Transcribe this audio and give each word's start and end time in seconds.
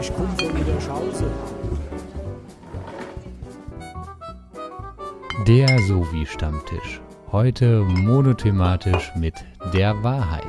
Ich 0.00 0.12
komme 0.14 0.28
von 0.38 0.54
Niederschausen. 0.58 1.26
Der 5.46 5.68
Sovi-Stammtisch. 5.86 7.00
Heute 7.30 7.80
monothematisch 7.82 9.12
mit 9.16 9.34
der 9.72 10.02
Wahrheit. 10.02 10.42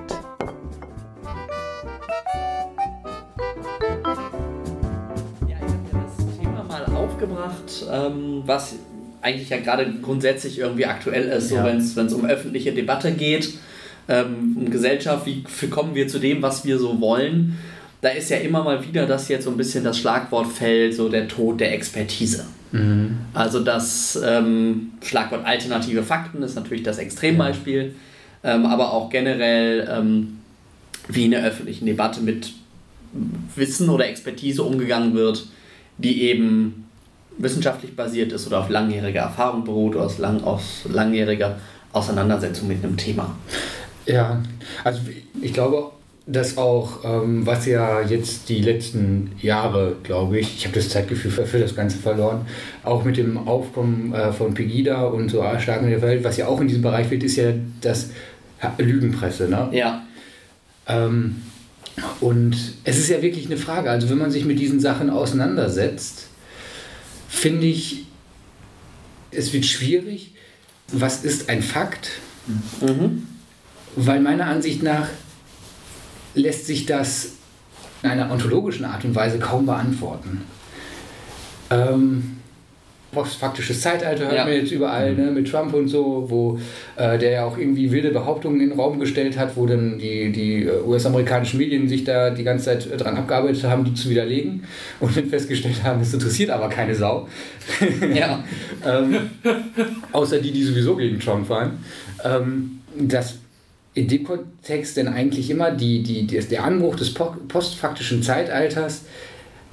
Ja, 5.47 5.47
ich 5.47 5.51
habe 5.51 5.61
ja 5.91 5.99
das 6.03 6.37
Thema 6.37 6.63
mal 6.63 6.85
aufgebracht, 6.95 7.85
ähm, 7.91 8.43
was 8.45 8.75
eigentlich 9.21 9.49
ja 9.49 9.57
gerade 9.59 9.91
grundsätzlich 10.01 10.59
irgendwie 10.59 10.85
aktuell 10.85 11.23
ist, 11.29 11.49
so 11.49 11.55
Ja. 11.55 11.65
wenn 11.65 11.77
es 11.77 12.13
um 12.13 12.25
öffentliche 12.25 12.73
Debatte 12.73 13.11
geht, 13.11 13.53
ähm, 14.07 14.69
Gesellschaft, 14.69 15.25
wie 15.25 15.43
kommen 15.69 15.95
wir 15.95 16.07
zu 16.07 16.19
dem, 16.19 16.41
was 16.41 16.65
wir 16.65 16.77
so 16.77 16.99
wollen. 16.99 17.57
Da 18.01 18.09
ist 18.09 18.29
ja 18.29 18.37
immer 18.37 18.63
mal 18.63 18.85
wieder, 18.85 19.07
dass 19.07 19.29
jetzt 19.29 19.45
so 19.45 19.51
ein 19.51 19.57
bisschen 19.57 19.83
das 19.83 19.97
Schlagwort 19.97 20.47
fällt, 20.47 20.93
so 20.93 21.09
der 21.09 21.27
Tod 21.27 21.59
der 21.59 21.73
Expertise. 21.73 22.45
Also 23.33 23.61
das 23.61 24.19
ähm, 24.23 24.91
Schlagwort 25.01 25.45
alternative 25.45 26.03
Fakten 26.03 26.43
ist 26.43 26.55
natürlich 26.55 26.83
das 26.83 26.97
Extrembeispiel, 26.97 27.95
ähm, 28.43 28.65
aber 28.65 28.91
auch 28.91 29.09
generell, 29.09 29.89
ähm, 29.89 30.39
wie 31.07 31.25
in 31.25 31.31
der 31.31 31.43
öffentlichen 31.45 31.85
Debatte 31.85 32.21
mit 32.21 32.51
Wissen 33.55 33.89
oder 33.89 34.07
Expertise 34.07 34.61
umgegangen 34.61 35.13
wird, 35.13 35.47
die 35.97 36.23
eben 36.23 36.85
wissenschaftlich 37.37 37.95
basiert 37.95 38.31
ist 38.33 38.45
oder 38.47 38.59
auf 38.59 38.69
langjähriger 38.69 39.21
Erfahrung 39.21 39.63
beruht 39.63 39.95
oder 39.95 40.05
aus, 40.05 40.17
lang, 40.17 40.43
aus 40.43 40.81
langjähriger 40.91 41.57
Auseinandersetzung 41.93 42.67
mit 42.67 42.83
einem 42.83 42.97
Thema. 42.97 43.35
Ja, 44.05 44.41
also 44.83 45.01
ich 45.41 45.53
glaube, 45.53 45.91
dass 46.27 46.57
auch, 46.57 47.03
ähm, 47.03 47.45
was 47.45 47.65
ja 47.65 48.01
jetzt 48.01 48.49
die 48.49 48.61
letzten 48.61 49.31
Jahre, 49.41 49.95
glaube 50.03 50.39
ich, 50.39 50.55
ich 50.57 50.65
habe 50.65 50.75
das 50.75 50.89
Zeitgefühl 50.89 51.31
für, 51.31 51.45
für 51.45 51.59
das 51.59 51.75
Ganze 51.75 51.97
verloren, 51.97 52.47
auch 52.83 53.03
mit 53.03 53.17
dem 53.17 53.47
Aufkommen 53.47 54.13
äh, 54.13 54.33
von 54.33 54.53
Pegida 54.53 55.03
und 55.03 55.29
so 55.29 55.43
starken 55.59 55.89
der 55.89 56.01
Welt, 56.01 56.23
was 56.23 56.37
ja 56.37 56.47
auch 56.47 56.59
in 56.61 56.67
diesem 56.67 56.81
Bereich 56.81 57.09
wird, 57.11 57.23
ist 57.23 57.35
ja 57.35 57.53
das 57.81 58.09
Lügenpresse. 58.77 59.47
Ne? 59.47 59.69
Ja, 59.71 60.05
Ähm, 60.87 61.41
und 62.19 62.55
es 62.83 62.97
ist 62.97 63.09
ja 63.09 63.21
wirklich 63.21 63.45
eine 63.45 63.57
Frage, 63.57 63.89
also 63.89 64.09
wenn 64.09 64.17
man 64.17 64.31
sich 64.31 64.45
mit 64.45 64.59
diesen 64.59 64.79
Sachen 64.79 65.09
auseinandersetzt, 65.09 66.27
finde 67.29 67.67
ich, 67.67 68.05
es 69.31 69.53
wird 69.53 69.65
schwierig. 69.65 70.33
Was 70.91 71.23
ist 71.23 71.49
ein 71.49 71.61
Fakt? 71.61 72.11
mhm. 72.81 73.27
Weil 73.95 74.19
meiner 74.19 74.45
Ansicht 74.47 74.83
nach 74.83 75.07
lässt 76.33 76.67
sich 76.67 76.85
das 76.85 77.29
in 78.03 78.09
einer 78.09 78.29
ontologischen 78.31 78.85
Art 78.85 79.03
und 79.05 79.15
Weise 79.15 79.39
kaum 79.39 79.65
beantworten. 79.65 80.41
Ähm, 81.71 82.37
postfaktisches 83.11 83.79
Zeitalter 83.79 84.25
hört 84.25 84.33
Ja. 84.35 84.43
man 84.43 84.53
jetzt 84.53 84.71
überall, 84.71 85.13
ne, 85.15 85.31
mit 85.31 85.49
Trump 85.49 85.73
und 85.73 85.87
so, 85.87 86.25
wo 86.27 86.59
äh, 86.97 87.17
der 87.17 87.31
ja 87.31 87.45
auch 87.45 87.57
irgendwie 87.57 87.89
wilde 87.91 88.11
Behauptungen 88.11 88.59
in 88.59 88.69
den 88.69 88.79
Raum 88.79 88.99
gestellt 88.99 89.37
hat, 89.39 89.55
wo 89.55 89.65
dann 89.65 89.97
die, 89.97 90.31
die 90.33 90.63
äh, 90.63 90.81
US-amerikanischen 90.85 91.57
Medien 91.57 91.87
sich 91.87 92.03
da 92.03 92.29
die 92.29 92.43
ganze 92.43 92.65
Zeit 92.65 92.91
äh, 92.91 92.97
dran 92.97 93.15
abgearbeitet 93.15 93.63
haben, 93.63 93.85
die 93.85 93.93
zu 93.93 94.09
widerlegen 94.09 94.65
und 94.99 95.15
dann 95.15 95.27
festgestellt 95.27 95.81
haben, 95.83 96.01
es 96.01 96.13
interessiert 96.13 96.49
aber 96.49 96.67
keine 96.67 96.93
Sau. 96.93 97.27
ja, 98.13 98.43
ähm, 98.85 99.15
außer 100.11 100.39
die, 100.39 100.51
die 100.51 100.63
sowieso 100.63 100.97
gegen 100.97 101.17
Trump 101.19 101.47
waren, 101.49 101.79
ähm, 102.23 102.81
dass 102.99 103.35
in 103.95 104.07
dem 104.07 104.23
Kontext 104.23 104.97
denn 104.97 105.07
eigentlich 105.07 105.49
immer 105.49 105.71
die, 105.71 106.03
die, 106.03 106.27
die, 106.27 106.39
der 106.39 106.63
Anbruch 106.63 106.95
des 106.95 107.13
po- 107.13 107.35
postfaktischen 107.47 108.21
Zeitalters, 108.21 109.03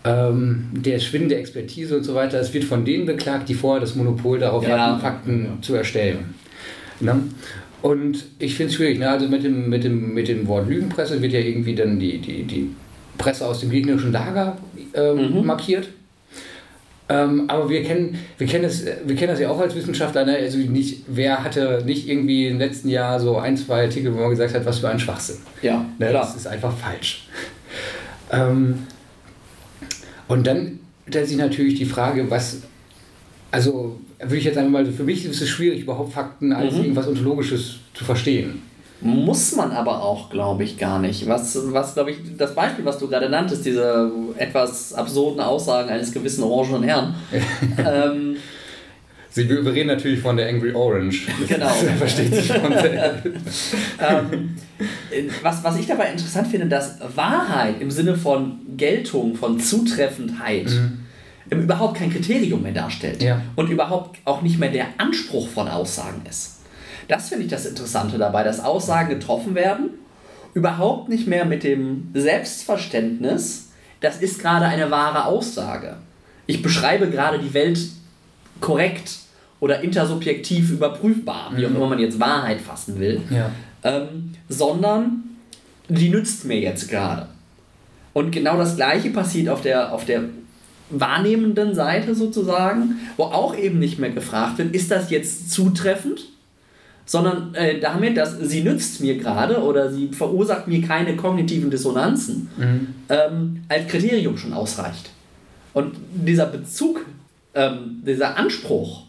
ähm, 0.04 0.68
der 0.72 0.98
Schwinden 1.00 1.28
der 1.28 1.38
Expertise 1.40 1.96
und 1.96 2.04
so 2.04 2.14
weiter, 2.14 2.40
es 2.40 2.52
wird 2.54 2.64
von 2.64 2.84
denen 2.84 3.04
beklagt, 3.06 3.48
die 3.48 3.54
vorher 3.54 3.80
das 3.80 3.94
Monopol 3.94 4.38
darauf 4.38 4.66
Ja. 4.66 4.78
hatten, 4.78 5.00
Fakten 5.00 5.48
zu 5.60 5.74
erstellen. 5.74 6.34
Ne? 7.00 7.20
Und 7.82 8.24
ich 8.38 8.54
finde 8.54 8.70
es 8.70 8.76
schwierig, 8.76 8.98
ne? 8.98 9.10
also 9.10 9.28
mit 9.28 9.42
dem, 9.44 9.68
mit, 9.68 9.82
dem, 9.84 10.14
mit 10.14 10.28
dem 10.28 10.46
Wort 10.46 10.68
Lügenpresse 10.68 11.20
wird 11.20 11.32
ja 11.32 11.40
irgendwie 11.40 11.74
dann 11.74 11.98
die, 11.98 12.18
die, 12.18 12.44
die 12.44 12.70
Presse 13.18 13.46
aus 13.46 13.60
dem 13.60 13.70
gegnerischen 13.70 14.12
Lager 14.12 14.56
ähm, 14.94 15.34
Mhm. 15.40 15.46
markiert. 15.46 15.88
Ähm, 17.08 17.44
aber 17.48 17.68
wir 17.68 17.82
kennen, 17.82 18.16
wir, 18.38 18.46
kennen 18.46 18.62
das, 18.64 18.84
wir 18.86 19.16
kennen 19.16 19.32
das 19.32 19.40
ja 19.40 19.50
auch 19.50 19.58
als 19.60 19.74
Wissenschaftler. 19.74 20.24
Ne? 20.24 20.36
Also 20.36 20.58
nicht, 20.58 21.02
wer 21.08 21.42
hatte 21.44 21.82
nicht 21.84 22.08
irgendwie 22.08 22.46
im 22.48 22.58
letzten 22.58 22.88
Jahr 22.88 23.18
so 23.20 23.36
ein, 23.38 23.56
zwei 23.56 23.82
Artikel, 23.84 24.14
wo 24.14 24.20
man 24.20 24.30
gesagt 24.30 24.54
hat, 24.54 24.64
was 24.64 24.78
für 24.78 24.88
ein 24.88 24.98
Schwachsinn. 24.98 25.36
ja, 25.62 25.84
Ne? 25.98 26.08
klar. 26.08 26.22
Das 26.24 26.36
ist 26.36 26.46
einfach 26.46 26.74
falsch. 26.76 27.26
Ähm, 28.30 28.86
und 30.28 30.46
dann 30.46 30.78
stellt 31.08 31.28
sich 31.28 31.36
natürlich 31.36 31.74
die 31.74 31.84
Frage, 31.84 32.30
was, 32.30 32.58
also 33.50 33.98
würde 34.20 34.36
ich 34.36 34.44
jetzt 34.44 34.56
einfach 34.56 34.70
mal, 34.70 34.86
für 34.86 35.02
mich 35.04 35.24
ist 35.26 35.42
es 35.42 35.48
schwierig, 35.48 35.82
überhaupt 35.82 36.12
Fakten 36.12 36.52
als 36.52 36.74
Mhm. 36.74 36.80
irgendwas 36.82 37.08
Ontologisches 37.08 37.76
zu 37.94 38.04
verstehen. 38.04 38.62
Muss 39.02 39.56
man 39.56 39.72
aber 39.72 40.02
auch, 40.02 40.30
glaube 40.30 40.64
ich, 40.64 40.78
gar 40.78 40.98
nicht. 40.98 41.26
Was, 41.28 41.58
was 41.72 41.94
glaube 41.94 42.12
ich, 42.12 42.18
das 42.36 42.54
Beispiel, 42.54 42.84
was 42.84 42.98
du 42.98 43.08
gerade 43.08 43.28
nanntest, 43.28 43.64
diese 43.64 44.10
etwas 44.36 44.94
absurden 44.94 45.40
Aussagen 45.40 45.88
eines 45.88 46.12
gewissen 46.12 46.44
orangenen 46.44 46.84
Herrn, 46.84 47.14
ähm, 47.78 48.36
Sie, 49.34 49.48
wir 49.48 49.64
reden 49.72 49.86
natürlich 49.88 50.20
von 50.20 50.36
der 50.36 50.46
Angry 50.46 50.74
Orange. 50.74 51.26
Genau. 51.48 51.64
Das 51.64 51.82
versteht 51.98 52.34
sich 52.34 52.52
von 52.52 52.70
ähm, 53.98 54.56
was, 55.42 55.64
was 55.64 55.78
ich 55.78 55.86
dabei 55.86 56.10
interessant 56.10 56.48
finde, 56.48 56.66
dass 56.66 56.98
Wahrheit 57.16 57.80
im 57.80 57.90
Sinne 57.90 58.14
von 58.14 58.58
Geltung, 58.76 59.34
von 59.34 59.58
Zutreffendheit 59.58 60.70
ähm, 61.50 61.62
überhaupt 61.62 61.96
kein 61.96 62.10
Kriterium 62.10 62.60
mehr 62.62 62.72
darstellt 62.72 63.22
Ja. 63.22 63.40
und 63.56 63.70
überhaupt 63.70 64.18
auch 64.26 64.42
nicht 64.42 64.58
mehr 64.58 64.70
der 64.70 64.88
Anspruch 64.98 65.48
von 65.48 65.66
Aussagen 65.66 66.20
ist. 66.28 66.51
Das 67.12 67.28
finde 67.28 67.44
ich 67.44 67.50
das 67.50 67.66
Interessante 67.66 68.16
dabei, 68.16 68.42
dass 68.42 68.58
Aussagen 68.58 69.10
getroffen 69.10 69.54
werden, 69.54 69.90
überhaupt 70.54 71.10
nicht 71.10 71.26
mehr 71.26 71.44
mit 71.44 71.62
dem 71.62 72.08
Selbstverständnis, 72.14 73.68
das 74.00 74.16
ist 74.22 74.40
gerade 74.40 74.64
eine 74.64 74.90
wahre 74.90 75.26
Aussage. 75.26 75.98
Ich 76.46 76.62
beschreibe 76.62 77.10
gerade 77.10 77.38
die 77.38 77.52
Welt 77.52 77.78
korrekt 78.62 79.18
oder 79.60 79.82
intersubjektiv 79.82 80.70
überprüfbar, 80.70 81.52
wie 81.54 81.66
auch 81.66 81.70
immer 81.70 81.86
man 81.86 81.98
jetzt 81.98 82.18
Wahrheit 82.18 82.62
fassen 82.62 82.98
will 82.98 83.20
Ja. 83.28 83.50
ähm, 83.82 84.32
sondern 84.48 85.24
die 85.90 86.08
nützt 86.08 86.46
mir 86.46 86.60
jetzt 86.60 86.88
gerade. 86.88 87.28
Und 88.14 88.30
genau 88.30 88.56
das 88.56 88.76
gleiche 88.76 89.10
passiert 89.10 89.50
auf 89.50 89.60
der, 89.60 89.92
auf 89.92 90.06
der 90.06 90.22
wahrnehmenden 90.88 91.74
Seite 91.74 92.14
sozusagen, 92.14 93.00
wo 93.18 93.24
auch 93.24 93.54
eben 93.54 93.78
nicht 93.78 93.98
mehr 93.98 94.10
gefragt 94.10 94.56
wird, 94.56 94.74
ist 94.74 94.90
das 94.90 95.10
jetzt 95.10 95.50
zutreffend? 95.50 96.31
Sondern 97.04 97.54
äh, 97.54 97.80
damit, 97.80 98.16
dass 98.16 98.38
sie 98.38 98.62
nützt 98.62 99.00
mir 99.00 99.18
gerade 99.18 99.62
oder 99.62 99.90
sie 99.90 100.08
verursacht 100.08 100.68
mir 100.68 100.80
keine 100.82 101.16
kognitiven 101.16 101.70
Dissonanzen, 101.70 102.48
ähm, 103.08 103.64
als 103.68 103.88
Kriterium 103.88 104.36
schon 104.36 104.52
ausreicht. 104.52 105.10
Und 105.74 105.96
dieser 106.14 106.46
Bezug, 106.46 107.04
ähm, 107.54 108.02
dieser 108.06 108.36
Anspruch, 108.36 109.04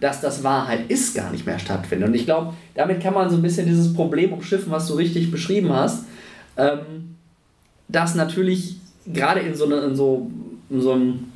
dass 0.00 0.20
das 0.20 0.42
Wahrheit 0.42 0.90
ist, 0.90 1.14
gar 1.14 1.30
nicht 1.30 1.46
mehr 1.46 1.58
stattfindet. 1.58 2.08
Und 2.08 2.14
ich 2.14 2.24
glaube, 2.24 2.54
damit 2.74 3.00
kann 3.00 3.14
man 3.14 3.30
so 3.30 3.36
ein 3.36 3.42
bisschen 3.42 3.66
dieses 3.66 3.94
Problem 3.94 4.32
umschiffen, 4.32 4.70
was 4.70 4.86
du 4.86 4.94
richtig 4.94 5.30
beschrieben 5.30 5.72
hast, 5.72 6.04
ähm, 6.56 7.16
dass 7.88 8.14
natürlich 8.14 8.76
gerade 9.12 9.40
in 9.40 9.54
so, 9.54 9.66
eine, 9.66 9.76
in 9.80 9.96
so, 9.96 10.30
in 10.70 10.80
so 10.80 10.92
einem 10.92 11.32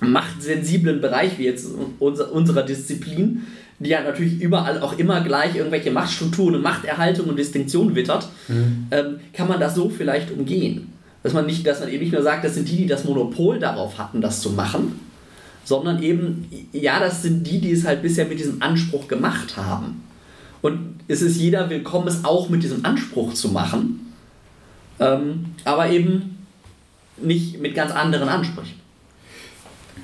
machtsensiblen 0.00 1.00
Bereich 1.00 1.38
wie 1.38 1.44
jetzt 1.44 1.68
unser, 1.98 2.32
unserer 2.32 2.62
Disziplin, 2.62 3.42
die 3.80 3.90
ja 3.90 4.02
natürlich 4.02 4.40
überall 4.40 4.80
auch 4.80 4.98
immer 4.98 5.22
gleich 5.22 5.56
irgendwelche 5.56 5.90
Machtstrukturen 5.90 6.56
und 6.56 6.62
Machterhaltung 6.62 7.26
und 7.26 7.38
Distinktion 7.38 7.94
wittert, 7.94 8.28
ähm, 8.90 9.20
kann 9.32 9.48
man 9.48 9.58
das 9.58 9.74
so 9.74 9.88
vielleicht 9.88 10.30
umgehen. 10.30 10.92
Dass 11.22 11.32
man, 11.32 11.46
nicht, 11.46 11.66
dass 11.66 11.80
man 11.80 11.88
eben 11.88 12.02
nicht 12.02 12.12
nur 12.12 12.22
sagt, 12.22 12.44
das 12.44 12.54
sind 12.54 12.68
die, 12.68 12.76
die 12.76 12.86
das 12.86 13.04
Monopol 13.04 13.58
darauf 13.58 13.98
hatten, 13.98 14.20
das 14.20 14.40
zu 14.40 14.50
machen, 14.50 15.00
sondern 15.64 16.02
eben, 16.02 16.48
ja, 16.72 16.98
das 17.00 17.22
sind 17.22 17.46
die, 17.46 17.60
die 17.60 17.72
es 17.72 17.86
halt 17.86 18.02
bisher 18.02 18.26
mit 18.26 18.38
diesem 18.38 18.62
Anspruch 18.62 19.08
gemacht 19.08 19.56
haben. 19.56 20.02
Und 20.62 21.00
es 21.08 21.22
ist 21.22 21.36
jeder 21.36 21.70
willkommen, 21.70 22.08
es 22.08 22.24
auch 22.24 22.48
mit 22.50 22.62
diesem 22.62 22.84
Anspruch 22.84 23.32
zu 23.34 23.48
machen, 23.48 24.12
ähm, 24.98 25.46
aber 25.64 25.90
eben 25.90 26.46
nicht 27.22 27.60
mit 27.60 27.74
ganz 27.74 27.92
anderen 27.92 28.28
Ansprüchen. 28.28 28.74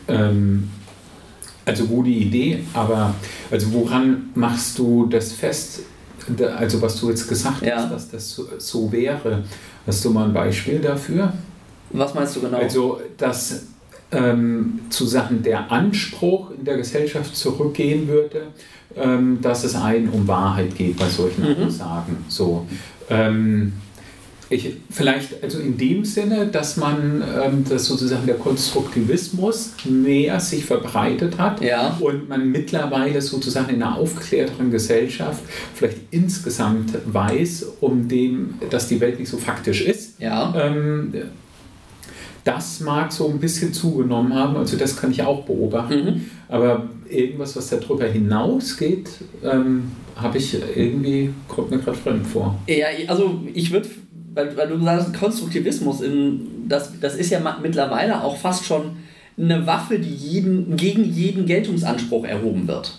Ähm, 0.08 0.70
also 1.66 1.84
gute 1.86 2.08
Idee, 2.10 2.60
aber 2.72 3.14
also 3.50 3.72
woran 3.72 4.30
machst 4.34 4.78
du 4.78 5.06
das 5.06 5.32
fest? 5.32 5.80
Also 6.58 6.80
was 6.80 6.98
du 7.00 7.10
jetzt 7.10 7.28
gesagt 7.28 7.62
Ja. 7.62 7.76
hast, 7.76 7.90
dass 7.92 8.08
das 8.10 8.30
so, 8.30 8.46
so 8.58 8.90
wäre. 8.90 9.42
Hast 9.86 10.04
du 10.04 10.10
mal 10.10 10.24
ein 10.24 10.32
Beispiel 10.32 10.78
dafür? 10.78 11.32
Was 11.90 12.14
meinst 12.14 12.34
du 12.36 12.40
genau? 12.40 12.58
Also 12.58 13.00
dass 13.18 13.64
ähm, 14.12 14.80
zu 14.90 15.06
Sachen 15.06 15.42
der 15.42 15.70
Anspruch 15.70 16.50
in 16.52 16.64
der 16.64 16.76
Gesellschaft 16.76 17.36
zurückgehen 17.36 18.06
würde, 18.08 18.48
ähm, 18.96 19.38
dass 19.42 19.64
es 19.64 19.74
einen 19.74 20.08
um 20.08 20.26
Wahrheit 20.26 20.74
geht 20.76 20.96
bei 20.96 21.08
solchen 21.08 21.42
Mhm. 21.42 21.66
Aussagen. 21.66 22.24
So. 22.28 22.66
Ähm, 23.10 23.72
ich, 24.48 24.74
vielleicht 24.90 25.42
also 25.42 25.58
in 25.58 25.76
dem 25.76 26.04
Sinne, 26.04 26.46
dass 26.46 26.76
man 26.76 27.22
ähm, 27.42 27.64
dass 27.68 27.86
sozusagen 27.86 28.26
der 28.26 28.36
Konstruktivismus 28.36 29.72
mehr 29.84 30.38
sich 30.40 30.64
verbreitet 30.64 31.38
hat 31.38 31.60
Ja. 31.60 31.96
und 32.00 32.28
man 32.28 32.50
mittlerweile 32.50 33.20
sozusagen 33.20 33.74
in 33.74 33.82
einer 33.82 33.96
aufgeklärteren 33.96 34.70
Gesellschaft 34.70 35.42
vielleicht 35.74 35.98
insgesamt 36.12 36.92
weiß, 37.06 37.66
um 37.80 38.06
dem, 38.08 38.54
dass 38.70 38.86
die 38.88 39.00
Welt 39.00 39.18
nicht 39.18 39.28
so 39.30 39.36
faktisch 39.36 39.82
ist. 39.82 40.20
Ja. 40.20 40.54
Ähm, 40.56 41.12
das 42.44 42.78
mag 42.80 43.12
so 43.12 43.28
ein 43.28 43.40
bisschen 43.40 43.72
zugenommen 43.72 44.32
haben, 44.32 44.56
also 44.56 44.76
das 44.76 44.96
kann 44.96 45.10
ich 45.10 45.20
auch 45.22 45.44
beobachten. 45.44 46.04
Mhm. 46.04 46.20
Aber 46.48 46.88
irgendwas, 47.08 47.56
was 47.56 47.68
darüber 47.70 48.06
hinausgeht, 48.06 49.08
ähm, 49.42 49.90
habe 50.14 50.38
ich 50.38 50.56
irgendwie, 50.76 51.30
kommt 51.48 51.70
mir 51.72 51.78
gerade 51.78 51.96
fremd 51.98 52.26
vor. 52.26 52.56
Ja, 52.68 52.86
also 53.08 53.40
ich 53.52 53.72
würde, 53.72 53.88
weil, 54.36 54.56
weil 54.56 54.68
du 54.68 54.78
sagst, 54.84 55.14
Konstruktivismus, 55.14 56.02
in, 56.02 56.68
das, 56.68 56.92
das 57.00 57.16
ist 57.16 57.30
ja 57.30 57.40
mittlerweile 57.62 58.22
auch 58.22 58.36
fast 58.36 58.64
schon 58.66 58.98
eine 59.38 59.66
Waffe, 59.66 59.98
die 59.98 60.14
jeden, 60.14 60.76
gegen 60.76 61.04
jeden 61.04 61.46
Geltungsanspruch 61.46 62.24
erhoben 62.24 62.68
wird. 62.68 62.98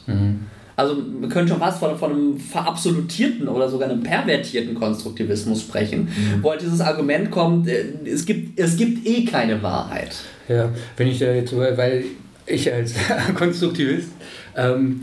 Also 0.75 0.97
wir 1.19 1.29
können 1.29 1.47
schon 1.47 1.59
fast 1.59 1.79
von, 1.79 1.97
von 1.97 2.11
einem 2.11 2.39
verabsolutierten 2.39 3.47
oder 3.47 3.69
sogar 3.69 3.89
einem 3.89 4.03
pervertierten 4.03 4.75
Konstruktivismus 4.75 5.61
sprechen, 5.61 6.07
wo 6.41 6.51
halt 6.51 6.61
dieses 6.61 6.81
Argument 6.81 7.31
kommt, 7.31 7.67
äh, 7.67 7.85
es 8.05 8.25
gibt, 8.25 8.59
es 8.59 8.77
gibt 8.77 9.07
eh 9.07 9.25
keine 9.25 9.61
Wahrheit. 9.63 10.15
Ja, 10.47 10.69
wenn 10.95 11.07
ich 11.07 11.17
da 11.17 11.31
jetzt, 11.33 11.55
weil 11.57 12.03
ich 12.45 12.71
als 12.71 12.93
Konstruktivist, 13.35 14.09
ähm, 14.55 15.01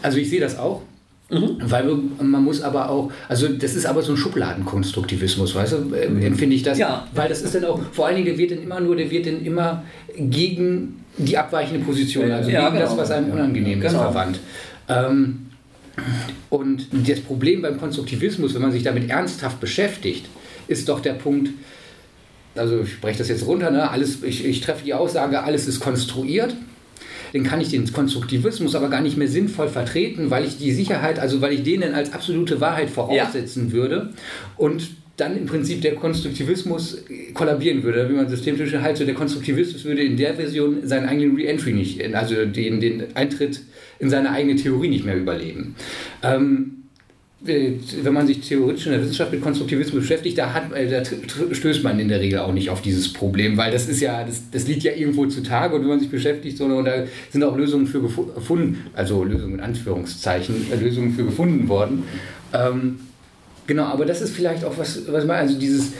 also 0.00 0.18
ich 0.18 0.30
sehe 0.30 0.40
das 0.40 0.58
auch, 0.58 0.82
weil 1.60 1.86
wir, 1.86 1.98
man 2.24 2.44
muss 2.44 2.60
aber 2.62 2.90
auch, 2.90 3.10
also 3.28 3.48
das 3.48 3.74
ist 3.74 3.86
aber 3.86 4.02
so 4.02 4.12
ein 4.12 4.16
Schubladenkonstruktivismus, 4.18 5.54
weißt 5.54 5.72
du, 5.72 5.94
äh, 5.94 6.04
empfinde 6.26 6.54
ich 6.56 6.62
das, 6.62 6.78
Ja. 6.78 7.06
weil 7.14 7.28
das 7.28 7.42
ist 7.42 7.54
dann 7.54 7.64
auch, 7.64 7.80
vor 7.92 8.06
allen 8.06 8.16
Dingen, 8.16 8.26
der 8.26 8.38
wird 8.38 8.50
dann 8.50 8.62
immer 8.62 8.80
nur, 8.80 8.96
der 8.96 9.10
wird 9.10 9.26
dann 9.26 9.44
immer 9.44 9.82
gegen 10.16 11.04
die 11.16 11.36
abweichende 11.38 11.84
Position, 11.84 12.30
also 12.30 12.50
Ja, 12.50 12.68
gegen 12.68 12.80
das, 12.80 12.90
genau. 12.90 13.02
was 13.02 13.10
einem 13.10 13.30
unangenehm 13.30 13.80
ist, 13.82 13.88
Genau. 13.92 14.02
verwandt. 14.04 14.40
Ähm, 14.88 15.46
und 16.50 16.86
das 17.08 17.20
Problem 17.20 17.62
beim 17.62 17.78
Konstruktivismus, 17.78 18.54
wenn 18.54 18.62
man 18.62 18.72
sich 18.72 18.82
damit 18.82 19.08
ernsthaft 19.10 19.60
beschäftigt, 19.60 20.26
ist 20.68 20.88
doch 20.88 21.00
der 21.00 21.14
Punkt, 21.14 21.50
also 22.54 22.80
ich 22.80 23.00
breche 23.00 23.18
das 23.18 23.28
jetzt 23.28 23.46
runter, 23.46 23.70
ne? 23.70 23.90
alles, 23.90 24.22
ich, 24.22 24.44
ich 24.44 24.60
treffe 24.60 24.84
die 24.84 24.94
Aussage, 24.94 25.42
alles 25.42 25.66
ist 25.66 25.80
konstruiert. 25.80 26.54
Dann 27.32 27.44
kann 27.44 27.60
ich 27.60 27.68
den 27.68 27.90
Konstruktivismus 27.92 28.74
aber 28.74 28.88
gar 28.88 29.00
nicht 29.00 29.16
mehr 29.16 29.28
sinnvoll 29.28 29.68
vertreten, 29.68 30.30
weil 30.30 30.44
ich 30.44 30.58
die 30.58 30.72
Sicherheit, 30.72 31.18
also 31.18 31.40
weil 31.40 31.52
ich 31.52 31.62
den 31.62 31.82
als 31.82 32.12
absolute 32.12 32.60
Wahrheit 32.60 32.90
voraussetzen 32.90 33.72
würde 33.72 34.10
und 34.56 34.90
dann 35.16 35.36
im 35.36 35.46
Prinzip 35.46 35.82
der 35.82 35.94
Konstruktivismus 35.94 37.04
kollabieren 37.34 37.82
würde, 37.82 38.08
wie 38.08 38.14
man 38.14 38.28
systemtisch 38.28 38.72
halt 38.74 38.96
so 38.96 39.04
der 39.04 39.14
Konstruktivismus 39.14 39.84
würde 39.84 40.02
in 40.02 40.16
der 40.16 40.34
Version 40.34 40.86
seinen 40.86 41.06
eigenen 41.06 41.36
Re-Entry 41.36 41.72
nicht, 41.72 42.14
also 42.14 42.46
den, 42.46 42.80
den 42.80 43.14
Eintritt 43.14 43.60
in 43.98 44.10
seine 44.10 44.30
eigene 44.30 44.56
Theorie 44.56 44.88
nicht 44.88 45.04
mehr 45.04 45.16
überleben. 45.16 45.74
Ähm, 46.22 46.78
äh, 46.78 46.81
wenn 47.44 48.12
man 48.12 48.26
sich 48.26 48.40
theoretisch 48.40 48.86
in 48.86 48.92
der 48.92 49.02
Wissenschaft 49.02 49.32
mit 49.32 49.42
Konstruktivismus 49.42 50.02
beschäftigt, 50.02 50.38
da, 50.38 50.52
hat, 50.54 50.72
äh, 50.72 50.88
da 50.88 51.02
stößt 51.54 51.82
man 51.82 51.98
in 51.98 52.08
der 52.08 52.20
Regel 52.20 52.38
auch 52.38 52.52
nicht 52.52 52.70
auf 52.70 52.82
dieses 52.82 53.12
Problem, 53.12 53.56
weil 53.56 53.72
das 53.72 53.88
ist 53.88 54.00
ja, 54.00 54.22
das, 54.22 54.42
das 54.52 54.68
liegt 54.68 54.84
ja 54.84 54.92
irgendwo 54.92 55.26
zutage 55.26 55.74
und 55.74 55.82
wenn 55.82 55.88
man 55.88 56.00
sich 56.00 56.10
beschäftigt, 56.10 56.56
so, 56.56 56.66
und 56.66 56.84
da 56.84 57.04
sind 57.30 57.42
auch 57.42 57.56
Lösungen 57.56 57.86
für 57.88 57.98
gefu- 57.98 58.32
gefunden, 58.32 58.86
also 58.94 59.24
Lösungen 59.24 59.54
in 59.54 59.60
Anführungszeichen, 59.60 60.54
äh, 60.72 60.76
Lösungen 60.76 61.14
für 61.14 61.24
gefunden 61.24 61.68
worden. 61.68 62.04
Ähm, 62.52 63.00
genau, 63.66 63.84
aber 63.84 64.06
das 64.06 64.22
ist 64.22 64.36
vielleicht 64.36 64.64
auch 64.64 64.78
was, 64.78 65.02
was 65.10 65.24
man, 65.24 65.36
also 65.36 65.58
dieses, 65.58 65.94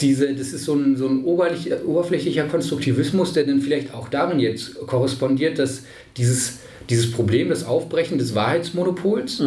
diese, 0.00 0.32
das 0.32 0.52
ist 0.52 0.64
so 0.64 0.74
ein, 0.74 0.96
so 0.96 1.08
ein 1.08 1.24
oberflächlicher 1.24 2.44
Konstruktivismus, 2.44 3.32
der 3.32 3.44
dann 3.44 3.60
vielleicht 3.60 3.92
auch 3.92 4.08
darin 4.08 4.38
jetzt 4.38 4.76
korrespondiert, 4.86 5.58
dass 5.58 5.82
dieses, 6.16 6.58
dieses 6.88 7.10
Problem, 7.10 7.48
das 7.48 7.64
Aufbrechen 7.64 8.18
des 8.18 8.34
Wahrheitsmonopols, 8.36 9.40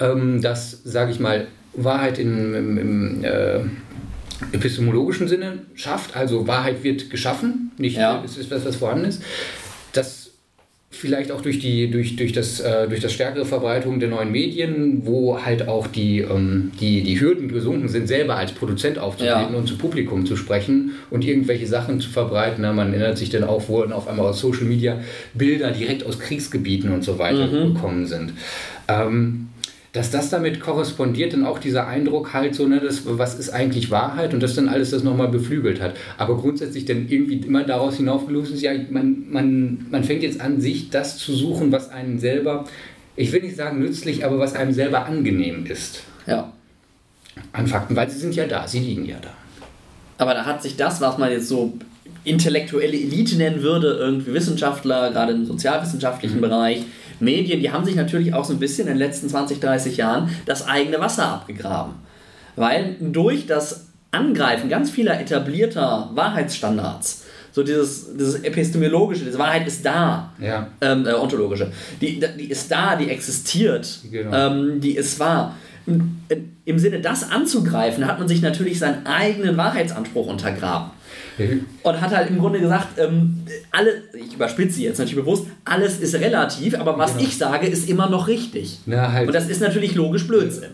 ähm, 0.00 0.42
das, 0.42 0.82
sage 0.84 1.10
ich 1.12 1.20
mal, 1.20 1.46
Wahrheit 1.74 2.18
in, 2.18 2.54
im, 2.54 2.78
im 2.78 3.24
äh, 3.24 3.60
epistemologischen 4.52 5.28
Sinne 5.28 5.60
schafft, 5.74 6.16
also 6.16 6.46
Wahrheit 6.46 6.82
wird 6.84 7.10
geschaffen, 7.10 7.72
nicht 7.78 7.96
Ja. 7.96 8.22
es 8.24 8.36
ist 8.36 8.50
was, 8.50 8.64
was 8.64 8.76
vorhanden 8.76 9.06
ist, 9.06 9.22
das 9.92 10.30
vielleicht 10.90 11.30
auch 11.30 11.42
durch 11.42 11.58
die 11.58 11.90
durch, 11.90 12.16
durch 12.16 12.32
das 12.32 12.60
äh, 12.60 12.88
durch 12.88 13.00
das 13.00 13.12
stärkere 13.12 13.44
Verbreitung 13.44 14.00
der 14.00 14.08
neuen 14.08 14.30
Medien, 14.32 15.02
wo 15.04 15.42
halt 15.44 15.68
auch 15.68 15.86
die, 15.86 16.20
ähm, 16.20 16.72
die, 16.80 17.02
die 17.02 17.20
Hürden 17.20 17.48
gesunken 17.48 17.88
sind, 17.88 18.06
selber 18.08 18.36
als 18.36 18.52
Produzent 18.52 18.98
aufzutreten 18.98 19.52
Ja. 19.52 19.58
und 19.58 19.66
zu 19.66 19.76
Publikum 19.76 20.24
zu 20.24 20.36
sprechen 20.36 20.92
und 21.10 21.24
irgendwelche 21.26 21.66
Sachen 21.66 22.00
zu 22.00 22.08
verbreiten. 22.08 22.62
Na, 22.62 22.72
man 22.72 22.94
erinnert 22.94 23.18
sich 23.18 23.28
dann 23.28 23.44
auch, 23.44 23.68
wo 23.68 23.82
dann 23.82 23.92
auf 23.92 24.08
einmal 24.08 24.26
aus 24.26 24.40
Social 24.40 24.64
Media 24.64 25.00
Bilder 25.34 25.70
direkt 25.70 26.04
aus 26.06 26.18
Kriegsgebieten 26.18 26.90
und 26.90 27.04
so 27.04 27.18
weiter 27.18 27.48
gekommen 27.48 28.06
sind. 28.06 28.32
Ähm, 28.88 29.48
dass 29.96 30.10
das 30.10 30.28
damit 30.28 30.60
korrespondiert, 30.60 31.32
dann 31.32 31.46
auch 31.46 31.58
dieser 31.58 31.86
Eindruck 31.86 32.34
halt 32.34 32.54
so, 32.54 32.66
ne, 32.66 32.80
das, 32.80 33.00
was 33.06 33.38
ist 33.38 33.48
eigentlich 33.48 33.90
Wahrheit 33.90 34.34
und 34.34 34.42
das 34.42 34.54
dann 34.54 34.68
alles 34.68 34.90
das 34.90 35.02
nochmal 35.02 35.28
beflügelt 35.28 35.80
hat. 35.80 35.96
Aber 36.18 36.36
grundsätzlich 36.36 36.84
dann 36.84 37.08
irgendwie 37.08 37.36
immer 37.36 37.64
daraus 37.64 37.96
hinaufgelöst 37.96 38.52
ist, 38.52 38.60
ja, 38.60 38.72
man, 38.90 39.24
man, 39.30 39.86
man 39.90 40.04
fängt 40.04 40.22
jetzt 40.22 40.42
an, 40.42 40.60
sich 40.60 40.90
das 40.90 41.16
zu 41.16 41.32
suchen, 41.34 41.72
was 41.72 41.88
einem 41.88 42.18
selber, 42.18 42.66
ich 43.16 43.32
will 43.32 43.40
nicht 43.40 43.56
sagen 43.56 43.78
nützlich, 43.78 44.22
aber 44.26 44.38
was 44.38 44.54
einem 44.54 44.74
selber 44.74 45.06
angenehm 45.06 45.64
ist. 45.64 46.02
Ja. 46.26 46.52
An 47.52 47.66
Fakten, 47.66 47.96
weil 47.96 48.10
sie 48.10 48.18
sind 48.18 48.36
ja 48.36 48.46
da, 48.46 48.68
sie 48.68 48.80
liegen 48.80 49.06
ja 49.06 49.16
da. 49.22 49.30
Aber 50.18 50.34
da 50.34 50.44
hat 50.44 50.62
sich 50.62 50.76
das, 50.76 51.00
was 51.00 51.16
man 51.16 51.30
jetzt 51.30 51.48
so 51.48 51.72
intellektuelle 52.24 52.98
Elite 52.98 53.36
nennen 53.36 53.62
würde, 53.62 53.96
irgendwie 53.98 54.34
Wissenschaftler, 54.34 55.10
gerade 55.12 55.32
im 55.32 55.46
sozialwissenschaftlichen 55.46 56.42
Bereich, 56.42 56.82
Medien, 57.20 57.60
die 57.60 57.70
haben 57.72 57.84
sich 57.84 57.94
natürlich 57.94 58.34
auch 58.34 58.44
so 58.44 58.52
ein 58.52 58.58
bisschen 58.58 58.88
in 58.88 58.94
den 58.94 58.98
letzten 58.98 59.28
20, 59.28 59.60
30 59.60 59.96
Jahren 59.96 60.28
das 60.46 60.66
eigene 60.66 61.00
Wasser 61.00 61.26
abgegraben. 61.28 61.94
Weil 62.56 62.96
durch 63.00 63.46
das 63.46 63.86
Angreifen 64.10 64.68
ganz 64.68 64.90
vieler 64.90 65.20
etablierter 65.20 66.10
Wahrheitsstandards, 66.14 67.24
so 67.52 67.62
dieses, 67.62 68.14
dieses 68.16 68.36
epistemologische, 68.44 69.24
diese 69.24 69.38
Wahrheit 69.38 69.66
ist 69.66 69.84
da, 69.84 70.32
Ja. 70.40 70.68
ähm, 70.80 71.06
äh, 71.06 71.12
ontologische, 71.14 71.72
die, 72.00 72.20
die 72.38 72.50
ist 72.50 72.70
da, 72.70 72.96
die 72.96 73.08
existiert, 73.10 73.98
Genau. 74.10 74.34
ähm, 74.36 74.80
die 74.80 74.96
ist 74.96 75.18
wahr. 75.18 75.54
Im- 75.86 76.18
Im 76.64 76.78
Sinne, 76.80 77.00
das 77.00 77.30
anzugreifen, 77.30 78.06
hat 78.06 78.18
man 78.18 78.26
sich 78.26 78.42
natürlich 78.42 78.78
seinen 78.80 79.06
eigenen 79.06 79.56
Wahrheitsanspruch 79.56 80.26
untergraben. 80.26 80.90
Und 81.82 82.00
hat 82.00 82.16
halt 82.16 82.30
im 82.30 82.38
Grunde 82.38 82.60
gesagt, 82.60 82.98
ähm, 82.98 83.44
alle, 83.70 84.02
ich 84.14 84.34
überspitze 84.34 84.80
jetzt 84.80 84.98
natürlich 84.98 85.16
bewusst, 85.16 85.46
alles 85.64 86.00
ist 86.00 86.14
relativ, 86.14 86.78
aber 86.78 86.98
was 86.98 87.12
Genau. 87.12 87.24
ich 87.28 87.36
sage, 87.38 87.66
ist 87.66 87.88
immer 87.88 88.08
noch 88.08 88.26
richtig. 88.28 88.78
Na, 88.86 89.12
halt. 89.12 89.28
Und 89.28 89.34
das 89.34 89.48
ist 89.48 89.60
natürlich 89.60 89.94
logisch 89.94 90.26
Blödsinn. 90.26 90.70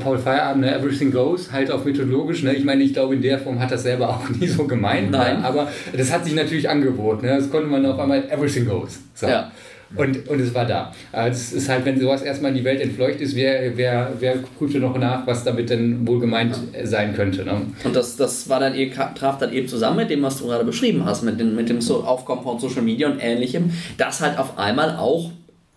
Paul 0.00 0.18
Feierabend, 0.18 0.64
ne, 0.64 0.74
Everything 0.74 1.10
Goes, 1.10 1.52
halt 1.52 1.70
auf 1.70 1.84
methodologisch. 1.84 2.42
Ne? 2.42 2.54
Ich 2.54 2.64
meine, 2.64 2.82
ich 2.82 2.92
glaube, 2.92 3.14
in 3.14 3.22
der 3.22 3.38
Form 3.38 3.58
hat 3.60 3.70
das 3.70 3.82
selber 3.82 4.08
auch 4.08 4.28
nie 4.40 4.46
so 4.46 4.64
gemeint. 4.66 5.10
Nein. 5.10 5.40
Ne? 5.40 5.44
Aber 5.44 5.68
das 5.96 6.12
hat 6.12 6.24
sich 6.24 6.34
natürlich 6.34 6.68
angeboten. 6.68 7.26
Ne? 7.26 7.36
Das 7.36 7.50
konnte 7.50 7.68
man 7.68 7.84
auf 7.86 7.98
einmal 7.98 8.24
Everything 8.30 8.66
Goes. 8.66 9.00
So. 9.14 9.26
Ja. 9.26 9.50
Und, 9.96 10.28
und 10.28 10.40
es 10.40 10.54
war 10.54 10.66
da. 10.66 10.92
Also 11.12 11.40
es 11.40 11.52
ist 11.52 11.68
halt, 11.68 11.84
wenn 11.86 11.98
sowas 11.98 12.20
erstmal 12.22 12.50
in 12.50 12.58
die 12.58 12.64
Welt 12.64 12.80
entfleucht 12.80 13.20
ist, 13.20 13.34
wer, 13.34 13.76
wer, 13.76 14.12
wer 14.18 14.36
prüfte 14.58 14.80
noch 14.80 14.96
nach, 14.98 15.26
was 15.26 15.44
damit 15.44 15.70
denn 15.70 16.06
wohl 16.06 16.20
gemeint 16.20 16.56
sein 16.84 17.14
könnte. 17.14 17.44
Ne? 17.44 17.62
Und 17.84 17.96
das, 17.96 18.16
das 18.16 18.48
war 18.48 18.60
dann 18.60 18.74
eben, 18.74 18.92
traf 18.92 19.38
dann 19.38 19.52
eben 19.52 19.66
zusammen 19.66 19.96
mit 19.96 20.10
dem, 20.10 20.22
was 20.22 20.38
du 20.38 20.46
gerade 20.46 20.64
beschrieben 20.64 21.04
hast, 21.06 21.22
mit, 21.22 21.40
den, 21.40 21.54
mit 21.54 21.70
dem 21.70 21.80
so 21.80 22.04
Aufkommen 22.04 22.42
von 22.42 22.58
Social 22.58 22.82
Media 22.82 23.08
und 23.08 23.18
ähnlichem, 23.20 23.72
dass 23.96 24.20
halt 24.20 24.38
auf 24.38 24.58
einmal 24.58 24.96
auch 24.96 25.30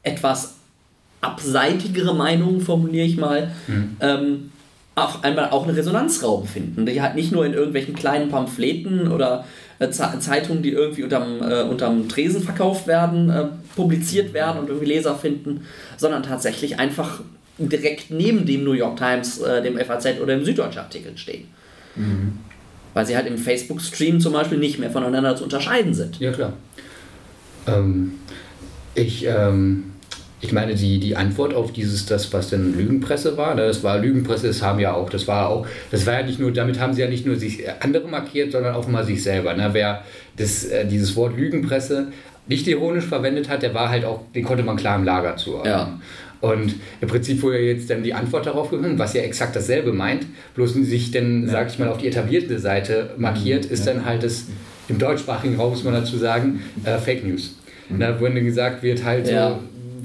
etwas 0.04 0.56
abseitigere 1.22 2.14
Meinungen, 2.14 2.62
formuliere 2.62 3.06
ich 3.06 3.18
mal, 3.18 3.52
ähm, 4.02 4.52
auf 4.96 5.24
einmal 5.24 5.52
auch 5.52 5.66
einen 5.66 5.76
Resonanzraum 5.76 6.46
finden, 6.46 6.86
die 6.86 7.02
halt 7.02 7.16
nicht 7.16 7.32
nur 7.32 7.46
in 7.46 7.54
irgendwelchen 7.54 7.96
kleinen 7.96 8.30
Pamphleten 8.30 9.10
oder 9.12 9.46
Zeitungen, 9.90 10.62
die 10.62 10.72
irgendwie 10.72 11.04
unterm, 11.04 11.42
äh, 11.42 11.64
unterm 11.64 12.08
Tresen 12.08 12.42
verkauft 12.42 12.88
werden, 12.88 13.30
äh, 13.30 13.46
publiziert 13.76 14.34
werden 14.34 14.60
und 14.60 14.68
irgendwie 14.68 14.88
Leser 14.88 15.16
finden, 15.16 15.66
sondern 15.98 16.24
tatsächlich 16.24 16.80
einfach 16.80 17.22
direkt 17.58 18.12
neben 18.12 18.46
dem 18.46 18.64
New 18.64 18.74
York 18.74 18.98
Times, 18.98 19.40
äh, 19.40 19.62
dem 19.62 19.78
FAZ 19.78 20.20
oder 20.22 20.36
dem 20.36 20.46
Süddeutschen 20.46 20.82
Artikel 20.82 21.18
stehen. 21.18 21.46
Weil 22.94 23.06
sie 23.06 23.16
halt 23.16 23.28
im 23.28 23.38
Facebook-Stream 23.38 24.20
zum 24.20 24.34
Beispiel 24.34 24.58
nicht 24.58 24.80
mehr 24.80 24.92
voneinander 24.92 25.36
zu 25.36 25.44
unterscheiden 25.44 25.94
sind. 25.94 26.20
Ja, 26.20 26.32
klar. 26.32 26.54
Ähm, 27.68 28.14
ich, 28.96 29.26
ähm, 29.26 29.92
ich 30.42 30.52
meine, 30.52 30.74
die, 30.74 31.00
die 31.00 31.16
Antwort 31.16 31.54
auf 31.54 31.72
dieses, 31.72 32.08
das, 32.08 32.34
was 32.34 32.50
denn 32.50 32.76
Lügenpresse 32.76 33.38
war, 33.38 33.54
ne, 33.54 33.68
das 33.68 33.84
war 33.84 34.00
Lügenpresse, 34.00 34.48
das 34.48 34.62
haben 34.62 34.80
ja 34.80 34.94
auch, 34.94 35.10
das 35.10 35.28
war 35.28 35.50
auch, 35.50 35.68
das 35.92 36.06
war 36.08 36.16
ja 36.16 36.24
nicht 36.24 36.40
nur, 36.40 36.52
damit 36.52 36.80
haben 36.80 36.94
sie 36.94 37.02
ja 37.02 37.08
nicht 37.08 37.26
nur 37.26 37.36
sich 37.36 37.66
äh, 37.66 37.74
andere 37.80 38.08
markiert, 38.08 38.52
sondern 38.52 38.76
auch 38.76 38.88
mal 38.88 39.06
sich 39.06 39.22
selber. 39.22 39.54
Ne? 39.54 39.70
Wer 39.74 40.04
das, 40.38 40.66
äh, 40.66 40.86
dieses 40.86 41.16
Wort 41.16 41.38
Lügenpresse 41.38 42.08
nicht 42.48 42.68
ironisch 42.68 43.06
verwendet 43.06 43.50
hat, 43.50 43.62
der 43.62 43.74
war 43.74 43.90
halt 43.90 44.04
auch, 44.04 44.22
den 44.34 44.44
konnte 44.44 44.64
man 44.64 44.78
klar 44.78 44.98
im 44.98 45.04
Lager 45.04 45.38
zuordnen. 45.38 45.74
Ja. 45.74 46.00
Und 46.42 46.74
im 47.00 47.08
Prinzip 47.08 47.42
wurde 47.44 47.60
jetzt 47.60 47.92
dann 47.92 48.02
die 48.02 48.16
Antwort 48.16 48.48
darauf 48.48 48.72
gefunden, 48.72 48.98
was 48.98 49.14
ja 49.14 49.22
exakt 49.22 49.56
dasselbe 49.56 49.94
meint, 49.94 50.26
bloß 50.56 50.74
sich 50.74 51.12
dann, 51.12 51.44
ja. 51.44 51.50
sag 51.50 51.70
ich 51.70 51.78
mal, 51.78 51.88
auf 51.88 52.00
die 52.00 52.08
etablierte 52.08 52.58
Seite 52.58 53.12
markiert, 53.18 53.66
ist 53.66 53.86
ja. 53.86 53.94
dann 53.94 54.06
halt 54.06 54.24
das, 54.24 54.46
im 54.90 54.98
deutschsprachigen 54.98 55.56
Raum 55.56 55.70
muss 55.70 55.84
man 55.84 55.94
dazu 55.94 56.18
sagen, 56.18 56.62
äh, 56.84 56.98
Fake 56.98 57.24
News. 57.24 57.58
Mhm. 57.90 58.00
Da, 58.00 58.20
wo 58.20 58.26
dann 58.26 58.44
gesagt 58.44 58.82
wird, 58.82 59.04
halt 59.04 59.30
ja. 59.30 59.50
so, 59.50 59.60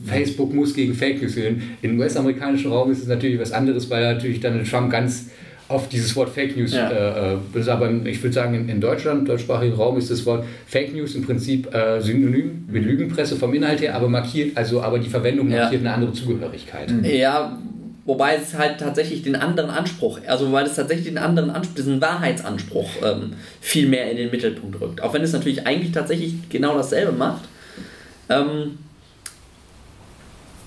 Facebook 0.06 0.54
muss 0.54 0.74
gegen 0.74 0.94
Fake 0.94 1.20
News 1.20 1.34
gehen. 1.34 1.62
Im 1.82 1.98
US-amerikanischen 1.98 2.70
Raum 2.70 2.90
ist 2.90 3.02
es 3.02 3.08
natürlich 3.08 3.40
was 3.40 3.52
anderes, 3.52 3.90
weil 3.90 4.14
natürlich 4.14 4.40
dann 4.40 4.64
Trump 4.64 4.90
ganz 4.90 5.26
auf 5.68 5.88
dieses 5.88 6.14
Wort 6.14 6.30
Fake 6.30 6.56
News. 6.56 6.74
Ja. 6.74 6.90
Äh, 6.90 7.34
äh 7.34 7.70
aber 7.70 7.90
ich 8.04 8.22
würde 8.22 8.34
sagen, 8.34 8.54
in, 8.54 8.68
in 8.68 8.80
Deutschland, 8.80 9.28
deutschsprachigen 9.28 9.74
Raum, 9.74 9.98
ist 9.98 10.10
das 10.10 10.24
Wort 10.26 10.44
Fake 10.66 10.94
News 10.94 11.14
im 11.14 11.24
Prinzip 11.24 11.72
äh, 11.74 12.00
synonym 12.00 12.66
mit 12.70 12.84
Lügenpresse 12.84 13.36
vom 13.36 13.52
Inhalt 13.54 13.80
her, 13.80 13.94
aber 13.94 14.08
markiert, 14.08 14.56
also 14.56 14.80
aber 14.82 14.98
die 14.98 15.08
Verwendung 15.08 15.48
markiert 15.48 15.82
ja. 15.82 15.88
eine 15.88 15.94
andere 15.94 16.12
Zugehörigkeit. 16.12 16.90
Mhm. 16.90 17.04
Ja, 17.04 17.58
wobei 18.04 18.36
es 18.36 18.56
halt 18.56 18.78
tatsächlich 18.78 19.22
den 19.22 19.34
anderen 19.34 19.70
Anspruch, 19.70 20.20
also 20.26 20.52
weil 20.52 20.66
es 20.66 20.76
tatsächlich 20.76 21.08
den 21.08 21.18
anderen 21.18 21.50
Anspruch, 21.50 21.74
diesen 21.74 22.00
Wahrheitsanspruch 22.00 22.88
ähm, 23.04 23.32
viel 23.60 23.88
mehr 23.88 24.08
in 24.10 24.16
den 24.16 24.30
Mittelpunkt 24.30 24.80
rückt. 24.80 25.02
Auch 25.02 25.14
wenn 25.14 25.22
es 25.22 25.32
natürlich 25.32 25.66
eigentlich 25.66 25.92
tatsächlich 25.92 26.34
genau 26.48 26.76
dasselbe 26.76 27.12
macht. 27.12 27.42
Ähm, 28.28 28.78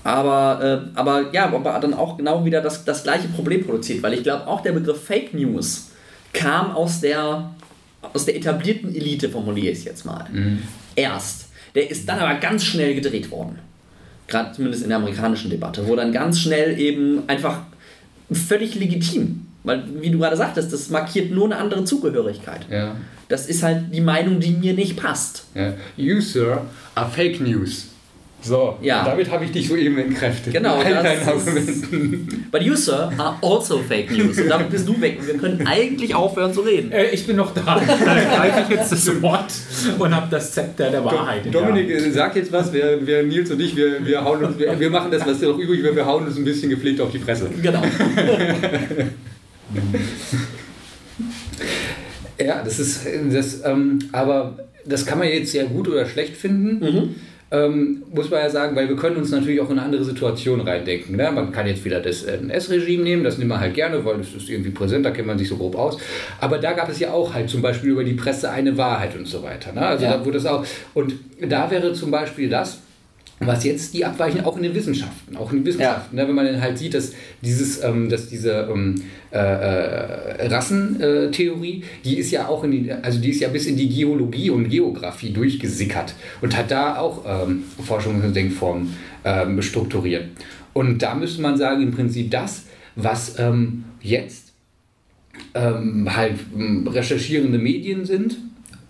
aber, 0.02 0.84
äh, 0.94 0.98
aber 0.98 1.32
ja, 1.32 1.46
aber 1.46 1.78
dann 1.80 1.94
auch 1.94 2.16
genau 2.16 2.44
wieder 2.44 2.60
das, 2.60 2.84
das 2.84 3.02
gleiche 3.02 3.28
Problem 3.28 3.64
produziert, 3.64 4.02
weil 4.02 4.14
ich 4.14 4.22
glaube, 4.22 4.46
auch 4.46 4.62
der 4.62 4.72
Begriff 4.72 5.04
Fake 5.04 5.34
News 5.34 5.90
kam 6.32 6.70
aus 6.72 7.00
der, 7.00 7.50
aus 8.14 8.24
der 8.24 8.36
etablierten 8.36 8.94
Elite, 8.94 9.28
formuliere 9.28 9.72
ich 9.72 9.78
es 9.78 9.84
jetzt 9.84 10.04
mal. 10.04 10.26
Mhm. 10.32 10.62
Erst. 10.96 11.48
Der 11.74 11.90
ist 11.90 12.08
dann 12.08 12.18
aber 12.18 12.34
ganz 12.40 12.64
schnell 12.64 12.94
gedreht 12.94 13.30
worden. 13.30 13.58
Gerade 14.26 14.52
zumindest 14.52 14.82
in 14.82 14.88
der 14.88 14.98
amerikanischen 14.98 15.50
Debatte, 15.50 15.86
wo 15.86 15.94
dann 15.96 16.12
ganz 16.12 16.40
schnell 16.40 16.78
eben 16.78 17.22
einfach 17.28 17.60
völlig 18.32 18.74
legitim, 18.76 19.46
weil, 19.64 19.82
wie 20.00 20.10
du 20.10 20.18
gerade 20.18 20.36
sagtest, 20.36 20.72
das 20.72 20.88
markiert 20.90 21.30
nur 21.30 21.46
eine 21.46 21.56
andere 21.56 21.84
Zugehörigkeit. 21.84 22.66
Ja. 22.70 22.96
Das 23.28 23.46
ist 23.46 23.62
halt 23.62 23.92
die 23.92 24.00
Meinung, 24.00 24.40
die 24.40 24.50
mir 24.50 24.72
nicht 24.72 24.96
passt. 24.96 25.44
Ja. 25.54 25.74
You, 25.96 26.20
sir, 26.20 26.62
are 26.94 27.10
fake 27.10 27.40
news. 27.40 27.89
So, 28.42 28.78
ja. 28.80 29.04
damit 29.04 29.30
habe 29.30 29.44
ich 29.44 29.52
dich 29.52 29.68
soeben 29.68 29.98
entkräftet. 29.98 30.54
Genau. 30.54 30.82
Das 30.82 31.42
But 32.50 32.62
you, 32.62 32.74
sir, 32.74 33.12
are 33.18 33.36
also 33.42 33.78
fake 33.78 34.10
news. 34.12 34.38
Und 34.38 34.48
damit 34.48 34.70
bist 34.70 34.88
du 34.88 34.98
weg. 35.00 35.18
Und 35.20 35.26
wir 35.26 35.36
können 35.36 35.66
eigentlich 35.66 36.14
aufhören 36.14 36.54
zu 36.54 36.62
reden. 36.62 36.90
Äh, 36.90 37.10
ich 37.10 37.26
bin 37.26 37.36
noch 37.36 37.52
da. 37.52 37.60
Dann 37.86 37.86
greife 38.06 38.62
ich 38.62 38.70
jetzt 38.76 38.92
das 38.92 39.22
Wort 39.22 39.52
und 39.98 40.14
habe 40.14 40.28
das 40.30 40.52
Zepter 40.52 40.90
der 40.90 41.04
Wahrheit. 41.04 41.52
Dominik, 41.52 41.90
ja. 41.90 42.10
sag 42.12 42.34
jetzt 42.36 42.50
was. 42.50 42.72
Wir, 42.72 43.06
wir, 43.06 43.22
Nils 43.24 43.50
und 43.50 43.60
ich, 43.60 43.76
wir, 43.76 44.06
wir, 44.06 44.24
hauen 44.24 44.42
uns, 44.42 44.58
wir, 44.58 44.80
wir 44.80 44.90
machen 44.90 45.10
das, 45.10 45.26
was 45.26 45.42
noch 45.42 45.58
übrig 45.58 45.82
wird. 45.82 45.96
Wir 45.96 46.06
hauen 46.06 46.26
uns 46.26 46.38
ein 46.38 46.44
bisschen 46.44 46.70
gepflegt 46.70 47.00
auf 47.02 47.10
die 47.10 47.18
Fresse. 47.18 47.50
Genau. 47.60 47.82
ja, 52.38 52.62
das 52.64 52.78
ist 52.78 53.06
das, 53.30 53.62
ähm, 53.66 53.98
aber 54.12 54.58
das 54.86 55.04
kann 55.04 55.18
man 55.18 55.28
jetzt 55.28 55.52
sehr 55.52 55.64
gut 55.64 55.88
oder 55.88 56.06
schlecht 56.06 56.36
finden. 56.36 56.78
Mhm 56.78 57.14
ähm, 57.52 58.04
muss 58.12 58.30
man 58.30 58.40
ja 58.40 58.50
sagen, 58.50 58.76
weil 58.76 58.88
wir 58.88 58.96
können 58.96 59.16
uns 59.16 59.30
natürlich 59.30 59.60
auch 59.60 59.70
in 59.70 59.78
eine 59.78 59.82
andere 59.82 60.04
Situation 60.04 60.60
reindenken. 60.60 61.16
Ne? 61.16 61.30
Man 61.32 61.50
kann 61.50 61.66
jetzt 61.66 61.84
wieder 61.84 62.00
das 62.00 62.22
NS-Regime 62.22 63.02
nehmen, 63.02 63.24
das 63.24 63.38
nimmt 63.38 63.48
man 63.48 63.60
halt 63.60 63.74
gerne, 63.74 64.04
weil 64.04 64.18
das 64.18 64.32
ist 64.32 64.48
irgendwie 64.48 64.70
präsent, 64.70 65.04
da 65.04 65.10
kennt 65.10 65.26
man 65.26 65.36
sich 65.36 65.48
so 65.48 65.56
grob 65.56 65.74
aus. 65.74 65.98
Aber 66.40 66.58
da 66.58 66.72
gab 66.72 66.88
es 66.88 67.00
ja 67.00 67.12
auch 67.12 67.34
halt 67.34 67.50
zum 67.50 67.60
Beispiel 67.60 67.90
über 67.90 68.04
die 68.04 68.14
Presse 68.14 68.50
eine 68.50 68.76
Wahrheit 68.76 69.16
und 69.16 69.26
so 69.26 69.42
weiter. 69.42 69.72
Ne? 69.72 69.84
Also 69.84 70.04
ja. 70.04 70.16
da 70.16 70.24
wurde 70.24 70.38
es 70.38 70.46
auch, 70.46 70.64
und 70.94 71.14
da 71.40 71.70
wäre 71.70 71.92
zum 71.92 72.12
Beispiel 72.12 72.48
das, 72.48 72.78
was 73.40 73.64
jetzt 73.64 73.94
die 73.94 74.04
abweichen, 74.04 74.44
auch 74.44 74.56
in 74.56 74.62
den 74.62 74.74
Wissenschaften, 74.74 75.36
auch 75.36 75.50
in 75.50 75.58
den 75.58 75.66
Wissenschaften, 75.66 76.16
ja. 76.16 76.22
ne, 76.22 76.28
wenn 76.28 76.36
man 76.36 76.44
dann 76.44 76.60
halt 76.60 76.78
sieht, 76.78 76.94
dass 76.94 77.12
dieses, 77.40 77.82
ähm, 77.82 78.10
dass 78.10 78.28
diese 78.28 78.68
ähm, 78.70 79.02
äh, 79.32 79.38
äh, 79.38 80.46
Rassentheorie, 80.48 81.84
die 82.04 82.18
ist 82.18 82.32
ja 82.32 82.48
auch 82.48 82.64
in 82.64 82.70
die, 82.72 82.92
also 82.92 83.20
die 83.20 83.30
ist 83.30 83.40
ja 83.40 83.48
bis 83.48 83.66
in 83.66 83.76
die 83.76 83.88
Geologie 83.88 84.50
und 84.50 84.68
Geografie 84.68 85.30
durchgesickert 85.30 86.14
und 86.40 86.56
hat 86.56 86.70
da 86.70 86.98
auch 86.98 87.24
ähm, 87.26 87.62
Forschungsdenkformen 87.86 88.96
ähm, 89.24 89.62
strukturiert. 89.62 90.26
Und 90.72 91.02
da 91.02 91.14
müsste 91.14 91.42
man 91.42 91.56
sagen, 91.56 91.82
im 91.82 91.92
Prinzip 91.92 92.30
das, 92.30 92.64
was 92.96 93.38
ähm, 93.38 93.84
jetzt 94.00 94.52
ähm, 95.54 96.08
halt 96.14 96.34
ähm, 96.56 96.88
recherchierende 96.88 97.58
Medien 97.58 98.04
sind, 98.04 98.36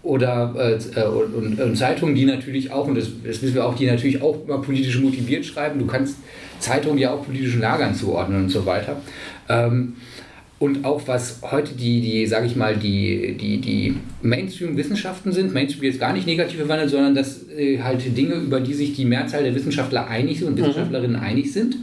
oder 0.02 0.54
äh, 0.56 1.02
und, 1.02 1.60
und, 1.60 1.76
Zeitungen, 1.76 2.14
die 2.14 2.24
natürlich 2.24 2.72
auch, 2.72 2.86
und 2.86 2.94
das, 2.94 3.08
das, 3.22 3.42
wissen 3.42 3.54
wir 3.54 3.66
auch, 3.66 3.74
die 3.74 3.84
natürlich 3.84 4.22
auch 4.22 4.44
immer 4.46 4.58
politisch 4.62 4.98
motiviert 4.98 5.44
schreiben. 5.44 5.78
Du 5.78 5.86
kannst 5.86 6.16
Zeitungen 6.58 6.96
ja 6.96 7.12
auch 7.12 7.24
politischen 7.24 7.60
Lagern 7.60 7.94
zuordnen 7.94 8.44
und 8.44 8.48
so 8.48 8.64
weiter. 8.64 8.96
Ähm, 9.50 9.96
und 10.60 10.84
auch 10.84 11.00
was 11.06 11.40
heute 11.40 11.72
die, 11.72 12.02
die 12.02 12.26
sage 12.26 12.46
ich 12.46 12.54
mal, 12.54 12.76
die, 12.76 13.32
die, 13.32 13.62
die 13.62 13.96
Mainstream-Wissenschaften 14.20 15.32
sind, 15.32 15.54
Mainstream 15.54 15.84
jetzt 15.84 15.98
gar 15.98 16.12
nicht 16.12 16.26
negativ 16.26 16.58
verwandelt, 16.58 16.90
sondern 16.90 17.14
dass 17.14 17.48
äh, 17.48 17.80
halt 17.82 18.16
Dinge, 18.16 18.34
über 18.34 18.60
die 18.60 18.74
sich 18.74 18.92
die 18.92 19.06
Mehrzahl 19.06 19.42
der 19.42 19.54
Wissenschaftler 19.54 20.06
einig 20.06 20.38
sind 20.38 20.48
und 20.48 20.54
mhm. 20.54 20.58
Wissenschaftlerinnen 20.58 21.16
einig 21.16 21.50
sind, 21.50 21.76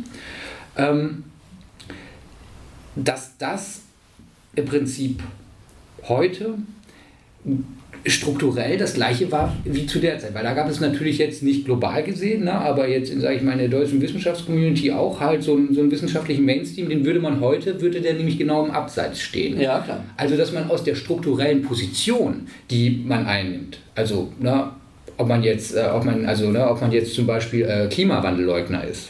ähm, 0.78 1.24
dass 2.96 3.36
das 3.40 3.82
im 4.56 4.66
Prinzip 4.66 5.24
heute 6.04 6.54
strukturell 8.08 8.78
das 8.78 8.94
gleiche 8.94 9.32
war 9.32 9.56
wie 9.64 9.86
zu 9.86 10.00
der 10.00 10.20
Zeit. 10.20 10.34
Weil 10.34 10.44
da 10.44 10.54
gab 10.54 10.70
es 10.70 10.80
natürlich 10.80 11.18
jetzt 11.18 11.44
nicht 11.44 11.66
global 11.66 12.04
gesehen, 12.04 12.46
ne, 12.46 12.54
aber 12.54 12.88
jetzt 12.88 13.12
in, 13.12 13.22
sage 13.22 13.36
ich 13.36 13.42
mal, 13.42 13.54
in 13.54 13.60
der 13.60 13.68
deutschen 13.68 14.02
Wissenschaftscommunity 14.02 14.92
auch 14.92 15.20
halt 15.20 15.44
so, 15.44 15.56
einen, 15.56 15.74
so 15.74 15.82
einen 15.82 15.92
wissenschaftlichen 15.92 16.46
Mainstream, 16.46 16.90
den 16.90 17.06
würde 17.06 17.20
man 17.20 17.40
heute, 17.42 17.82
würde 17.82 18.02
der 18.02 18.14
nämlich 18.14 18.38
genau 18.38 18.66
im 18.66 18.72
Abseits 18.72 19.20
stehen. 19.20 19.60
Ja, 19.60 19.80
klar. 19.80 20.04
Also, 20.16 20.38
dass 20.38 20.52
man 20.52 20.70
aus 20.70 20.84
der 20.84 20.96
strukturellen 20.96 21.62
Position, 21.62 22.48
die 22.70 23.04
man 23.06 23.26
einnimmt, 23.26 23.80
also, 23.96 24.32
ne, 24.40 24.70
ob 25.18 25.28
man 25.28 25.44
jetzt, 25.44 25.76
äh, 25.76 25.88
ob 25.94 26.06
man, 26.06 26.26
also, 26.26 26.50
ne, 26.50 26.70
ob 26.70 26.82
man 26.82 26.92
jetzt 26.92 27.14
zum 27.14 27.26
Beispiel 27.26 27.64
äh, 27.64 27.88
Klimawandelleugner 27.88 28.84
ist, 28.84 29.10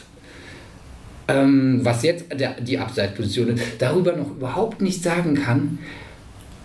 ähm, 1.28 1.80
was 1.82 2.02
jetzt 2.02 2.24
der, 2.32 2.60
die 2.60 2.78
Abseitsposition 2.78 3.48
ist, 3.48 3.62
darüber 3.78 4.16
noch 4.16 4.30
überhaupt 4.30 4.80
nicht 4.80 5.02
sagen 5.02 5.34
kann, 5.34 5.78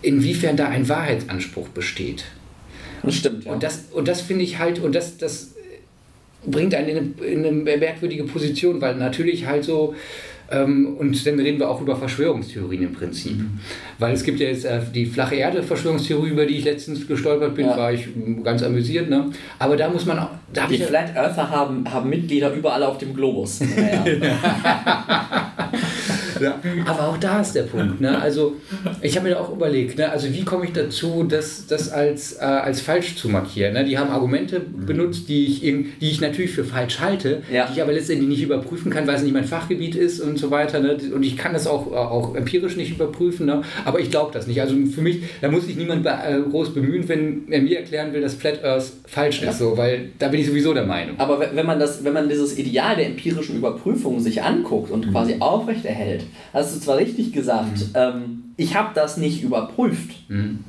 inwiefern 0.04 0.56
da 0.56 0.68
ein 0.68 0.88
Wahrheitsanspruch 0.88 1.70
besteht. 1.70 2.26
Das 3.02 3.16
stimmt. 3.16 3.46
Ja. 3.46 3.54
Und 3.54 3.64
das, 3.64 3.86
und 3.92 4.08
das 4.08 4.22
finde 4.22 4.44
ich 4.44 4.60
halt, 4.60 4.80
und 4.80 4.94
das, 4.94 5.18
das 5.18 5.56
bringt 6.46 6.76
einen 6.76 6.90
in 6.90 6.98
eine, 6.98 7.28
in 7.28 7.46
eine 7.46 7.78
merkwürdige 7.78 8.24
Position, 8.26 8.80
weil 8.82 8.96
natürlich 8.96 9.46
halt 9.46 9.64
so, 9.64 9.96
ähm, 10.52 10.98
und 11.00 11.26
dann 11.26 11.40
reden 11.40 11.60
wir 11.60 11.70
auch 11.70 11.82
über 11.82 11.96
Verschwörungstheorien 11.96 12.84
im 12.84 12.94
Prinzip. 12.94 13.38
Mhm. 13.38 13.60
Weil 13.98 14.14
es 14.14 14.24
gibt 14.24 14.40
ja 14.40 14.48
jetzt 14.48 14.66
äh, 14.66 14.82
die 14.94 15.06
flache 15.06 15.36
Erde-Verschwörungstheorie, 15.36 16.30
über 16.30 16.46
die 16.46 16.58
ich 16.58 16.66
letztens 16.66 17.08
gestolpert 17.08 17.56
bin, 17.56 17.66
ja. 17.66 17.78
war 17.78 17.94
ich 17.94 18.08
ganz 18.44 18.62
amüsiert. 18.62 19.10
Ne? 19.10 19.32
Aber 19.58 19.78
da 19.78 19.90
muss 19.90 20.06
man 20.06 20.20
auch. 20.20 20.30
Da 20.54 20.68
die 20.68 20.78
Flat 20.78 21.16
Earther 21.16 21.50
haben, 21.50 21.92
haben 21.92 22.10
Mitglieder 22.10 22.54
überall 22.54 22.84
auf 22.84 22.98
dem 22.98 23.14
Globus. 23.14 23.62
Ja. 23.76 25.72
Ja. 26.44 26.60
Aber 26.86 27.10
auch 27.10 27.18
da 27.18 27.42
ist 27.42 27.54
der 27.54 27.64
Punkt. 27.64 28.02
Ne? 28.02 28.20
Also 28.20 28.56
ich 29.02 29.16
habe 29.16 29.28
mir 29.28 29.36
da 29.36 29.42
auch 29.42 29.52
überlegt, 29.52 29.98
ne? 29.98 30.10
also 30.10 30.32
wie 30.32 30.44
komme 30.44 30.66
ich 30.66 30.74
dazu, 30.74 31.24
das, 31.24 31.68
das 31.68 31.90
als, 31.90 32.34
äh, 32.34 32.44
als 32.44 32.82
falsch 32.82 33.16
zu 33.16 33.30
markieren. 33.30 33.74
Ne? 33.74 33.86
Die 33.86 33.98
haben 33.98 34.10
Argumente 34.10 34.60
benutzt, 34.60 35.30
die 35.30 35.46
ich, 35.46 35.62
die 35.62 35.92
ich 36.00 36.22
natürlich 36.22 36.52
für 36.52 36.64
falsch 36.64 37.00
halte, 37.00 37.42
ja. 37.52 37.68
die 37.68 37.74
ich 37.74 37.82
aber 37.82 37.94
letztendlich 37.94 38.30
nicht 38.30 38.42
überprüfen 38.44 38.92
kann, 38.92 39.08
weil 39.08 39.16
es 39.16 39.24
nicht 39.24 39.34
mein 39.34 39.46
Fachgebiet 39.46 39.96
ist 39.96 40.20
und 40.20 40.38
so 40.38 40.52
weiter. 40.52 40.80
Ne? 40.80 40.98
Und 41.14 41.24
ich 41.24 41.38
kann 41.38 41.54
das 41.54 41.68
auch, 41.68 41.92
auch 41.92 42.36
empirisch 42.36 42.76
nicht 42.76 42.92
überprüfen, 42.92 43.46
ne? 43.46 43.62
aber 43.86 44.00
ich 44.00 44.10
glaube 44.10 44.32
das 44.34 44.48
nicht. 44.48 44.62
Also 44.62 44.76
für 44.94 45.02
mich, 45.02 45.22
da 45.42 45.50
muss 45.50 45.66
sich 45.66 45.76
niemand 45.76 46.06
äh, 46.06 46.40
groß 46.50 46.74
bemühen, 46.74 47.08
wenn 47.08 47.44
er 47.50 47.62
mir 47.62 47.80
erklären 47.80 48.14
will, 48.14 48.22
dass 48.22 48.36
Flat 48.36 48.64
Earth 48.64 48.92
falsch 49.06 49.42
ja. 49.42 49.50
ist, 49.50 49.60
so, 49.60 49.78
weil 49.78 50.10
da 50.20 50.28
bin 50.28 50.40
ich 50.40 50.48
sowieso 50.48 50.74
der 50.74 50.86
Meinung. 50.86 51.20
Aber 51.20 51.40
wenn 51.54 51.66
man, 51.66 51.80
das, 51.80 52.04
wenn 52.04 52.14
man 52.14 52.30
dieses 52.30 52.58
Ideal 52.58 52.96
der 52.96 53.08
empirischen 53.08 53.58
Überprüfung 53.58 54.20
sich 54.20 54.42
anguckt 54.42 54.92
und 54.92 55.08
mhm. 55.08 55.12
quasi 55.12 55.36
aufrechterhält, 55.40 56.24
hast 56.54 56.76
du 56.76 56.80
zwar 56.80 56.98
richtig 56.98 57.34
gesagt, 57.34 57.78
mhm. 57.78 57.90
ähm, 57.96 58.44
ich 58.58 58.76
habe 58.76 58.90
das 58.94 59.18
nicht 59.18 59.44
überprüft. 59.44 60.30
Mhm. 60.30 60.60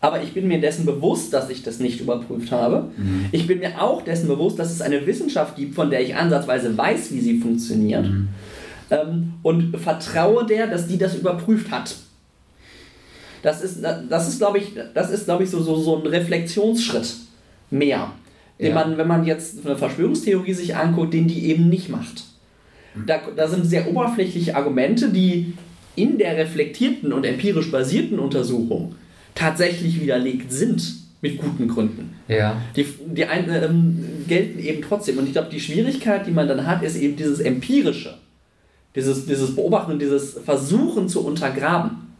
Aber 0.00 0.22
ich 0.22 0.34
bin 0.34 0.48
mir 0.48 0.60
dessen 0.60 0.84
bewusst, 0.84 1.32
dass 1.32 1.48
ich 1.48 1.62
das 1.62 1.78
nicht 1.78 2.00
überprüft 2.00 2.52
habe. 2.52 2.90
Mhm. 2.96 3.26
Ich 3.32 3.46
bin 3.46 3.60
mir 3.60 3.80
auch 3.80 4.02
dessen 4.02 4.28
bewusst, 4.28 4.58
dass 4.58 4.70
es 4.70 4.82
eine 4.82 5.06
Wissenschaft 5.06 5.56
gibt, 5.56 5.74
von 5.74 5.88
der 5.88 6.02
ich 6.02 6.14
ansatzweise 6.14 6.76
weiß, 6.76 7.10
wie 7.12 7.20
sie 7.20 7.38
funktioniert. 7.40 8.04
Mhm. 8.04 8.28
Ähm, 8.90 9.32
und 9.42 9.78
vertraue 9.78 10.44
der, 10.44 10.66
dass 10.66 10.86
die 10.86 10.98
das 10.98 11.14
überprüft 11.14 11.70
hat. 11.70 11.96
Das 13.42 13.62
ist, 13.62 13.82
das 13.82 14.28
ist 14.28 14.38
glaube 14.38 14.58
ich, 14.58 14.72
das 14.94 15.10
ist, 15.10 15.24
glaube 15.24 15.44
ich, 15.44 15.50
so, 15.50 15.62
so, 15.62 15.76
so 15.76 15.96
ein 15.96 16.06
Reflexionsschritt 16.06 17.14
mehr, 17.70 18.12
den 18.58 18.68
ja. 18.68 18.74
man, 18.74 18.96
wenn 18.96 19.08
man 19.08 19.24
jetzt 19.24 19.66
eine 19.66 19.76
Verschwörungstheorie 19.76 20.54
sich 20.54 20.76
anguckt, 20.76 21.12
den 21.12 21.28
die 21.28 21.46
eben 21.46 21.68
nicht 21.68 21.90
macht. 21.90 22.24
Da, 23.06 23.20
da 23.34 23.48
sind 23.48 23.64
sehr 23.64 23.88
oberflächliche 23.88 24.54
Argumente, 24.54 25.10
die 25.10 25.54
in 25.96 26.18
der 26.18 26.36
reflektierten 26.36 27.12
und 27.12 27.24
empirisch 27.24 27.70
basierten 27.70 28.18
Untersuchung 28.18 28.94
tatsächlich 29.34 30.00
widerlegt 30.00 30.52
sind 30.52 30.82
mit 31.20 31.38
guten 31.38 31.68
Gründen. 31.68 32.14
Ja. 32.28 32.60
Die, 32.76 32.86
die, 33.06 33.24
ein, 33.24 33.48
ähm, 33.48 34.24
gelten 34.28 34.58
eben 34.58 34.82
trotzdem. 34.82 35.18
Und 35.18 35.26
ich 35.26 35.32
glaube, 35.32 35.48
die 35.50 35.60
Schwierigkeit, 35.60 36.26
die 36.26 36.30
man 36.30 36.46
dann 36.46 36.66
hat, 36.66 36.82
ist 36.82 36.96
eben 36.96 37.16
dieses 37.16 37.40
Empirische. 37.40 38.14
Dieses, 38.94 39.26
dieses 39.26 39.56
Beobachten 39.56 39.92
und 39.92 40.02
dieses 40.02 40.38
Versuchen 40.44 41.08
zu 41.08 41.26
untergraben. 41.26 42.14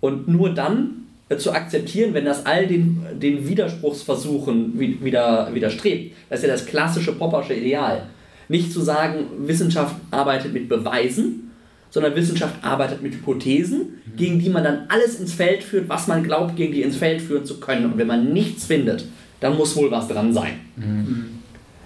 Und 0.00 0.26
nur 0.26 0.54
dann 0.54 1.06
äh, 1.28 1.36
zu 1.36 1.52
akzeptieren, 1.52 2.14
wenn 2.14 2.24
das 2.24 2.46
all 2.46 2.66
den, 2.66 3.04
den 3.20 3.46
Widerspruchsversuchen 3.46 4.78
wieder, 4.78 5.54
widerstrebt. 5.54 6.16
Das 6.28 6.40
ist 6.40 6.46
ja 6.46 6.52
das 6.52 6.66
klassische 6.66 7.12
Poppersche 7.12 7.54
Ideal. 7.54 8.06
Nicht 8.50 8.72
zu 8.72 8.80
sagen, 8.80 9.26
Wissenschaft 9.46 9.94
arbeitet 10.10 10.52
mit 10.52 10.68
Beweisen, 10.68 11.52
sondern 11.90 12.16
Wissenschaft 12.16 12.56
arbeitet 12.64 13.00
mit 13.00 13.14
Hypothesen, 13.14 13.78
mhm. 13.78 14.16
gegen 14.16 14.40
die 14.40 14.48
man 14.48 14.64
dann 14.64 14.86
alles 14.88 15.20
ins 15.20 15.32
Feld 15.32 15.62
führt, 15.62 15.88
was 15.88 16.08
man 16.08 16.24
glaubt, 16.24 16.56
gegen 16.56 16.72
die 16.72 16.82
ins 16.82 16.96
Feld 16.96 17.22
führen 17.22 17.44
zu 17.44 17.60
können. 17.60 17.84
Und 17.84 17.96
wenn 17.96 18.08
man 18.08 18.32
nichts 18.32 18.66
findet, 18.66 19.04
dann 19.38 19.56
muss 19.56 19.76
wohl 19.76 19.88
was 19.92 20.08
dran 20.08 20.34
sein. 20.34 20.54
Mhm. 20.74 21.26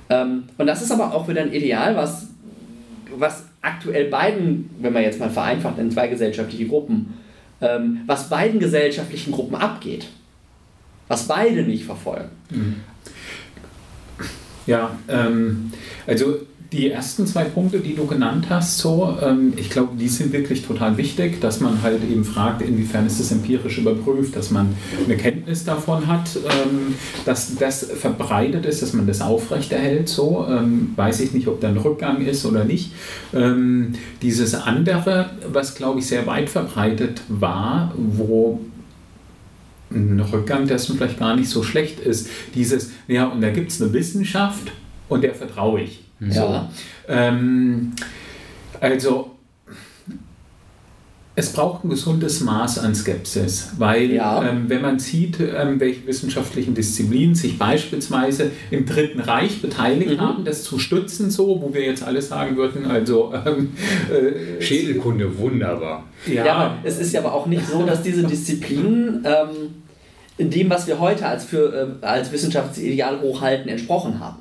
Ähm, 0.09 0.44
und 0.56 0.66
das 0.66 0.80
ist 0.80 0.90
aber 0.90 1.12
auch 1.12 1.28
wieder 1.28 1.42
ein 1.42 1.52
Ideal, 1.52 1.97
was, 1.97 2.28
was 3.14 3.44
aktuell 3.61 4.09
beiden, 4.09 4.71
wenn 4.80 4.94
man 4.94 5.02
jetzt 5.02 5.21
mal 5.21 5.28
vereinfacht 5.28 5.78
in 5.78 5.90
zwei 5.90 6.09
gesellschaftliche 6.09 6.66
Gruppen, 6.66 7.12
ähm, 7.61 8.00
was 8.06 8.30
beiden 8.30 8.59
gesellschaftlichen 8.59 9.33
Gruppen 9.33 9.56
abgeht. 9.56 10.06
Was 11.09 11.28
beide 11.28 11.62
nicht 11.62 11.85
verfolgen. 11.85 12.30
Mhm. 12.49 12.76
Ja, 14.66 14.97
ähm, 15.09 15.71
also 16.06 16.38
die 16.75 16.90
ersten 16.90 17.26
zwei 17.26 17.45
Punkte, 17.45 17.78
die 17.78 17.95
du 17.95 18.04
genannt 18.07 18.47
hast, 18.50 18.78
so, 18.78 19.16
ähm, 19.23 19.52
ich 19.57 19.71
glaube, 19.71 19.97
die 19.99 20.09
sind 20.09 20.33
wirklich 20.33 20.66
total 20.66 20.97
wichtig, 20.97 21.40
dass 21.40 21.61
man 21.61 21.83
halt 21.83 22.02
eben 22.11 22.25
fragt, 22.25 22.62
inwiefern 22.62 23.07
ist 23.07 23.21
das 23.21 23.31
empirisch 23.31 23.78
überprüft, 23.78 24.35
dass 24.35 24.50
man 24.50 24.75
eine 25.04 25.16
Kenntnis 25.16 25.64
davon 25.64 26.09
hat, 26.09 26.31
ähm, 26.37 26.95
dass 27.25 27.54
das 27.54 27.85
verbreitet 27.85 28.66
ist, 28.66 28.83
dass 28.83 28.93
man 28.93 29.07
das 29.07 29.21
aufrechterhält, 29.21 30.09
so, 30.09 30.47
ähm, 30.50 30.93
weiß 30.97 31.21
ich 31.21 31.33
nicht, 31.33 31.47
ob 31.47 31.61
da 31.61 31.69
ein 31.69 31.76
Rückgang 31.76 32.25
ist 32.25 32.45
oder 32.45 32.64
nicht. 32.64 32.93
Dieses 34.23 34.54
andere, 34.54 35.31
was 35.52 35.75
glaube 35.75 36.00
ich 36.00 36.07
sehr 36.07 36.26
weit 36.26 36.49
verbreitet 36.49 37.23
war, 37.28 37.93
wo 37.97 38.61
ein 39.90 40.21
Rückgang 40.21 40.66
dessen 40.66 40.97
vielleicht 40.97 41.19
gar 41.19 41.37
nicht 41.37 41.49
so 41.49 41.62
schlecht 41.62 42.00
ist, 42.00 42.28
dieses, 42.54 42.90
ja, 43.09 43.26
und 43.26 43.40
da 43.40 43.50
gibt 43.50 43.71
es 43.71 43.81
eine 43.81 43.93
Wissenschaft 43.93 44.73
und 45.09 45.23
der 45.23 45.35
vertraue 45.35 45.83
ich. 45.83 46.03
Ja. 46.21 46.71
ähm, 47.09 47.92
also 48.80 49.35
es 51.37 51.52
braucht 51.52 51.85
ein 51.85 51.90
gesundes 51.90 52.40
Maß 52.40 52.78
an 52.78 52.94
Skepsis, 52.94 53.73
weil 53.78 54.12
ja. 54.12 54.49
ähm, 54.49 54.68
wenn 54.68 54.80
man 54.80 55.00
sieht, 55.00 55.40
ähm, 55.40 55.80
welche 55.80 56.06
wissenschaftlichen 56.06 56.75
Disziplinen 56.75 57.35
sich 57.35 57.59
beispielsweise 57.59 58.52
im 58.71 58.87
Dritten 58.87 59.18
Reich 59.18 59.61
beteiligt 59.61 60.12
mhm. 60.12 60.21
haben, 60.21 60.44
das 60.44 60.62
zu 60.62 60.78
stützen, 60.78 61.30
so, 61.30 61.61
wo 61.61 61.75
wir 61.75 61.85
jetzt 61.85 62.04
alle 62.04 62.23
sagen 62.23 62.56
würden, 62.56 62.87
also 62.87 63.35
ähm, 63.47 63.73
äh, 64.12 64.62
Schädelkunde, 64.62 65.37
wunderbar. 65.37 66.04
Ja. 66.26 66.47
ja, 66.47 66.54
aber 66.54 66.78
es 66.85 66.99
ist 67.00 67.12
ja 67.12 67.21
aber 67.21 67.35
auch 67.35 67.47
nicht 67.47 67.66
so, 67.66 67.85
dass 67.85 68.02
diese 68.02 68.23
Disziplinen 68.23 69.25
ähm, 69.25 69.83
in 70.38 70.50
dem, 70.50 70.71
was 70.71 70.87
wir 70.87 71.00
heute 71.00 71.26
als, 71.26 71.44
für, 71.44 71.99
äh, 72.00 72.06
als 72.06 72.30
Wissenschaftsideal 72.30 73.21
hochhalten, 73.21 73.68
entsprochen 73.68 74.21
haben. 74.21 74.38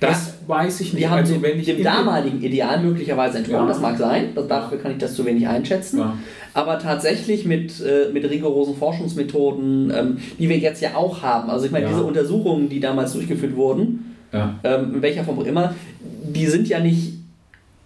Das 0.00 0.28
ja, 0.28 0.32
weiß 0.48 0.80
ich 0.80 0.92
nicht. 0.92 1.04
Die 1.04 1.08
haben 1.08 1.18
also, 1.18 1.34
ich 1.34 1.66
dem 1.66 1.82
damaligen 1.82 2.42
Ideal 2.42 2.82
möglicherweise 2.82 3.38
entsprochen, 3.38 3.66
ja. 3.66 3.68
das 3.68 3.80
mag 3.80 3.98
sein, 3.98 4.30
das, 4.34 4.48
dafür 4.48 4.78
kann 4.78 4.92
ich 4.92 4.98
das 4.98 5.14
zu 5.14 5.24
wenig 5.24 5.46
einschätzen. 5.46 5.98
Ja. 5.98 6.18
Aber 6.54 6.78
tatsächlich 6.78 7.44
mit, 7.44 7.80
äh, 7.80 8.10
mit 8.12 8.28
rigorosen 8.28 8.76
Forschungsmethoden, 8.76 9.92
ähm, 9.94 10.18
die 10.38 10.48
wir 10.48 10.58
jetzt 10.58 10.80
ja 10.82 10.94
auch 10.94 11.22
haben, 11.22 11.50
also 11.50 11.66
ich 11.66 11.70
meine, 11.70 11.86
diese 11.86 12.02
Untersuchungen, 12.02 12.68
die 12.68 12.80
damals 12.80 13.12
durchgeführt 13.12 13.54
wurden, 13.54 14.16
ähm, 14.32 14.94
in 14.94 15.02
welcher 15.02 15.24
Form 15.24 15.38
auch 15.38 15.46
immer, 15.46 15.74
die 16.00 16.46
sind 16.46 16.68
ja 16.68 16.80
nicht 16.80 17.14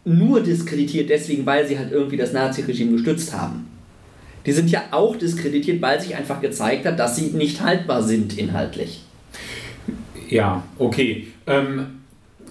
nur 0.04 0.40
diskreditiert 0.40 1.10
deswegen, 1.10 1.46
weil 1.46 1.66
sie 1.66 1.78
halt 1.78 1.92
irgendwie 1.92 2.16
das 2.16 2.32
Nazi-Regime 2.32 2.92
gestützt 2.92 3.36
haben. 3.36 3.68
Die 4.44 4.52
sind 4.52 4.70
ja 4.70 4.82
auch 4.90 5.14
diskreditiert, 5.16 5.80
weil 5.80 6.00
sich 6.00 6.16
einfach 6.16 6.40
gezeigt 6.40 6.84
hat, 6.84 6.98
dass 6.98 7.16
sie 7.16 7.26
nicht 7.26 7.62
haltbar 7.62 8.02
sind 8.02 8.36
inhaltlich. 8.36 9.02
Ja, 10.28 10.64
okay. 10.78 11.28
Ähm, 11.46 12.01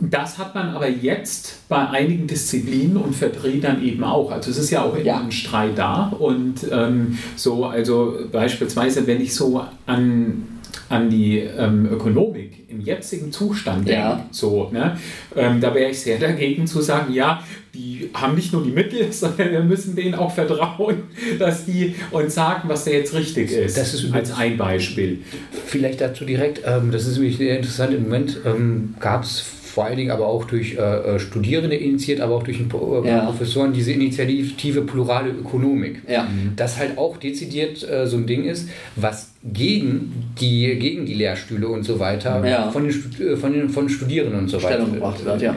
das 0.01 0.37
hat 0.37 0.55
man 0.55 0.69
aber 0.69 0.89
jetzt 0.89 1.67
bei 1.69 1.87
einigen 1.87 2.27
Disziplinen 2.27 2.97
und 2.97 3.15
Vertretern 3.15 3.83
eben 3.83 4.03
auch. 4.03 4.31
Also 4.31 4.49
es 4.49 4.57
ist 4.57 4.71
ja 4.71 4.83
auch 4.83 4.95
immer 4.95 5.05
ja. 5.05 5.19
ein 5.19 5.31
Streit 5.31 5.77
da. 5.77 6.07
Und 6.17 6.65
ähm, 6.71 7.17
so, 7.35 7.65
also 7.65 8.17
beispielsweise, 8.31 9.05
wenn 9.05 9.21
ich 9.21 9.35
so 9.35 9.63
an 9.85 10.47
an 10.91 11.09
die 11.09 11.39
ähm, 11.39 11.87
Ökonomik 11.89 12.65
im 12.67 12.81
jetzigen 12.81 13.31
Zustand 13.31 13.87
denke, 13.87 14.01
ja. 14.01 14.25
so, 14.31 14.69
ne, 14.71 14.97
ähm, 15.35 15.61
da 15.61 15.73
wäre 15.73 15.89
ich 15.91 16.01
sehr 16.01 16.19
dagegen 16.19 16.67
zu 16.67 16.81
sagen, 16.81 17.13
ja, 17.13 17.41
die 17.73 18.09
haben 18.13 18.35
nicht 18.35 18.51
nur 18.51 18.63
die 18.63 18.71
Mittel, 18.71 19.07
sondern 19.11 19.51
wir 19.51 19.61
müssen 19.61 19.95
denen 19.95 20.15
auch 20.15 20.33
vertrauen, 20.33 21.03
dass 21.39 21.65
die 21.65 21.95
uns 22.11 22.35
sagen, 22.35 22.67
was 22.67 22.83
da 22.83 22.91
jetzt 22.91 23.13
richtig 23.13 23.51
ist. 23.51 23.77
Das 23.77 23.93
ist 23.93 24.13
als 24.13 24.33
ein 24.33 24.57
Beispiel. 24.57 25.19
Vielleicht 25.65 26.01
dazu 26.01 26.25
direkt, 26.25 26.61
ähm, 26.65 26.91
das 26.91 27.07
ist 27.07 27.17
nämlich 27.17 27.37
sehr 27.37 27.55
interessant, 27.55 27.93
im 27.93 28.03
Moment 28.03 28.39
ähm, 28.45 28.95
gab 28.99 29.23
es 29.23 29.45
vor 29.71 29.85
allen 29.85 29.97
Dingen 29.97 30.11
aber 30.11 30.27
auch 30.27 30.45
durch 30.45 30.75
äh, 30.75 30.79
äh, 31.15 31.19
Studierende 31.19 31.75
initiiert, 31.75 32.19
aber 32.19 32.35
auch 32.35 32.43
durch 32.43 32.59
äh, 32.59 33.07
ja. 33.07 33.25
Professoren 33.25 33.71
diese 33.71 33.93
Initiative 33.93 34.81
plurale 34.81 35.29
Ökonomik. 35.29 36.01
Ja. 36.09 36.27
Das 36.55 36.77
halt 36.77 36.97
auch 36.97 37.17
dezidiert 37.17 37.87
äh, 37.89 38.05
so 38.05 38.17
ein 38.17 38.27
Ding 38.27 38.43
ist, 38.43 38.69
was 38.95 39.31
gegen 39.43 40.33
die, 40.39 40.75
gegen 40.75 41.05
die 41.05 41.13
Lehrstühle 41.13 41.67
und 41.67 41.83
so 41.83 41.99
weiter 41.99 42.45
ja. 42.45 42.69
von, 42.69 42.83
den, 42.87 42.93
äh, 43.25 43.35
von, 43.37 43.53
den, 43.53 43.69
von 43.69 43.89
Studierenden 43.89 44.41
und 44.41 44.49
so 44.49 44.61
weiter. 44.61 44.85
Wird, 44.91 45.41
ja. 45.41 45.55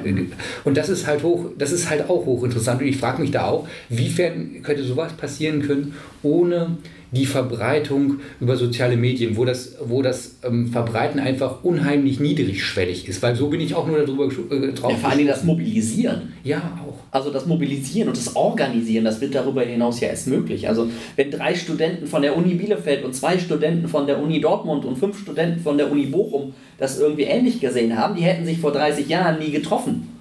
Und 0.64 0.77
das 0.77 0.88
ist 0.88 1.07
halt 1.07 1.22
hoch, 1.22 1.46
das 1.59 1.72
ist 1.72 1.90
halt 1.90 2.09
auch 2.09 2.24
hochinteressant. 2.24 2.81
Und 2.81 2.87
ich 2.87 2.96
frage 2.96 3.20
mich 3.20 3.33
da 3.33 3.48
auch, 3.48 3.66
wiefern 3.88 4.62
könnte 4.62 4.85
sowas 4.85 5.12
passieren 5.12 5.62
können, 5.62 5.94
ohne 6.22 6.79
die 7.14 7.27
Verbreitung 7.27 8.20
über 8.40 8.57
soziale 8.57 8.96
Medien, 8.96 9.37
wo 9.37 9.44
das, 9.44 9.77
wo 9.85 10.03
das 10.03 10.37
ähm, 10.42 10.68
Verbreiten 10.68 11.20
einfach 11.20 11.62
unheimlich 11.62 12.20
niedrigschwellig 12.20 13.09
ist, 13.09 13.22
weil 13.22 13.37
so 13.37 13.48
bin 13.48 13.61
ich 13.61 13.74
auch 13.74 13.87
nur 13.87 13.98
darüber 13.98 14.27
äh, 14.27 14.72
drauf. 14.72 14.92
Ja, 14.92 14.96
vor 14.98 15.11
allem 15.11 15.27
das 15.27 15.44
Mobilisieren. 15.44 16.33
Ja, 16.42 16.79
auch. 16.87 16.94
Also 17.11 17.31
das 17.31 17.46
Mobilisieren 17.46 18.09
und 18.09 18.16
das 18.16 18.35
Organisieren, 18.35 19.05
das 19.05 19.20
wird 19.20 19.35
darüber 19.35 19.62
hinaus 19.62 20.00
ja 20.00 20.09
erst 20.09 20.27
möglich. 20.27 20.68
Also 20.68 20.88
wenn 21.16 21.31
drei 21.31 21.55
Studenten 21.55 22.07
von 22.07 22.22
der 22.22 22.37
Uni 22.37 22.55
Bielefeld 22.55 23.05
und 23.05 23.14
zwei 23.14 23.38
Studenten 23.38 23.88
von 23.88 24.07
der 24.07 24.20
Uni 24.20 24.40
Dortmund 24.40 24.85
und 24.85 24.98
fünf 24.98 25.18
Studenten 25.18 25.61
von 25.61 25.79
der 25.79 25.90
Uni 25.90 26.07
Bochum 26.07 26.55
das 26.79 26.98
irgendwie 26.98 27.22
ähnlich 27.22 27.61
gesehen 27.61 27.96
haben, 27.96 28.16
die 28.16 28.22
hätten 28.22 28.44
sich 28.44 28.59
vor 28.59 28.72
30 28.72 29.09
Jahren 29.09 29.38
nie 29.38 29.50
getroffen. 29.50 30.13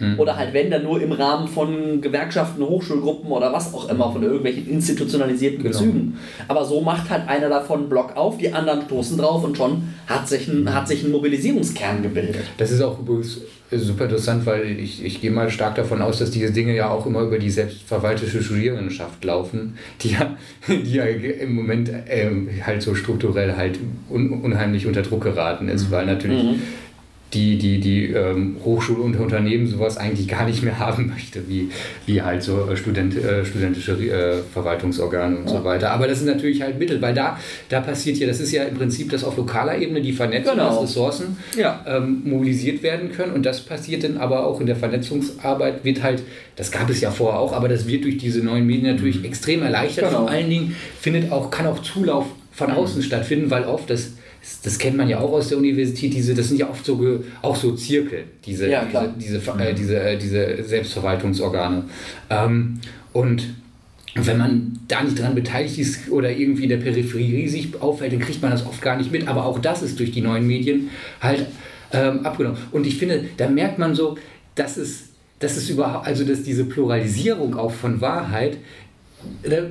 Mhm. 0.00 0.18
Oder 0.18 0.36
halt, 0.36 0.52
wenn 0.54 0.70
dann 0.70 0.82
nur 0.82 1.00
im 1.00 1.12
Rahmen 1.12 1.46
von 1.46 2.00
Gewerkschaften, 2.00 2.62
Hochschulgruppen 2.64 3.30
oder 3.30 3.52
was 3.52 3.72
auch 3.74 3.88
immer, 3.88 4.10
von 4.10 4.22
irgendwelchen 4.22 4.68
institutionalisierten 4.68 5.62
genau. 5.62 5.78
Bezügen. 5.78 6.18
Aber 6.48 6.64
so 6.64 6.80
macht 6.80 7.10
halt 7.10 7.28
einer 7.28 7.48
davon 7.48 7.80
einen 7.80 7.88
Block 7.88 8.16
auf, 8.16 8.38
die 8.38 8.52
anderen 8.52 8.82
stoßen 8.82 9.18
drauf 9.18 9.44
und 9.44 9.56
schon 9.56 9.82
hat 10.06 10.28
sich 10.28 10.48
ein, 10.48 10.72
hat 10.74 10.88
sich 10.88 11.04
ein 11.04 11.10
Mobilisierungskern 11.10 12.02
gebildet. 12.02 12.42
Das 12.56 12.70
ist 12.70 12.80
auch 12.80 12.98
übrigens 12.98 13.40
super 13.70 14.04
interessant, 14.04 14.46
weil 14.46 14.66
ich, 14.80 15.04
ich 15.04 15.20
gehe 15.20 15.30
mal 15.30 15.50
stark 15.50 15.76
davon 15.76 16.02
aus, 16.02 16.18
dass 16.18 16.30
diese 16.30 16.50
Dinge 16.50 16.74
ja 16.74 16.90
auch 16.90 17.06
immer 17.06 17.20
über 17.20 17.38
die 17.38 17.50
selbstverwaltete 17.50 18.42
Studierendenschaft 18.42 19.22
laufen, 19.24 19.76
die 20.00 20.12
ja, 20.12 20.36
die 20.68 20.94
ja 20.94 21.04
im 21.04 21.54
Moment 21.54 21.90
ähm, 22.08 22.48
halt 22.66 22.82
so 22.82 22.94
strukturell 22.94 23.56
halt 23.56 23.78
un, 24.08 24.42
unheimlich 24.42 24.86
unter 24.86 25.02
Druck 25.02 25.22
geraten 25.22 25.68
ist, 25.68 25.88
mhm. 25.88 25.90
weil 25.92 26.06
natürlich 26.06 26.42
mhm 26.42 26.60
die, 27.32 27.58
die, 27.58 27.78
die 27.78 28.06
ähm, 28.06 28.56
Hochschule 28.64 29.02
und 29.02 29.16
Unternehmen 29.16 29.66
sowas 29.66 29.96
eigentlich 29.96 30.26
gar 30.26 30.46
nicht 30.46 30.62
mehr 30.62 30.78
haben 30.80 31.08
möchte, 31.08 31.48
wie, 31.48 31.70
wie 32.06 32.22
halt 32.22 32.42
so 32.42 32.68
äh, 32.68 32.76
Student, 32.76 33.16
äh, 33.16 33.44
studentische 33.44 33.92
äh, 33.92 34.38
Verwaltungsorgane 34.52 35.36
und 35.36 35.44
ja. 35.44 35.58
so 35.58 35.64
weiter. 35.64 35.92
Aber 35.92 36.08
das 36.08 36.18
sind 36.18 36.26
natürlich 36.26 36.62
halt 36.62 36.78
Mittel, 36.78 37.00
weil 37.00 37.14
da, 37.14 37.38
da 37.68 37.80
passiert 37.80 38.16
ja, 38.18 38.26
das 38.26 38.40
ist 38.40 38.52
ja 38.52 38.64
im 38.64 38.76
Prinzip, 38.76 39.10
dass 39.10 39.22
auf 39.22 39.36
lokaler 39.36 39.78
Ebene 39.78 40.00
die 40.00 40.12
Vernetzung 40.12 40.56
genau. 40.56 40.80
Ressourcen 40.80 41.36
ja. 41.56 41.84
ähm, 41.86 42.22
mobilisiert 42.24 42.82
werden 42.82 43.12
können 43.12 43.32
und 43.32 43.46
das 43.46 43.60
passiert 43.60 44.02
dann 44.02 44.16
aber 44.16 44.46
auch 44.46 44.60
in 44.60 44.66
der 44.66 44.76
Vernetzungsarbeit, 44.76 45.84
wird 45.84 46.02
halt, 46.02 46.22
das 46.56 46.72
gab 46.72 46.90
es 46.90 47.00
ja 47.00 47.10
vorher 47.10 47.38
auch, 47.38 47.52
aber 47.52 47.68
das 47.68 47.86
wird 47.86 48.04
durch 48.04 48.18
diese 48.18 48.40
neuen 48.40 48.66
Medien 48.66 48.92
natürlich 48.92 49.20
mhm. 49.20 49.26
extrem 49.26 49.62
erleichtert. 49.62 50.08
Genau. 50.08 50.22
Vor 50.22 50.30
allen 50.30 50.50
Dingen 50.50 50.76
findet 51.00 51.30
auch, 51.30 51.50
kann 51.50 51.66
auch 51.66 51.80
Zulauf 51.82 52.26
von 52.52 52.70
mhm. 52.70 52.76
außen 52.76 53.02
stattfinden, 53.02 53.50
weil 53.50 53.64
oft 53.64 53.88
das 53.88 54.12
das 54.62 54.78
kennt 54.78 54.96
man 54.96 55.08
ja 55.08 55.20
auch 55.20 55.32
aus 55.32 55.48
der 55.48 55.58
Universität, 55.58 56.14
diese, 56.14 56.34
das 56.34 56.48
sind 56.48 56.58
ja 56.58 56.68
oft 56.68 56.84
so, 56.84 57.22
auch 57.42 57.56
so 57.56 57.72
Zirkel, 57.72 58.24
diese, 58.44 58.68
ja, 58.68 58.84
diese, 58.84 59.38
diese, 59.38 59.50
äh, 59.58 59.74
diese, 59.74 60.00
äh, 60.00 60.18
diese 60.18 60.62
Selbstverwaltungsorgane. 60.64 61.84
Ähm, 62.30 62.80
und 63.12 63.54
wenn 64.14 64.38
man 64.38 64.78
da 64.88 65.02
nicht 65.02 65.18
dran 65.18 65.34
beteiligt 65.34 65.78
ist 65.78 66.10
oder 66.10 66.30
irgendwie 66.30 66.64
in 66.64 66.70
der 66.70 66.78
Peripherie 66.78 67.48
sich 67.48 67.80
auffällt, 67.80 68.12
dann 68.12 68.20
kriegt 68.20 68.42
man 68.42 68.50
das 68.50 68.66
oft 68.66 68.82
gar 68.82 68.96
nicht 68.96 69.12
mit. 69.12 69.28
Aber 69.28 69.46
auch 69.46 69.58
das 69.58 69.82
ist 69.82 69.98
durch 69.98 70.10
die 70.10 70.20
neuen 70.20 70.46
Medien 70.46 70.90
halt 71.20 71.46
ähm, 71.92 72.26
abgenommen. 72.26 72.58
Und 72.72 72.86
ich 72.86 72.98
finde, 72.98 73.24
da 73.36 73.48
merkt 73.48 73.78
man 73.78 73.94
so, 73.94 74.18
dass 74.54 74.76
es, 74.76 75.10
dass 75.38 75.56
es 75.56 75.70
überhaupt, 75.70 76.06
also 76.06 76.24
dass 76.24 76.42
diese 76.42 76.64
Pluralisierung 76.64 77.56
auch 77.56 77.72
von 77.72 78.00
Wahrheit 78.00 78.58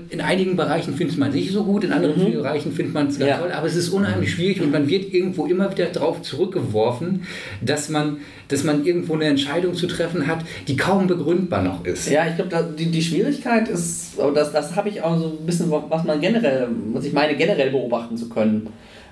in 0.09 0.21
einigen 0.21 0.55
Bereichen 0.55 0.95
findet 0.95 1.17
man 1.17 1.29
es 1.29 1.35
nicht 1.35 1.51
so 1.51 1.63
gut, 1.63 1.83
in 1.83 1.91
anderen 1.91 2.23
mhm. 2.23 2.33
Bereichen 2.33 2.71
findet 2.71 2.93
man 2.93 3.07
es 3.07 3.19
ganz 3.19 3.29
Ja. 3.29 3.37
toll, 3.37 3.51
aber 3.51 3.67
es 3.67 3.75
ist 3.75 3.89
unheimlich 3.89 4.31
schwierig 4.31 4.61
und 4.61 4.71
man 4.71 4.87
wird 4.87 5.13
irgendwo 5.13 5.45
immer 5.45 5.71
wieder 5.71 5.85
darauf 5.85 6.21
zurückgeworfen, 6.21 7.23
dass 7.61 7.89
man, 7.89 8.17
dass 8.47 8.63
man 8.63 8.85
irgendwo 8.85 9.13
eine 9.13 9.25
Entscheidung 9.25 9.73
zu 9.75 9.87
treffen 9.87 10.27
hat, 10.27 10.39
die 10.67 10.75
kaum 10.75 11.07
begründbar 11.07 11.63
noch 11.63 11.85
ist. 11.85 12.09
Ja, 12.09 12.27
ich 12.27 12.35
glaube, 12.35 12.73
die, 12.77 12.87
die 12.87 13.01
Schwierigkeit 13.01 13.67
ist, 13.67 14.17
das, 14.33 14.51
das 14.51 14.75
habe 14.75 14.89
ich 14.89 15.01
auch 15.01 15.17
so 15.17 15.37
ein 15.39 15.45
bisschen, 15.45 15.71
was 15.71 16.03
man 16.03 16.19
generell, 16.19 16.67
was 16.93 17.05
ich 17.05 17.13
meine, 17.13 17.35
generell 17.35 17.71
beobachten 17.71 18.17
zu 18.17 18.29
können. 18.29 18.67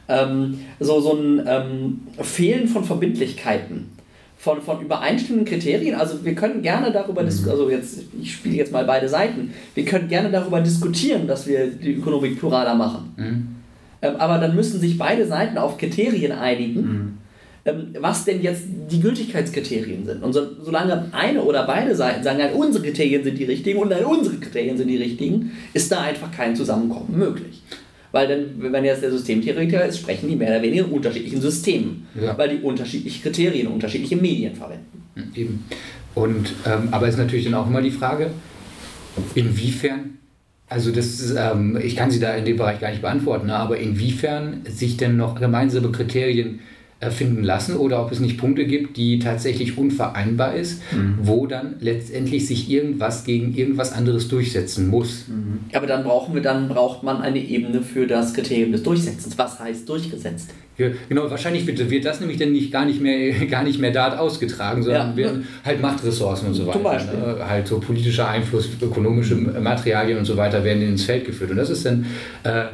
Ähm, 0.09 0.59
so, 0.79 1.01
so 1.01 1.13
ein 1.13 1.43
ähm, 1.45 1.99
Fehlen 2.21 2.67
von 2.67 2.83
Verbindlichkeiten, 2.83 3.89
von, 4.37 4.61
von 4.61 4.81
übereinstimmenden 4.81 5.47
Kriterien. 5.47 5.95
Also 5.95 6.23
wir 6.23 6.35
können 6.35 6.61
gerne 6.61 6.91
darüber 6.91 7.23
diskutieren, 7.23 7.59
also 7.59 7.69
jetzt, 7.69 7.99
ich 8.21 8.33
spiele 8.33 8.55
jetzt 8.55 8.71
mal 8.71 8.85
beide 8.85 9.09
Seiten, 9.09 9.53
wir 9.73 9.85
können 9.85 10.07
gerne 10.07 10.29
darüber 10.29 10.61
diskutieren, 10.61 11.27
dass 11.27 11.47
wir 11.47 11.67
die 11.67 11.95
Ökonomik 11.95 12.39
pluraler 12.39 12.75
machen. 12.75 13.13
Mhm. 13.17 13.47
Ähm, 14.01 14.15
aber 14.17 14.37
dann 14.37 14.55
müssen 14.55 14.79
sich 14.79 14.97
beide 14.97 15.25
Seiten 15.25 15.57
auf 15.57 15.77
Kriterien 15.77 16.31
einigen, 16.31 17.17
ähm, 17.65 17.87
was 17.99 18.25
denn 18.25 18.41
jetzt 18.41 18.63
die 18.91 19.01
Gültigkeitskriterien 19.01 20.05
sind. 20.05 20.23
Und 20.23 20.33
so, 20.33 20.41
solange 20.61 21.09
eine 21.11 21.41
oder 21.41 21.65
beide 21.65 21.95
Seiten 21.95 22.23
sagen, 22.23 22.37
nein, 22.37 22.53
unsere 22.53 22.85
Kriterien 22.85 23.23
sind 23.23 23.37
die 23.37 23.45
richtigen 23.45 23.79
und 23.79 23.89
nein, 23.89 24.05
unsere 24.05 24.37
Kriterien 24.37 24.77
sind 24.77 24.87
die 24.87 24.97
richtigen, 24.97 25.51
ist 25.73 25.91
da 25.91 26.01
einfach 26.01 26.31
kein 26.31 26.55
Zusammenkommen 26.55 27.17
möglich. 27.17 27.63
Weil 28.11 28.27
dann, 28.27 28.71
wenn 28.73 28.85
jetzt 28.85 29.03
der 29.03 29.11
Systemtheoretiker 29.11 29.85
ist, 29.85 29.99
sprechen 29.99 30.29
die 30.29 30.35
mehr 30.35 30.49
oder 30.49 30.61
weniger 30.61 30.85
in 30.85 30.91
unterschiedlichen 30.91 31.41
Systemen, 31.41 32.07
Ja. 32.19 32.37
weil 32.37 32.57
die 32.57 32.63
unterschiedliche 32.63 33.21
Kriterien, 33.21 33.67
unterschiedliche 33.67 34.15
Medien 34.15 34.55
verwenden. 34.55 35.03
Eben. 35.35 35.65
Und, 36.15 36.53
ähm, 36.65 36.87
aber 36.91 37.07
ist 37.07 37.17
natürlich 37.17 37.45
dann 37.45 37.53
auch 37.55 37.67
immer 37.67 37.81
die 37.81 37.91
Frage, 37.91 38.31
inwiefern, 39.35 40.17
also 40.69 40.91
das 40.91 41.05
ist, 41.19 41.35
ähm, 41.37 41.77
ich 41.81 41.95
kann 41.95 42.11
sie 42.11 42.19
da 42.19 42.35
in 42.35 42.45
dem 42.45 42.57
Bereich 42.57 42.79
gar 42.79 42.89
nicht 42.89 43.01
beantworten, 43.01 43.47
ne, 43.47 43.55
aber 43.55 43.77
inwiefern 43.77 44.61
sich 44.69 44.97
denn 44.97 45.17
noch 45.17 45.39
gemeinsame 45.39 45.91
Kriterien 45.91 46.55
äh, 46.55 46.76
finden 47.11 47.43
lassen 47.43 47.75
oder 47.77 48.03
ob 48.03 48.11
es 48.11 48.19
nicht 48.19 48.39
Punkte 48.39 48.65
gibt, 48.65 48.97
die 48.97 49.19
tatsächlich 49.19 49.77
unvereinbar 49.77 50.55
ist, 50.55 50.81
wo 51.21 51.45
dann 51.45 51.75
letztendlich 51.79 52.47
sich 52.47 52.71
irgendwas 52.71 53.23
gegen 53.23 53.53
irgendwas 53.55 53.93
anderes 53.93 54.27
durchsetzen 54.29 54.87
muss. 54.87 55.25
Aber 55.73 55.85
dann 55.85 56.03
brauchen 56.03 56.33
wir, 56.33 56.41
dann 56.41 56.67
braucht 56.67 57.03
man 57.03 57.21
eine 57.21 57.37
Ebene 57.39 57.81
für 57.83 58.07
das 58.07 58.33
Kriterium 58.33 58.71
des 58.71 58.81
Durchsetzens. 58.81 59.37
Was 59.37 59.59
heißt 59.59 59.87
durchgesetzt? 59.87 60.49
Ja, 60.79 60.89
genau, 61.09 61.29
wahrscheinlich 61.29 61.65
wird, 61.65 61.89
wird 61.89 62.05
das 62.05 62.19
nämlich 62.19 62.37
dann 62.37 62.51
nicht 62.51 62.71
gar 62.71 62.85
nicht 62.85 63.01
mehr, 63.01 63.33
gar 63.49 63.63
nicht 63.63 63.79
mehr 63.79 63.91
dort 63.91 64.17
ausgetragen, 64.17 64.81
sondern 64.83 65.11
Ja. 65.11 65.17
werden 65.17 65.47
halt 65.65 65.81
Machtressourcen 65.81 66.47
und 66.49 66.53
so 66.55 66.63
weiter. 66.65 66.73
Zum 66.73 66.83
Beispiel. 66.83 67.19
Ne? 67.19 67.37
Halt 67.47 67.67
so 67.67 67.79
politischer 67.79 68.27
Einfluss, 68.27 68.69
ökonomische 68.81 69.35
Materialien 69.35 70.17
und 70.19 70.25
so 70.25 70.35
weiter 70.37 70.63
werden 70.63 70.81
ins 70.83 71.03
Feld 71.05 71.25
geführt. 71.25 71.51
Und 71.51 71.57
das 71.57 71.69
ist 71.69 71.85
dann 71.85 72.05
äh, 72.43 72.65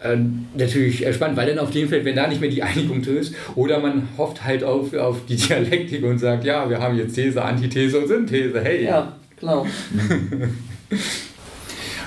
äh, 0.00 0.16
natürlich 0.56 1.06
spannend, 1.14 1.36
weil 1.36 1.48
dann 1.48 1.58
auf 1.58 1.70
dem 1.70 1.88
Feld, 1.88 2.04
wenn 2.04 2.16
da 2.16 2.26
nicht 2.26 2.40
mehr 2.40 2.50
die 2.50 2.62
Einigung 2.62 3.02
drin 3.02 3.16
ist, 3.16 3.34
oder 3.54 3.80
man 3.80 4.08
hofft 4.16 4.44
halt 4.44 4.64
auf, 4.64 4.94
auf 4.94 5.26
die 5.28 5.36
Dialektik 5.36 6.04
und 6.04 6.18
sagt, 6.18 6.44
ja, 6.44 6.68
wir 6.68 6.80
haben 6.80 6.96
jetzt 6.96 7.14
These, 7.14 7.42
Antithese 7.42 7.98
und 7.98 8.08
Synthese, 8.08 8.60
hey. 8.60 8.84
Ja, 8.84 9.12
genau. 9.38 9.66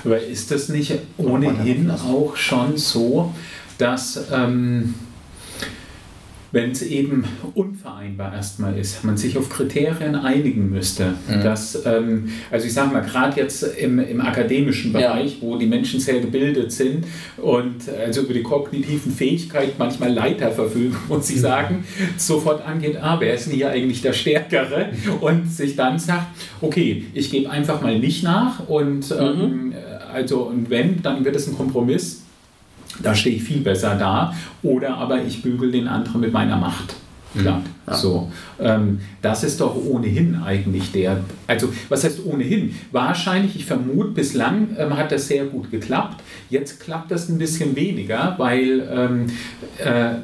Aber 0.04 0.20
ist 0.20 0.50
das 0.50 0.68
nicht 0.68 0.94
ohnehin 1.18 1.90
auch 1.90 2.34
schon 2.36 2.76
so, 2.76 3.34
dass 3.76 4.28
ähm, 4.32 4.94
wenn 6.52 6.72
es 6.72 6.82
eben 6.82 7.24
unvereinbar 7.54 8.34
erstmal 8.34 8.76
ist, 8.78 9.04
man 9.04 9.16
sich 9.16 9.38
auf 9.38 9.48
Kriterien 9.48 10.14
einigen 10.16 10.70
müsste, 10.70 11.14
Mhm. 11.28 11.42
dass, 11.42 11.86
ähm, 11.86 12.28
also 12.50 12.66
ich 12.66 12.72
sage 12.72 12.92
mal, 12.92 13.00
gerade 13.02 13.40
jetzt 13.40 13.62
im, 13.62 13.98
im 13.98 14.20
akademischen 14.20 14.92
Ja. 14.92 15.12
Bereich, 15.12 15.38
wo 15.40 15.56
die 15.56 15.66
Menschen 15.66 16.00
sehr 16.00 16.20
gebildet 16.20 16.72
sind 16.72 17.04
und 17.36 17.88
also 17.88 18.22
über 18.22 18.34
die 18.34 18.42
kognitiven 18.42 19.12
Fähigkeiten 19.12 19.74
manchmal 19.78 20.12
Leiter 20.12 20.50
verfügen, 20.50 20.96
muss 21.08 21.30
ich 21.30 21.40
sagen, 21.40 21.84
sofort 22.16 22.66
angeht, 22.66 22.96
ah, 23.00 23.16
wer 23.20 23.34
ist 23.34 23.46
denn 23.46 23.54
hier 23.54 23.70
eigentlich 23.70 24.02
der 24.02 24.12
Stärkere? 24.12 24.90
Und 25.20 25.50
sich 25.50 25.76
dann 25.76 25.98
sagt, 25.98 26.26
okay, 26.60 27.04
ich 27.14 27.30
gebe 27.30 27.48
einfach 27.50 27.80
mal 27.80 27.98
nicht 27.98 28.22
nach 28.24 28.68
und 28.68 29.14
ähm, 29.18 29.72
also 30.12 30.42
und 30.42 30.68
wenn, 30.70 31.00
dann 31.02 31.24
wird 31.24 31.36
es 31.36 31.46
ein 31.46 31.56
Kompromiss. 31.56 32.22
Da 33.02 33.14
stehe 33.14 33.36
ich 33.36 33.42
viel 33.42 33.60
besser 33.60 33.96
da. 33.96 34.34
Oder 34.62 34.96
aber 34.96 35.22
ich 35.22 35.42
bügel 35.42 35.72
den 35.72 35.88
anderen 35.88 36.20
mit 36.20 36.32
meiner 36.32 36.56
Macht. 36.56 36.96
platt. 37.34 37.62
Ja. 37.86 37.94
So, 37.94 38.30
ähm, 38.60 39.00
das 39.22 39.44
ist 39.44 39.60
doch 39.60 39.76
ohnehin 39.76 40.36
eigentlich 40.44 40.92
der, 40.92 41.20
also 41.46 41.72
was 41.88 42.04
heißt 42.04 42.24
ohnehin? 42.24 42.74
Wahrscheinlich, 42.92 43.56
ich 43.56 43.64
vermute, 43.64 44.10
bislang 44.10 44.68
ähm, 44.78 44.96
hat 44.96 45.12
das 45.12 45.28
sehr 45.28 45.44
gut 45.44 45.70
geklappt. 45.70 46.22
Jetzt 46.50 46.80
klappt 46.80 47.10
das 47.10 47.28
ein 47.28 47.38
bisschen 47.38 47.74
weniger, 47.76 48.34
weil 48.38 48.88
ähm, 48.92 49.26
äh, 49.78 50.16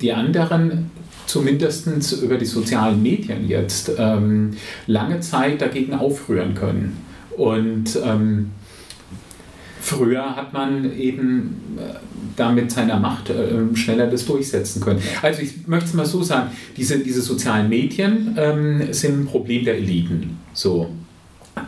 die 0.00 0.12
anderen 0.12 0.90
zumindest 1.26 1.86
über 2.22 2.36
die 2.36 2.44
sozialen 2.44 3.02
Medien 3.02 3.48
jetzt 3.48 3.92
ähm, 3.98 4.52
lange 4.86 5.20
Zeit 5.20 5.60
dagegen 5.60 5.94
aufrühren 5.94 6.54
können. 6.54 6.96
Und 7.36 7.98
ähm, 8.04 8.50
Früher 9.86 10.34
hat 10.34 10.54
man 10.54 10.96
eben 10.98 11.60
äh, 11.76 11.82
da 12.36 12.50
mit 12.50 12.70
seiner 12.70 12.98
Macht 12.98 13.28
äh, 13.28 13.76
schneller 13.76 14.06
das 14.06 14.24
durchsetzen 14.24 14.80
können. 14.80 15.00
Also 15.20 15.42
ich 15.42 15.66
möchte 15.66 15.90
es 15.90 15.94
mal 15.94 16.06
so 16.06 16.22
sagen, 16.22 16.52
diese, 16.74 17.00
diese 17.00 17.20
sozialen 17.20 17.68
Medien 17.68 18.34
ähm, 18.38 18.92
sind 18.94 19.20
ein 19.20 19.26
Problem 19.26 19.62
der 19.66 19.76
Eliten. 19.76 20.38
So. 20.54 20.88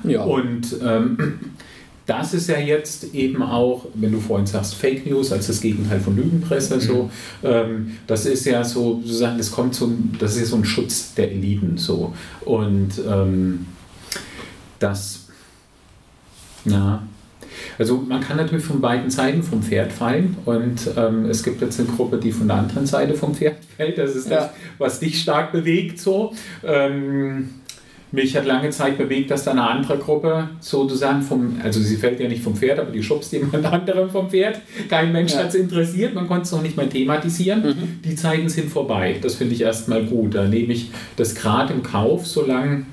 Ja. 0.05 0.23
Und 0.25 0.77
ähm, 0.83 1.19
das 2.07 2.33
ist 2.33 2.49
ja 2.49 2.59
jetzt 2.59 3.13
eben 3.15 3.43
auch, 3.43 3.85
wenn 3.93 4.13
du 4.13 4.21
vorhin 4.21 4.47
sagst, 4.47 4.77
Fake 4.77 5.05
News 5.07 5.31
als 5.31 5.49
das 5.49 5.61
Gegenteil 5.61 6.01
von 6.01 6.17
Lügenpresse, 6.17 6.81
so, 6.81 7.11
ähm, 7.45 7.99
das 8.07 8.25
ist 8.25 8.47
ja 8.47 8.65
so, 8.65 9.03
sozusagen, 9.05 9.37
das 9.37 9.51
kommt 9.51 9.79
ein- 9.83 10.17
das 10.19 10.37
ist 10.37 10.41
ja 10.41 10.47
so 10.47 10.57
ein 10.57 10.65
Schutz 10.65 11.13
der 11.15 11.31
Eliten 11.33 11.77
so. 11.77 12.15
Und 12.47 12.93
ähm, 13.07 13.67
das, 14.79 15.27
ja, 16.65 17.03
also 17.79 17.99
man 18.09 18.21
kann 18.21 18.37
natürlich 18.39 18.65
von 18.65 18.81
beiden 18.81 19.11
Seiten 19.11 19.43
vom 19.43 19.63
Pferd 19.63 19.93
fallen 19.93 20.37
und 20.45 20.79
ähm, 20.97 21.27
es 21.27 21.43
gibt 21.43 21.61
jetzt 21.61 21.79
eine 21.81 21.89
Gruppe, 21.89 22.19
die 22.19 22.33
von 22.33 22.49
der 22.49 22.59
anderen 22.59 22.87
Seite 22.87 23.15
vom 23.15 23.35
Pferd 23.35 23.57
fällt. 23.77 23.99
Das 23.99 24.15
ist 24.15 24.31
das, 24.31 24.45
Ja. 24.45 24.51
was 24.79 25.01
dich 25.01 25.21
stark 25.21 25.53
bewegt 25.53 25.99
so. 26.01 26.33
Ähm, 26.65 27.51
mich 28.13 28.37
hat 28.37 28.47
lange 28.47 28.71
Zeit 28.71 28.97
bewegt, 28.97 29.31
dass 29.33 29.43
da 29.45 29.51
eine 29.51 29.69
andere 29.69 29.99
Gruppe 29.99 30.49
sozusagen 30.61 31.21
vom, 31.23 31.57
also 31.63 31.81
sie 31.81 31.97
fällt 31.97 32.21
ja 32.21 32.29
nicht 32.29 32.43
vom 32.43 32.55
Pferd, 32.55 32.79
aber 32.79 32.93
die 32.93 33.03
schubst 33.03 33.33
jemand 33.33 33.65
anderem 33.67 34.09
vom 34.09 34.31
Pferd. 34.31 34.61
Kein 34.89 35.13
Mensch 35.13 35.33
Ja. 35.33 35.41
hat 35.41 35.49
es 35.49 35.57
interessiert, 35.57 36.15
man 36.15 36.27
konnte 36.29 36.45
es 36.45 36.53
noch 36.53 36.63
nicht 36.63 36.77
mehr 36.77 36.89
thematisieren. 36.89 37.63
Mhm. 37.63 38.01
Die 38.05 38.15
Zeiten 38.15 38.49
sind 38.49 38.71
vorbei. 38.71 39.17
Das 39.21 39.35
finde 39.35 39.55
ich 39.55 39.61
erstmal 39.63 40.05
gut. 40.05 40.35
Da 40.37 40.45
nehme 40.47 40.73
ich 40.73 40.91
das 41.17 41.35
gerade 41.35 41.73
im 41.75 41.83
Kauf, 41.83 42.27
solange 42.27 42.87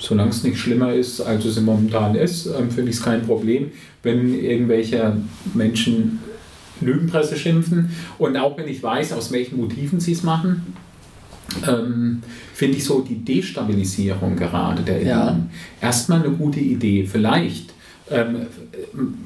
solange 0.00 0.30
es 0.30 0.42
nicht 0.42 0.58
schlimmer 0.58 0.92
ist, 0.92 1.20
als 1.20 1.44
es 1.44 1.60
momentan 1.60 2.14
ist, 2.16 2.46
ähm, 2.46 2.70
finde 2.70 2.90
ich 2.90 2.96
es 2.96 3.02
kein 3.02 3.22
Problem, 3.22 3.70
wenn 4.02 4.34
irgendwelche 4.34 5.16
Menschen 5.54 6.20
Lügenpresse 6.80 7.36
schimpfen. 7.36 7.90
Und 8.18 8.36
auch 8.36 8.56
wenn 8.56 8.68
ich 8.68 8.82
weiß, 8.82 9.12
aus 9.12 9.32
welchen 9.32 9.56
Motiven 9.56 10.00
sie 10.00 10.12
es 10.12 10.22
machen, 10.22 10.74
ähm, 11.66 12.22
finde 12.54 12.76
ich 12.78 12.84
so 12.84 13.00
die 13.00 13.16
Destabilisierung 13.24 14.36
gerade 14.36 14.82
der 14.82 14.96
Eliten 14.96 15.10
Ja. 15.10 15.40
erstmal 15.80 16.20
eine 16.20 16.30
gute 16.30 16.60
Idee. 16.60 17.04
Vielleicht, 17.06 17.72
ähm, 18.10 18.46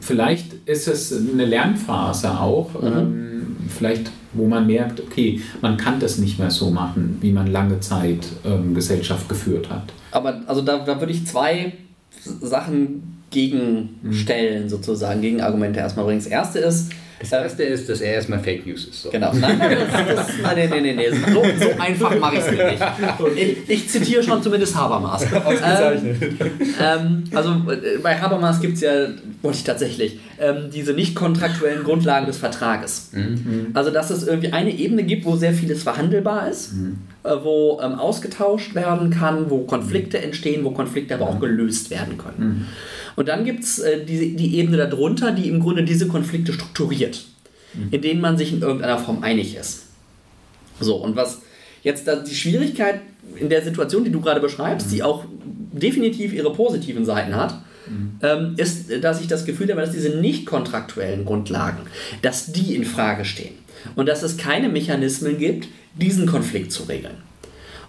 vielleicht 0.00 0.54
ist 0.66 0.88
es 0.88 1.12
eine 1.12 1.44
Lernphase 1.44 2.30
auch, 2.30 2.70
ähm, 2.82 3.56
vielleicht 3.68 4.10
wo 4.34 4.46
man 4.46 4.66
merkt, 4.66 4.98
okay, 5.00 5.40
man 5.60 5.76
kann 5.76 6.00
das 6.00 6.16
nicht 6.16 6.38
mehr 6.38 6.50
so 6.50 6.70
machen, 6.70 7.18
wie 7.20 7.32
man 7.32 7.48
lange 7.48 7.80
Zeit 7.80 8.26
ähm, 8.46 8.74
Gesellschaft 8.74 9.28
geführt 9.28 9.68
hat. 9.68 9.92
Aber 10.10 10.40
also 10.46 10.62
da, 10.62 10.78
da 10.78 10.98
würde 10.98 11.12
ich 11.12 11.26
zwei 11.26 11.74
Sachen 12.40 13.21
gegenstellen, 13.32 14.68
sozusagen, 14.68 15.20
Gegenargumente 15.20 15.80
erstmal 15.80 16.04
bringen. 16.04 16.20
Das 16.20 16.28
erste 16.28 16.58
ist, 16.60 16.90
Das 17.20 17.32
erste 17.32 17.62
ist, 17.62 17.88
dass 17.88 18.00
er 18.00 18.14
erstmal 18.14 18.40
Fake 18.40 18.66
News 18.66 18.84
ist. 18.86 19.02
So. 19.02 19.10
Genau. 19.10 19.32
Nein, 19.32 19.56
nein, 19.58 19.78
das, 19.78 20.16
das, 20.16 20.28
nein, 20.42 20.68
nee, 20.70 20.80
nee, 20.80 20.94
nee. 20.94 21.08
So, 21.10 21.42
so 21.42 21.80
einfach 21.80 22.18
mache 22.18 22.36
ich 22.36 22.40
es 22.40 22.50
nicht. 22.50 23.66
Ich, 23.68 23.70
ich 23.70 23.88
zitiere 23.88 24.22
schon 24.22 24.42
zumindest 24.42 24.76
Habermas. 24.76 25.24
Ähm, 25.62 26.16
ähm, 26.80 27.24
also 27.34 27.50
äh, 27.70 27.98
bei 28.02 28.18
Habermas 28.18 28.60
gibt 28.60 28.74
es 28.74 28.80
ja, 28.80 29.08
wollte 29.42 29.58
ich 29.58 29.64
tatsächlich, 29.64 30.18
ähm, 30.40 30.70
diese 30.72 30.92
nicht 30.92 31.14
kontraktuellen 31.14 31.84
Grundlagen 31.84 32.26
des 32.26 32.38
Vertrages. 32.38 33.10
Also 33.74 33.90
dass 33.90 34.10
es 34.10 34.26
irgendwie 34.26 34.52
eine 34.52 34.70
Ebene 34.70 35.04
gibt, 35.04 35.24
wo 35.24 35.36
sehr 35.36 35.52
vieles 35.52 35.82
verhandelbar 35.82 36.48
ist, 36.50 36.72
äh, 36.72 36.74
wo 37.24 37.80
ähm, 37.82 37.94
ausgetauscht 37.94 38.74
werden 38.74 39.10
kann, 39.10 39.48
wo 39.48 39.60
Konflikte 39.60 40.18
entstehen, 40.18 40.64
wo 40.64 40.70
Konflikte 40.70 41.14
aber 41.14 41.28
auch 41.28 41.38
gelöst 41.38 41.90
werden 41.90 42.18
können. 42.18 42.66
Und 43.14 43.28
dann 43.28 43.44
gibt 43.44 43.64
es 43.64 43.78
äh, 43.78 44.04
die, 44.04 44.34
die 44.34 44.58
Ebene 44.58 44.76
darunter, 44.78 45.32
die 45.32 45.48
im 45.48 45.60
Grunde 45.60 45.84
diese 45.84 46.08
Konflikte 46.08 46.52
strukturiert, 46.52 47.24
in 47.90 48.02
denen 48.02 48.20
man 48.20 48.36
sich 48.36 48.52
in 48.52 48.60
irgendeiner 48.60 48.98
Form 48.98 49.22
einig 49.22 49.56
ist. 49.56 49.84
So, 50.80 50.96
und 50.96 51.14
was 51.14 51.42
jetzt 51.82 52.08
da 52.08 52.16
die 52.16 52.34
Schwierigkeit 52.34 53.00
in 53.36 53.48
der 53.48 53.62
Situation, 53.62 54.04
die 54.04 54.10
du 54.10 54.20
gerade 54.20 54.40
beschreibst, 54.40 54.90
die 54.90 55.02
auch 55.02 55.24
definitiv 55.72 56.32
ihre 56.32 56.52
positiven 56.52 57.04
Seiten 57.04 57.36
hat, 57.36 57.54
mhm. 57.86 58.18
ähm, 58.22 58.54
ist, 58.56 58.86
dass 59.02 59.20
ich 59.20 59.28
das 59.28 59.44
Gefühl 59.44 59.70
habe, 59.70 59.80
dass 59.80 59.92
diese 59.92 60.16
nicht 60.16 60.46
kontraktuellen 60.46 61.24
Grundlagen, 61.24 61.78
dass 62.22 62.52
die 62.52 62.74
in 62.74 62.84
Frage 62.84 63.24
stehen 63.24 63.54
und 63.96 64.06
dass 64.08 64.22
es 64.22 64.36
keine 64.36 64.68
Mechanismen 64.68 65.38
gibt, 65.38 65.68
diesen 65.94 66.26
Konflikt 66.26 66.72
zu 66.72 66.84
regeln. 66.84 67.16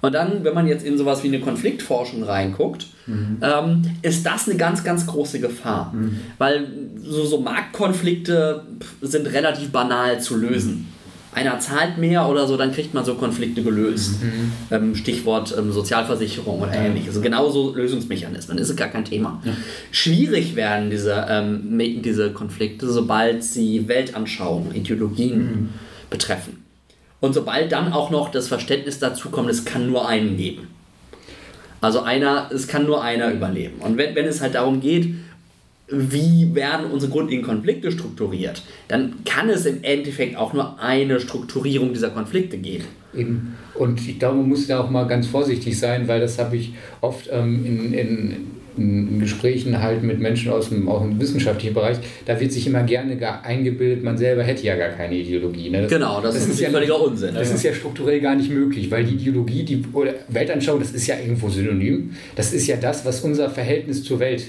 Und 0.02 0.14
dann, 0.16 0.44
wenn 0.44 0.54
man 0.54 0.68
jetzt 0.68 0.86
in 0.86 0.98
sowas 0.98 1.24
wie 1.24 1.30
eine 1.30 1.40
Konfliktforschung 1.40 2.24
reinguckt, 2.24 2.88
mhm. 3.08 3.38
ähm, 3.42 3.82
ist 4.02 4.26
das 4.26 4.50
eine 4.50 4.58
ganz, 4.58 4.84
ganz 4.84 5.08
große 5.08 5.40
Gefahr. 5.40 5.94
Mhm. 5.94 6.18
Weil 6.38 6.68
so, 7.02 7.26
so 7.26 7.40
Marktkonflikte 7.40 8.64
sind 9.02 9.28
relativ 9.28 9.72
banal 9.72 10.20
zu 10.20 10.36
lösen 10.36 10.93
einer 11.36 11.60
zahlt 11.60 11.98
mehr 11.98 12.28
oder 12.28 12.48
so, 12.48 12.58
dann 12.58 12.72
kriegt 12.72 12.94
man 12.94 13.06
so 13.06 13.16
Konflikte 13.16 13.64
gelöst. 13.64 14.22
Mhm. 14.24 14.52
Ähm, 14.72 14.96
Stichwort 14.96 15.56
ähm, 15.58 15.72
Sozialversicherung 15.72 16.62
oder 16.62 16.74
ähnliches. 16.74 17.10
Also 17.10 17.22
genauso 17.22 17.76
Lösungsmechanismen, 17.76 18.58
das 18.58 18.70
ist 18.70 18.76
gar 18.76 18.90
kein 18.90 19.06
Thema. 19.06 19.42
Ja. 19.44 19.52
Schwierig 19.92 20.56
werden 20.56 20.90
diese, 20.90 21.26
ähm, 21.30 21.80
diese 22.04 22.32
Konflikte, 22.32 22.90
sobald 22.90 23.44
sie 23.44 23.88
Weltanschauungen, 23.88 24.76
Ideologien 24.76 25.38
mhm. 25.38 25.70
betreffen. 26.10 26.64
Und 27.20 27.34
sobald 27.34 27.72
dann 27.72 27.94
auch 27.94 28.10
noch 28.10 28.32
das 28.32 28.48
Verständnis 28.48 29.00
dazu 29.00 29.30
kommt, 29.30 29.50
es 29.50 29.64
kann 29.64 29.88
nur 29.88 30.08
einen 30.08 30.36
geben. 30.36 30.68
Also 31.80 32.02
einer, 32.02 32.50
es 32.54 32.68
kann 32.68 32.86
nur 32.86 33.04
einer 33.04 33.32
überleben. 33.32 33.80
Und 33.80 33.98
wenn, 33.98 34.16
wenn 34.16 34.26
es 34.26 34.42
halt 34.42 34.56
darum 34.56 34.80
geht, 34.80 35.16
wie 35.88 36.56
werden 36.56 36.92
unsere 36.92 37.12
grundlegenden 37.12 37.56
Konflikte 37.56 37.92
strukturiert, 37.92 38.64
dann 38.88 39.16
kann 39.26 39.50
es 39.50 39.66
im 39.66 39.84
Endeffekt 39.84 40.38
auch 40.38 40.54
nur 40.54 40.80
eine 40.80 41.20
Strukturierung 41.20 41.94
dieser 41.94 42.10
Konflikte 42.10 42.58
geben. 42.58 42.86
Eben. 43.16 43.56
Und 43.76 44.08
ich 44.08 44.18
glaube, 44.18 44.38
man 44.38 44.50
muss 44.50 44.68
da 44.68 44.80
auch 44.80 44.90
mal 44.90 45.06
ganz 45.06 45.28
vorsichtig 45.28 45.78
sein, 45.78 46.08
weil 46.08 46.20
das 46.20 46.40
habe 46.40 46.58
ich 46.58 46.74
oft 47.02 47.30
ähm, 47.32 47.66
in, 47.66 47.94
in, 47.94 48.38
in, 48.78 49.20
Gesprächen 49.20 49.82
halt 49.82 50.02
mit 50.04 50.20
Menschen 50.20 50.52
aus 50.52 50.70
dem, 50.70 50.88
aus 50.88 51.02
dem 51.02 51.20
wissenschaftlichen 51.20 51.76
Bereich, 51.76 51.98
da 52.26 52.40
wird 52.40 52.52
sich 52.52 52.66
immer 52.66 52.84
gerne 52.84 53.44
eingebildet, 53.44 54.04
man 54.04 54.18
selber 54.18 54.44
hätte 54.44 54.64
ja 54.64 54.76
gar 54.76 54.90
keine 54.90 55.16
Ideologie. 55.16 55.70
Ne? 55.70 55.84
Das, 55.84 55.92
genau, 55.92 56.22
das, 56.22 56.34
das 56.34 56.46
ist, 56.46 56.54
ist 56.56 56.62
ja 56.62 56.70
völliger 56.70 57.00
Unsinn. 57.00 57.36
Das 57.36 57.50
ja. 57.50 57.56
ist 57.56 57.64
ja 57.64 57.74
strukturell 57.74 58.20
gar 58.20 58.36
nicht 58.36 58.50
möglich, 58.50 58.90
weil 58.90 59.04
die 59.04 59.14
Ideologie, 59.14 59.64
die 59.64 59.84
oder 59.94 60.14
Weltanschauung, 60.30 60.80
das 60.80 60.92
ist 60.92 61.06
ja 61.06 61.20
irgendwo 61.20 61.50
synonym. 61.50 62.14
Das 62.36 62.52
ist 62.52 62.66
ja 62.66 62.78
das, 62.78 63.06
was 63.06 63.22
unser 63.22 63.50
Verhältnis 63.50 64.04
zur 64.04 64.20
Welt 64.20 64.44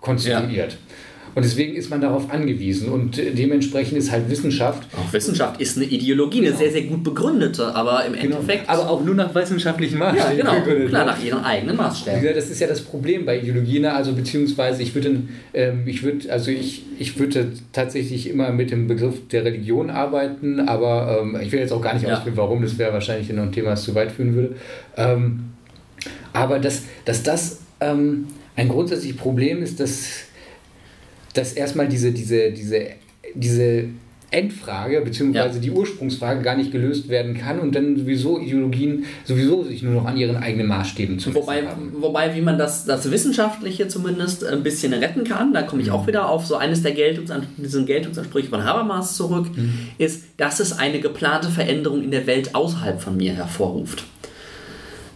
konstituiert. 0.00 0.72
Ja. 0.72 0.78
Und 1.38 1.44
deswegen 1.44 1.76
ist 1.76 1.88
man 1.88 2.00
darauf 2.00 2.32
angewiesen. 2.32 2.88
Und 2.88 3.16
dementsprechend 3.16 3.96
ist 3.96 4.10
halt 4.10 4.28
Wissenschaft. 4.28 4.88
Auch 4.96 5.12
Wissenschaft 5.12 5.60
ist 5.60 5.76
eine 5.76 5.86
Ideologie, 5.86 6.38
eine 6.38 6.48
genau. 6.48 6.58
sehr, 6.58 6.72
sehr 6.72 6.82
gut 6.82 7.04
begründete, 7.04 7.74
aber 7.76 8.04
im 8.06 8.14
genau. 8.14 8.38
Endeffekt. 8.38 8.68
Aber 8.68 8.90
auch 8.90 9.04
nur 9.04 9.14
nach 9.14 9.32
wissenschaftlichen 9.32 9.98
Maßstäben. 9.98 10.38
Ja, 10.38 10.58
genau. 10.58 10.88
Klar, 10.88 11.06
nach 11.06 11.22
ihren 11.22 11.44
eigenen 11.44 11.76
Maßstäben. 11.76 12.24
Ja, 12.24 12.32
das 12.32 12.50
ist 12.50 12.60
ja 12.60 12.66
das 12.66 12.80
Problem 12.80 13.24
bei 13.24 13.38
Ideologie. 13.38 13.78
Ne? 13.78 13.92
Also, 13.92 14.14
beziehungsweise, 14.14 14.82
ich 14.82 14.96
würde, 14.96 15.14
ähm, 15.54 15.82
ich 15.86 16.02
würde, 16.02 16.28
also 16.32 16.50
ich, 16.50 16.82
ich 16.98 17.16
würde 17.20 17.52
tatsächlich 17.72 18.28
immer 18.28 18.50
mit 18.50 18.72
dem 18.72 18.88
Begriff 18.88 19.28
der 19.28 19.44
Religion 19.44 19.90
arbeiten, 19.90 20.60
aber 20.60 21.20
ähm, 21.22 21.38
ich 21.40 21.52
will 21.52 21.60
jetzt 21.60 21.72
auch 21.72 21.82
gar 21.82 21.94
nicht 21.94 22.04
ja. 22.04 22.16
ausführen, 22.16 22.36
warum. 22.36 22.62
Das 22.62 22.78
wäre 22.78 22.92
wahrscheinlich 22.92 23.30
noch 23.30 23.44
ein 23.44 23.52
Thema, 23.52 23.70
das 23.70 23.84
zu 23.84 23.94
weit 23.94 24.10
führen 24.10 24.34
würde. 24.34 24.56
Ähm, 24.96 25.44
aber 26.32 26.58
dass, 26.58 26.82
dass 27.04 27.22
das 27.22 27.60
ähm, 27.80 28.26
ein 28.58 28.68
grundsätzliches 28.68 29.16
Problem 29.16 29.62
ist, 29.62 29.78
dass, 29.80 30.24
dass 31.32 31.52
erstmal 31.52 31.88
diese, 31.88 32.12
diese, 32.12 32.50
diese, 32.50 32.88
diese 33.34 33.84
Endfrage 34.30 35.00
bzw. 35.00 35.36
Ja. 35.36 35.48
die 35.48 35.70
Ursprungsfrage 35.70 36.42
gar 36.42 36.56
nicht 36.56 36.70
gelöst 36.70 37.08
werden 37.08 37.34
kann 37.34 37.60
und 37.60 37.74
dann 37.74 37.96
sowieso 37.96 38.38
Ideologien 38.38 39.04
sowieso 39.24 39.62
sich 39.62 39.82
nur 39.82 39.94
noch 39.94 40.04
an 40.04 40.18
ihren 40.18 40.36
eigenen 40.36 40.66
Maßstäben 40.66 41.18
zu 41.18 41.34
wobei, 41.34 41.64
haben. 41.66 41.94
Wobei, 41.98 42.34
wie 42.34 42.42
man 42.42 42.58
das, 42.58 42.84
das 42.84 43.10
Wissenschaftliche 43.10 43.88
zumindest 43.88 44.44
ein 44.44 44.62
bisschen 44.62 44.92
retten 44.92 45.24
kann, 45.24 45.54
da 45.54 45.62
komme 45.62 45.80
ich 45.80 45.90
auch 45.90 46.06
wieder 46.06 46.28
auf 46.28 46.44
so 46.44 46.56
eines 46.56 46.82
der 46.82 46.92
Geltungsansprüche, 46.92 47.84
Geltungsansprüche 47.84 48.48
von 48.48 48.64
Habermas 48.64 49.16
zurück, 49.16 49.46
mhm. 49.56 49.72
ist, 49.96 50.24
dass 50.36 50.60
es 50.60 50.78
eine 50.78 51.00
geplante 51.00 51.48
Veränderung 51.48 52.02
in 52.02 52.10
der 52.10 52.26
Welt 52.26 52.54
außerhalb 52.54 53.00
von 53.00 53.16
mir 53.16 53.32
hervorruft. 53.32 54.04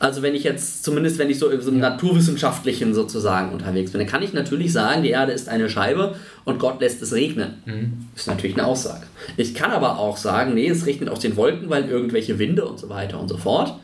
Also 0.03 0.21
wenn 0.23 0.35
ich 0.35 0.43
jetzt, 0.43 0.83
zumindest 0.83 1.19
wenn 1.19 1.31
ich 1.31 1.39
so 1.39 1.49
im 1.49 1.61
so 1.61 1.71
naturwissenschaftlichen 1.71 2.93
sozusagen 2.93 3.53
unterwegs 3.53 3.93
bin, 3.93 4.01
dann 4.01 4.09
kann 4.09 4.21
ich 4.21 4.33
natürlich 4.33 4.73
sagen, 4.73 5.05
die 5.05 5.11
Erde 5.11 5.31
ist 5.31 5.49
eine 5.49 5.71
Scheibe 5.71 6.17
und 6.45 6.59
Gott 6.59 6.81
lässt 6.81 7.01
es 7.03 7.13
regnen. 7.13 7.63
Mhm. 7.67 8.09
Ist 8.17 8.27
natürlich 8.27 8.59
eine 8.59 8.67
Aussage. 8.67 9.07
Ich 9.37 9.55
kann 9.55 9.71
aber 9.71 10.01
auch 10.01 10.17
sagen, 10.17 10.55
nee, 10.55 10.69
es 10.69 10.87
regnet 10.87 11.09
aus 11.09 11.21
den 11.21 11.37
Wolken, 11.37 11.71
weil 11.71 11.89
irgendwelche 11.89 12.41
Winde 12.41 12.65
und 12.65 12.81
so 12.81 12.89
weiter 12.89 13.21
und 13.21 13.29
so 13.29 13.37
fort. 13.37 13.79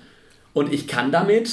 Und 0.55 0.73
ich 0.73 0.89
kann 0.89 1.13
damit, 1.13 1.51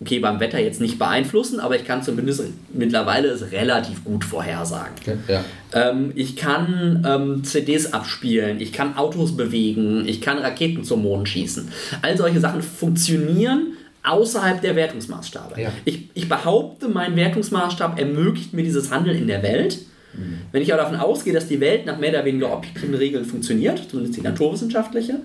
okay, 0.00 0.20
beim 0.20 0.40
Wetter 0.40 0.58
jetzt 0.58 0.80
nicht 0.80 0.98
beeinflussen, 0.98 1.60
aber 1.60 1.76
ich 1.76 1.84
kann 1.84 2.02
zumindest 2.02 2.44
mittlerweile 2.72 3.28
es 3.28 3.52
relativ 3.52 4.04
gut 4.04 4.24
vorhersagen. 4.24 4.94
Ja. 5.28 5.44
Ähm, 5.74 6.12
ich 6.14 6.34
kann 6.34 7.04
ähm, 7.06 7.44
CDs 7.44 7.92
abspielen, 7.92 8.58
ich 8.58 8.72
kann 8.72 8.96
Autos 8.96 9.36
bewegen, 9.36 10.08
ich 10.08 10.22
kann 10.22 10.38
Raketen 10.38 10.82
zum 10.82 11.02
Mond 11.02 11.28
schießen. 11.28 11.68
All 12.00 12.16
solche 12.16 12.40
Sachen 12.40 12.62
funktionieren 12.62 13.74
außerhalb 14.08 14.60
der 14.60 14.74
Wertungsmaßstabe. 14.74 15.60
Ja. 15.60 15.72
Ich, 15.84 16.08
ich 16.14 16.28
behaupte, 16.28 16.88
mein 16.88 17.14
Wertungsmaßstab 17.14 17.98
ermöglicht 17.98 18.54
mir 18.54 18.62
dieses 18.62 18.90
Handeln 18.90 19.18
in 19.18 19.26
der 19.26 19.42
Welt. 19.42 19.78
Mhm. 20.14 20.38
Wenn 20.50 20.62
ich 20.62 20.72
aber 20.72 20.82
davon 20.82 20.98
ausgehe, 20.98 21.32
dass 21.32 21.46
die 21.46 21.60
Welt 21.60 21.86
nach 21.86 21.98
mehr 21.98 22.10
oder 22.10 22.24
weniger 22.24 22.52
objektiven 22.52 22.94
Regeln 22.94 23.24
funktioniert, 23.24 23.90
zumindest 23.90 24.16
die 24.16 24.22
naturwissenschaftliche, 24.22 25.20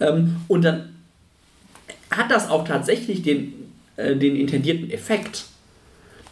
ähm, 0.00 0.36
und 0.48 0.64
dann 0.64 0.88
hat 2.10 2.30
das 2.30 2.50
auch 2.50 2.66
tatsächlich 2.66 3.22
den, 3.22 3.54
äh, 3.96 4.16
den 4.16 4.36
intendierten 4.36 4.90
Effekt, 4.90 5.44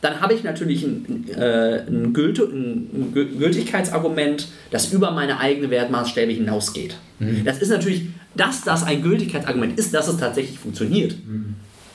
dann 0.01 0.21
habe 0.21 0.35
ich 0.35 0.43
natürlich 0.43 0.83
ein, 0.83 1.29
äh, 1.29 1.83
ein, 1.87 2.13
Gülte, 2.13 2.43
ein, 2.43 3.13
Gültigkeitsargument, 3.13 4.49
das 4.73 4.93
über 4.93 5.13
meine 5.13 5.39
eigene 5.39 5.71
Wertmaßstäbe 5.71 6.33
hinausgeht. 6.33 6.97
Mhm. 7.21 7.45
Das 7.45 7.59
ist 7.59 7.69
natürlich, 7.69 8.07
dass 8.35 8.65
das 8.65 8.83
ein 8.83 9.03
Gültigkeitsargument 9.03 9.79
ist, 9.79 9.95
dass 9.95 10.09
es 10.09 10.17
tatsächlich 10.17 10.59
funktioniert. 10.59 11.15
Mhm 11.25 11.55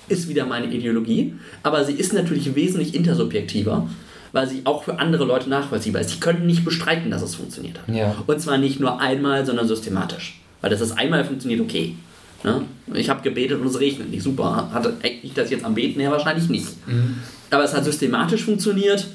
ist 0.10 0.30
wieder 0.30 0.46
meine 0.46 0.68
Ideologie, 0.74 1.34
aber 1.64 1.84
sie 1.86 1.94
ist 1.94 2.14
natürlich 2.14 2.56
wesentlich 2.56 2.96
intersubjektiver, 2.96 3.90
weil 4.32 4.48
sie 4.48 4.62
auch 4.66 4.84
für 4.84 5.00
andere 5.00 5.26
Leute 5.26 5.50
nachvollziehbar 5.50 6.02
ist. 6.02 6.12
Sie 6.12 6.20
können 6.20 6.46
nicht 6.46 6.64
bestreiten, 6.66 7.12
dass 7.12 7.22
es 7.22 7.36
funktioniert 7.36 7.80
hat. 7.80 7.96
Ja. 7.96 8.16
Und 8.26 8.40
zwar 8.40 8.58
nicht 8.58 8.80
nur 8.80 9.00
einmal, 9.00 9.46
sondern 9.46 9.68
systematisch. 9.68 10.40
Weil 10.62 10.70
das 10.70 10.82
ist 10.82 10.92
einmal 10.94 11.24
funktioniert, 11.24 11.62
okay. 11.62 11.96
Ne? 12.44 12.64
Ich 12.94 13.10
habe 13.10 13.22
gebetet 13.22 13.60
und 13.60 13.68
es 13.68 13.80
regnet 13.80 14.10
nicht. 14.10 14.24
Super. 14.24 14.70
Hatte 14.72 14.94
ich 15.02 15.34
das 15.34 15.50
jetzt 15.50 15.66
am 15.66 15.76
Beten 15.76 16.00
her 16.00 16.12
wahrscheinlich 16.12 16.50
nicht. 16.50 16.88
Mhm. 16.88 17.16
Aber 17.50 17.64
es 17.64 17.74
hat 17.74 17.84
systematisch 17.84 18.44
funktioniert. 18.44 19.08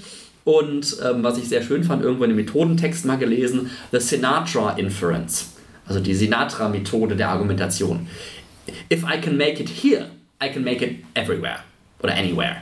Und 0.44 0.96
ähm, 1.04 1.22
was 1.22 1.38
ich 1.38 1.48
sehr 1.48 1.62
schön 1.62 1.84
fand, 1.84 2.02
irgendwo 2.02 2.24
in 2.24 2.30
dem 2.30 2.36
Methodentext 2.36 3.04
mal 3.04 3.16
gelesen, 3.16 3.70
The 3.92 4.00
Sinatra 4.00 4.72
Inference. 4.72 5.52
Also 5.86 6.00
die 6.00 6.14
Sinatra-Methode 6.14 7.14
der 7.16 7.28
Argumentation. 7.28 8.08
If 8.92 9.04
I 9.04 9.20
can 9.20 9.36
make 9.36 9.62
it 9.62 9.68
here, 9.68 10.06
I 10.42 10.50
can 10.52 10.64
make 10.64 10.84
it 10.84 11.04
everywhere 11.14 11.60
oder 12.02 12.14
anywhere. 12.14 12.56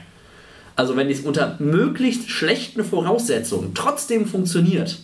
Also 0.77 0.97
wenn 0.97 1.11
es 1.11 1.21
unter 1.21 1.57
möglichst 1.59 2.31
schlechten 2.31 2.85
Voraussetzungen 2.85 3.75
trotzdem 3.75 4.27
funktioniert, 4.27 4.99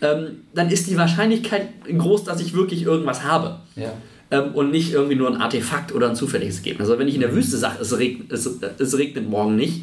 ähm, 0.00 0.42
dann 0.54 0.70
ist 0.70 0.88
die 0.88 0.96
Wahrscheinlichkeit 0.96 1.68
groß, 1.86 2.24
dass 2.24 2.40
ich 2.40 2.54
wirklich 2.54 2.82
irgendwas 2.82 3.24
habe. 3.24 3.60
Ja. 3.76 3.92
Ähm, 4.30 4.54
und 4.54 4.70
nicht 4.70 4.92
irgendwie 4.92 5.16
nur 5.16 5.28
ein 5.28 5.40
Artefakt 5.40 5.92
oder 5.92 6.08
ein 6.08 6.16
zufälliges 6.16 6.58
Ergebnis. 6.58 6.88
Also 6.88 6.98
wenn 6.98 7.08
ich 7.08 7.14
in 7.14 7.20
der 7.20 7.34
Wüste 7.34 7.56
sage, 7.56 7.80
es, 7.80 7.96
regnet, 7.98 8.32
es, 8.32 8.46
es 8.46 8.98
regnet 8.98 9.28
morgen 9.28 9.56
nicht, 9.56 9.82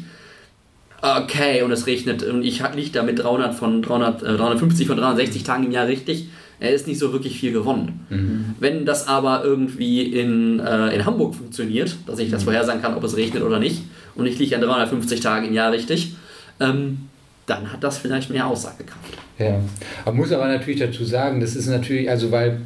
okay, 1.02 1.62
und 1.62 1.72
es 1.72 1.86
regnet 1.86 2.22
und 2.22 2.42
ich 2.44 2.62
liege 2.74 2.90
da 2.92 3.02
mit 3.02 3.18
300 3.18 3.54
von 3.54 3.82
300, 3.82 4.22
äh, 4.22 4.36
350 4.36 4.86
von 4.86 4.96
360 4.96 5.42
Tagen 5.42 5.64
im 5.64 5.72
Jahr 5.72 5.88
richtig, 5.88 6.28
er 6.62 6.70
ist 6.72 6.86
nicht 6.86 7.00
so 7.00 7.12
wirklich 7.12 7.40
viel 7.40 7.52
gewonnen. 7.52 8.06
Mhm. 8.08 8.54
Wenn 8.60 8.86
das 8.86 9.08
aber 9.08 9.42
irgendwie 9.44 10.02
in, 10.02 10.60
äh, 10.60 10.94
in 10.94 11.04
Hamburg 11.04 11.34
funktioniert, 11.34 11.96
dass 12.06 12.20
ich 12.20 12.30
das 12.30 12.42
mhm. 12.42 12.44
vorhersagen 12.44 12.80
kann, 12.80 12.94
ob 12.94 13.02
es 13.02 13.16
regnet 13.16 13.42
oder 13.42 13.58
nicht, 13.58 13.82
und 14.14 14.26
ich 14.26 14.38
liege 14.38 14.54
an 14.54 14.62
350 14.62 15.20
Tagen 15.20 15.48
im 15.48 15.54
Jahr 15.54 15.72
richtig, 15.72 16.14
ähm, 16.60 17.08
dann 17.46 17.72
hat 17.72 17.82
das 17.82 17.98
vielleicht 17.98 18.30
mehr 18.30 18.46
Aussagekraft. 18.46 19.18
Ja, 19.38 19.60
man 20.04 20.16
muss 20.16 20.30
aber 20.30 20.46
natürlich 20.46 20.78
dazu 20.78 21.04
sagen, 21.04 21.40
das 21.40 21.56
ist 21.56 21.66
natürlich, 21.66 22.08
also 22.08 22.30
weil 22.30 22.60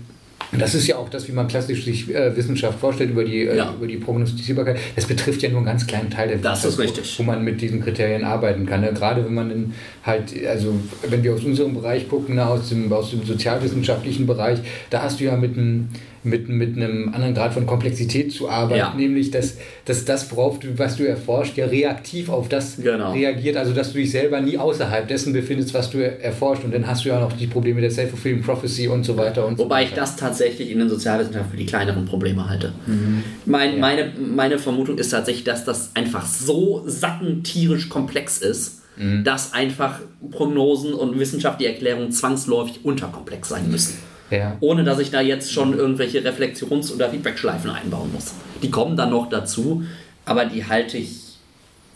das 0.53 0.75
ist 0.75 0.87
ja 0.87 0.97
auch 0.97 1.09
das, 1.09 1.29
wie 1.29 1.33
man 1.33 1.49
klassisch 1.49 1.85
sich 1.85 2.13
äh, 2.15 2.37
Wissenschaft 2.37 2.79
vorstellt 2.79 3.11
über 3.11 3.25
die, 3.25 3.43
äh, 3.43 3.57
ja. 3.57 3.73
über 3.73 3.87
die 3.87 3.97
Prognostizierbarkeit. 3.97 4.79
Das 4.95 5.07
betrifft 5.07 5.43
ja 5.43 5.49
nur 5.49 5.59
einen 5.59 5.67
ganz 5.67 5.87
kleinen 5.87 6.11
Teil 6.11 6.29
der 6.29 6.39
das 6.39 6.65
Wissenschaft, 6.65 7.19
wo, 7.19 7.23
wo, 7.23 7.27
man 7.27 7.45
mit 7.45 7.61
diesen 7.61 7.83
Kriterien 7.83 8.25
arbeiten 8.25 8.67
kann. 8.67 8.81
Ne? 8.81 8.93
Gerade 8.93 9.25
wenn 9.25 9.35
man 9.35 9.51
in, 9.51 9.75
halt, 10.05 10.33
also 10.47 10.75
wenn 11.09 11.23
wir 11.23 11.35
aus 11.35 11.45
unserem 11.45 11.75
Bereich 11.75 12.09
gucken, 12.09 12.37
ne, 12.37 12.47
aus, 12.47 12.69
dem, 12.69 12.93
aus 12.93 13.11
dem 13.11 13.25
sozialwissenschaftlichen 13.25 14.27
Bereich, 14.27 14.61
da 14.91 15.03
hast 15.03 15.21
du 15.21 15.25
ja 15.25 15.37
mit 15.37 15.57
einem 15.57 15.89
mit, 16.27 16.49
mit 16.49 16.77
einem 16.77 17.15
anderen 17.15 17.35
Grad 17.35 17.55
von 17.55 17.67
Komplexität 17.67 18.33
zu 18.33 18.49
arbeiten, 18.49 18.79
ja. 18.79 18.95
nämlich 18.95 19.31
dass, 19.31 19.57
dass 19.85 20.05
das, 20.05 20.31
worauf 20.33 20.59
du, 20.59 20.79
was 20.79 20.97
du 20.97 21.05
erforscht, 21.05 21.57
ja 21.57 21.67
reaktiv 21.67 22.29
auf 22.29 22.49
das 22.49 22.77
genau. 22.77 23.13
reagiert, 23.13 23.57
also 23.57 23.73
dass 23.73 23.93
du 23.93 23.99
dich 23.99 24.11
selber 24.11 24.41
nie 24.41 24.59
außerhalb 24.59 25.09
dessen 25.09 25.33
befindest, 25.33 25.73
was 25.73 25.91
du 25.91 25.99
erforscht 25.99 26.65
und 26.65 26.75
dann 26.75 26.87
hast 26.87 27.05
du 27.05 27.09
ja 27.09 27.21
noch 27.21 27.33
die 27.33 27.47
Probleme 27.47 27.81
der 27.81 27.91
Self-Fulfilling 27.91 28.43
Prophecy 28.43 28.89
und 28.89 29.05
so 29.05 29.17
weiter 29.17 29.47
und 29.47 29.59
Wobei 29.59 29.83
so 29.83 29.89
ich 29.89 29.95
das 29.95 30.17
tatsächlich 30.17 30.71
in 30.71 30.81
den 30.81 30.89
Sozialwissenschaften 30.89 31.51
für 31.51 31.57
die 31.57 31.67
kleineren 31.67 32.05
Probleme 32.05 32.49
halte. 32.49 32.73
Mhm. 32.87 33.23
Mein, 33.45 33.75
ja. 33.75 33.79
meine, 33.79 34.13
meine 34.19 34.59
Vermutung 34.59 34.99
ist 34.99 35.11
tatsächlich, 35.11 35.45
dass 35.45 35.65
das 35.65 35.93
einfach 35.95 36.27
so 36.27 36.83
sackentierisch 36.87 37.89
komplex 37.89 38.39
ist, 38.39 38.83
mhm. 38.97 39.25
dass 39.25 39.53
einfach 39.53 40.01
Prognosen 40.31 40.95
und 40.95 41.19
wissenschaftliche 41.19 41.73
Erklärungen 41.73 42.11
zwangsläufig 42.11 42.85
unterkomplex 42.85 43.49
sein 43.49 43.71
müssen. 43.71 43.99
Ja. 44.31 44.57
Ohne 44.61 44.85
dass 44.85 44.99
ich 44.99 45.11
da 45.11 45.21
jetzt 45.21 45.53
schon 45.53 45.77
irgendwelche 45.77 46.25
Reflexions- 46.25 46.93
oder 46.93 47.11
Feedbackschleifen 47.11 47.71
einbauen 47.71 48.13
muss. 48.13 48.35
Die 48.63 48.71
kommen 48.71 48.97
dann 48.97 49.11
noch 49.11 49.29
dazu, 49.29 49.85
aber 50.25 50.47
die 50.47 50.65
halte 50.65 50.99
ich 50.99 51.39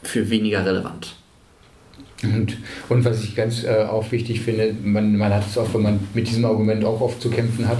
für 0.03 0.31
weniger 0.31 0.65
relevant. 0.65 1.17
Und, 2.23 2.59
und 2.89 3.05
was 3.05 3.25
ich 3.25 3.35
ganz 3.35 3.65
äh, 3.65 3.85
auch 3.85 4.13
wichtig 4.13 4.41
finde, 4.41 4.75
man, 4.83 5.17
man 5.17 5.33
hat 5.33 5.45
es 5.49 5.57
auch, 5.57 5.73
wenn 5.75 5.83
man 5.83 6.01
mit 6.15 6.29
diesem 6.29 6.45
Argument 6.45 6.85
auch 6.85 7.01
oft 7.01 7.21
zu 7.21 7.31
kämpfen 7.31 7.67
hat, 7.67 7.79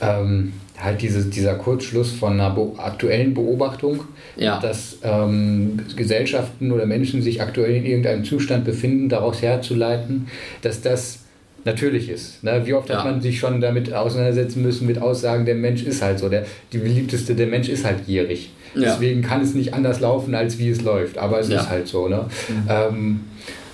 ähm, 0.00 0.52
halt 0.80 1.02
dieses, 1.02 1.30
dieser 1.30 1.54
Kurzschluss 1.54 2.12
von 2.12 2.34
einer 2.34 2.50
be 2.50 2.72
aktuellen 2.76 3.34
Beobachtung, 3.34 4.04
ja. 4.36 4.60
dass 4.60 4.98
ähm, 5.02 5.80
Gesellschaften 5.96 6.72
oder 6.72 6.86
Menschen 6.86 7.22
sich 7.22 7.42
aktuell 7.42 7.76
in 7.76 7.86
irgendeinem 7.86 8.24
Zustand 8.24 8.64
befinden, 8.64 9.08
daraus 9.08 9.42
herzuleiten, 9.42 10.28
dass 10.62 10.80
das 10.80 11.20
natürlich 11.64 12.08
ist. 12.08 12.42
Ne? 12.44 12.62
Wie 12.64 12.74
oft 12.74 12.88
ja. 12.88 12.98
hat 12.98 13.04
man 13.04 13.20
sich 13.20 13.38
schon 13.38 13.60
damit 13.60 13.92
auseinandersetzen 13.92 14.62
müssen 14.62 14.86
mit 14.86 15.00
Aussagen, 15.00 15.44
der 15.44 15.54
Mensch 15.54 15.82
ist 15.82 16.02
halt 16.02 16.18
so, 16.18 16.28
der, 16.28 16.46
die 16.72 16.78
beliebteste, 16.78 17.34
der 17.34 17.46
Mensch 17.46 17.68
ist 17.68 17.84
halt 17.84 18.06
gierig. 18.06 18.50
Ja. 18.74 18.92
Deswegen 18.92 19.22
kann 19.22 19.40
es 19.40 19.54
nicht 19.54 19.74
anders 19.74 20.00
laufen, 20.00 20.34
als 20.34 20.58
wie 20.58 20.70
es 20.70 20.82
läuft. 20.82 21.18
Aber 21.18 21.40
es 21.40 21.48
ist 21.48 21.68
halt 21.68 21.88
so. 21.88 22.08
Ne? 22.08 22.26
Mhm. 22.48 22.64
Ähm, 22.68 23.20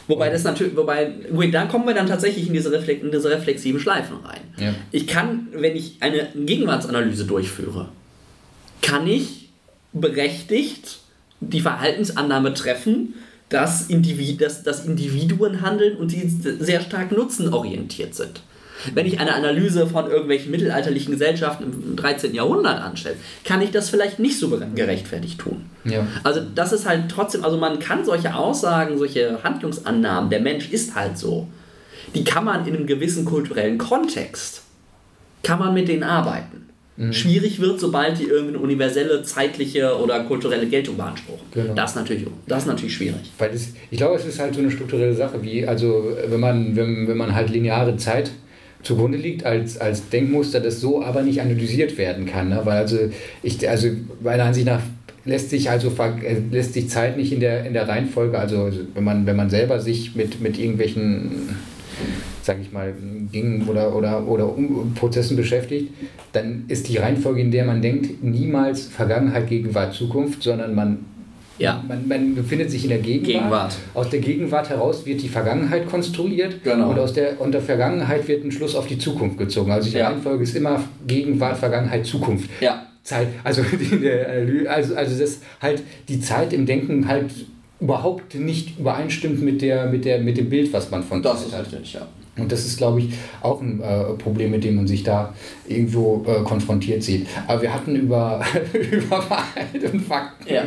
Wobei 0.07 0.29
das 0.29 0.45
natürlich, 0.45 0.77
wobei, 0.77 1.13
da 1.51 1.65
kommen 1.65 1.87
wir 1.87 1.95
dann 1.95 2.07
tatsächlich 2.07 2.47
in 2.47 2.53
diese, 2.53 2.71
Reflex, 2.71 3.03
in 3.03 3.11
diese 3.11 3.31
reflexiven 3.31 3.81
Schleifen 3.81 4.19
rein. 4.19 4.41
Ja. 4.59 4.75
Ich 4.91 5.07
kann, 5.07 5.49
wenn 5.53 5.77
ich 5.77 5.97
eine 6.01 6.29
Gegenwartsanalyse 6.35 7.25
durchführe, 7.25 7.89
kann 8.83 9.07
ich 9.07 9.49
berechtigt 9.95 10.99
die 11.41 11.61
Verhaltensannahme 11.61 12.53
treffen, 12.53 13.15
dass, 13.49 13.89
Individ, 13.89 14.41
dass, 14.41 14.63
dass 14.63 14.85
Individuen 14.85 15.63
handeln 15.63 15.97
und 15.97 16.11
sie 16.11 16.29
sehr 16.29 16.81
stark 16.81 17.13
nutzenorientiert 17.13 18.15
sind. 18.15 18.41
Wenn 18.93 19.07
ich 19.07 19.21
eine 19.21 19.35
Analyse 19.35 19.87
von 19.87 20.11
irgendwelchen 20.11 20.51
mittelalterlichen 20.51 21.13
Gesellschaften 21.13 21.65
im 21.65 21.97
13. 21.97 22.35
Jahrhundert 22.35 22.83
anstelle, 22.83 23.17
kann 23.45 23.63
ich 23.63 23.71
das 23.71 23.89
vielleicht 23.89 24.19
nicht 24.19 24.39
so 24.39 24.51
gerechtfertigt 24.75 25.41
tun. 25.41 25.65
Ja. 25.85 26.07
Also 26.23 26.41
das 26.55 26.73
ist 26.73 26.87
halt 26.87 27.05
trotzdem, 27.09 27.45
also 27.45 27.57
man 27.57 27.79
kann 27.79 28.05
solche 28.05 28.35
Aussagen, 28.35 28.99
solche 28.99 29.43
Handlungsannahmen, 29.43 30.29
der 30.29 30.41
Mensch 30.41 30.71
ist 30.71 30.95
halt 30.95 31.17
so, 31.17 31.49
die 32.15 32.25
kann 32.25 32.45
man 32.45 32.67
in 32.67 32.75
einem 32.75 32.87
gewissen 32.87 33.25
kulturellen 33.25 33.79
Kontext, 33.79 34.63
kann 35.43 35.59
man 35.59 35.73
mit 35.73 35.89
denen 35.89 36.03
arbeiten. 36.03 36.64
Mhm. 36.97 37.13
Schwierig 37.13 37.61
wird, 37.61 37.81
sobald 37.81 38.19
die 38.19 38.25
irgendeine 38.25 38.59
universelle, 38.59 39.23
zeitliche 39.25 39.99
oder 39.99 40.21
kulturelle 40.25 40.67
Geltung 40.67 40.97
beanspruchen. 40.97 41.45
Genau. 41.53 41.75
Das, 41.75 41.91
ist 41.91 41.97
natürlich, 41.97 42.27
das 42.47 42.63
ist 42.63 42.69
natürlich 42.69 42.95
schwierig. 42.95 43.33
Weil 43.39 43.51
es, 43.53 43.73
ich 43.91 43.99
glaube, 43.99 44.17
es 44.17 44.25
ist 44.25 44.39
halt 44.39 44.55
so 44.55 44.61
eine 44.61 44.71
strukturelle 44.71 45.15
Sache, 45.15 45.43
wie, 45.43 45.67
also 45.67 46.17
wenn 46.29 46.41
man, 46.41 46.77
wenn, 46.77 47.09
wenn 47.09 47.17
man 47.17 47.35
halt 47.35 47.51
lineare 47.51 47.97
Zeit 47.97 48.31
zugrunde 48.85 49.19
liegt 49.19 49.45
als, 49.45 49.79
als 49.79 50.09
Denkmuster, 50.11 50.61
das 50.61 50.81
so 50.81 51.03
aber 51.03 51.23
nicht 51.23 51.41
analysiert 51.41 51.99
werden 51.99 52.27
kann. 52.27 52.51
Ne? 52.51 52.61
Weil 52.65 52.79
also 52.79 52.99
ich, 53.43 53.69
also 53.69 53.89
meiner 54.23 54.45
Ansicht 54.45 54.67
nach 54.67 54.83
lässt 55.25 55.51
sich 55.51 55.71
also 55.71 55.91
äh, 55.99 56.37
lässt 56.51 56.75
sich 56.75 56.89
Zeit 56.91 57.17
nicht 57.17 57.33
in 57.33 57.41
der, 57.41 57.65
in 57.65 57.73
der 57.73 57.89
Reihenfolge, 57.89 58.39
also 58.39 58.71
wenn 58.95 59.05
man, 59.05 59.27
wenn 59.27 59.37
man 59.37 59.51
selber 59.51 59.81
sich 59.81 60.15
mit, 60.15 60.41
mit 60.41 60.59
irgendwelchen 60.59 61.57
sage 62.45 62.61
ich 62.61 62.73
mal, 62.73 62.93
Dingen 63.33 63.67
oder, 63.69 63.97
oder, 63.97 64.27
oder 64.29 64.55
Prozessen 64.95 65.35
beschäftigt, 65.35 65.95
dann 66.33 66.65
ist 66.69 66.89
die 66.89 66.99
Reihenfolge, 66.99 67.41
in 67.41 67.51
der 67.51 67.65
man 67.65 67.81
denkt, 67.81 68.23
niemals 68.23 68.87
Vergangenheit, 68.87 69.49
Gegenwart, 69.49 69.95
Zukunft, 69.95 70.43
sondern 70.43 70.75
man 70.75 70.99
ja. 71.57 71.85
Man, 71.87 72.09
man, 72.09 72.35
befindet 72.35 72.69
sich 72.69 72.83
in 72.83 72.91
der 72.91 72.99
Gegenwart. 72.99 73.27
Gegenwart. 73.27 73.77
Aus 73.95 74.11
der 74.11 74.19
Gegenwart 74.19 74.71
heraus 74.71 75.07
wird 75.07 75.23
die 75.23 75.29
Vergangenheit 75.29 75.89
konstruiert 75.89 76.65
genau. 76.65 76.91
und 76.91 76.99
aus 76.99 77.13
der, 77.13 77.41
und 77.41 77.53
der 77.53 77.61
Vergangenheit 77.61 78.27
wird 78.27 78.45
ein 78.45 78.51
Schluss 78.51 78.75
auf 78.75 78.89
die 78.89 78.99
Zukunft 78.99 79.39
gezogen. 79.39 79.71
Also 79.71 79.89
die 79.89 79.97
ja. 79.97 80.09
Reihenfolge 80.09 80.43
ist 80.43 80.57
immer 80.57 80.83
Gegenwart, 81.07 81.57
Vergangenheit, 81.57 82.07
Zukunft. 82.07 82.51
Ja. 82.61 82.87
Zeit. 83.05 83.29
Also, 83.45 83.63
also, 84.69 84.97
also 84.97 85.21
das 85.21 85.43
halt 85.63 85.85
die 86.09 86.21
Zeit 86.21 86.53
im 86.53 86.67
Denken 86.67 87.07
halt 87.07 87.31
überhaupt 87.79 88.35
nicht 88.35 88.79
übereinstimmt 88.81 89.41
mit, 89.41 89.63
der, 89.63 89.87
mit, 89.87 90.05
der, 90.05 90.19
mit 90.19 90.37
dem 90.37 90.49
Bild, 90.49 90.73
was 90.73 90.91
man 90.91 91.05
von 91.05 91.23
das 91.23 91.51
Zeit 91.51 91.61
hat. 91.61 91.73
Richtig, 91.73 91.93
ja. 91.93 92.09
Und 92.37 92.51
das 92.51 92.67
ist, 92.67 92.79
glaube 92.79 93.01
ich, 93.01 93.11
auch 93.43 93.61
ein 93.61 93.81
äh, 93.81 94.05
Problem, 94.15 94.51
mit 94.51 94.65
dem 94.65 94.75
man 94.77 94.89
sich 94.89 95.05
da 95.05 95.33
irgendwo 95.69 96.25
äh, 96.27 96.43
konfrontiert 96.43 97.03
sieht. 97.03 97.29
Aber 97.47 97.63
wir 97.63 97.73
hatten 97.73 97.95
über, 97.95 98.43
über 98.91 99.19
Wahrheit 99.31 99.93
und 99.93 100.01
Fakten. 100.01 100.53
Ja. 100.53 100.65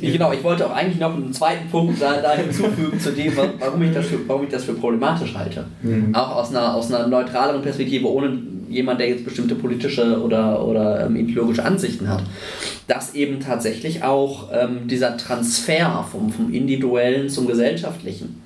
Genau, 0.00 0.32
ich 0.32 0.44
wollte 0.44 0.66
auch 0.66 0.74
eigentlich 0.74 1.00
noch 1.00 1.14
einen 1.14 1.32
zweiten 1.32 1.68
Punkt 1.70 2.00
da, 2.00 2.20
da 2.20 2.34
hinzufügen 2.34 3.00
zu 3.00 3.12
dem, 3.12 3.32
warum 3.58 3.82
ich 3.82 3.92
das 3.92 4.06
für, 4.06 4.28
warum 4.28 4.44
ich 4.44 4.50
das 4.50 4.64
für 4.64 4.74
problematisch 4.74 5.34
halte. 5.34 5.64
Mhm. 5.82 6.14
Auch 6.14 6.36
aus 6.36 6.50
einer, 6.50 6.74
aus 6.74 6.92
einer 6.92 7.08
neutraleren 7.08 7.62
Perspektive, 7.62 8.06
ohne 8.06 8.38
jemand, 8.68 9.00
der 9.00 9.08
jetzt 9.08 9.24
bestimmte 9.24 9.54
politische 9.54 10.22
oder, 10.22 10.64
oder 10.64 11.06
ähm, 11.06 11.16
ideologische 11.16 11.64
Ansichten 11.64 12.08
hat. 12.08 12.22
Dass 12.86 13.14
eben 13.14 13.40
tatsächlich 13.40 14.04
auch 14.04 14.50
ähm, 14.52 14.88
dieser 14.88 15.16
Transfer 15.16 16.06
vom, 16.10 16.30
vom 16.30 16.52
Individuellen 16.52 17.28
zum 17.28 17.46
Gesellschaftlichen 17.46 18.42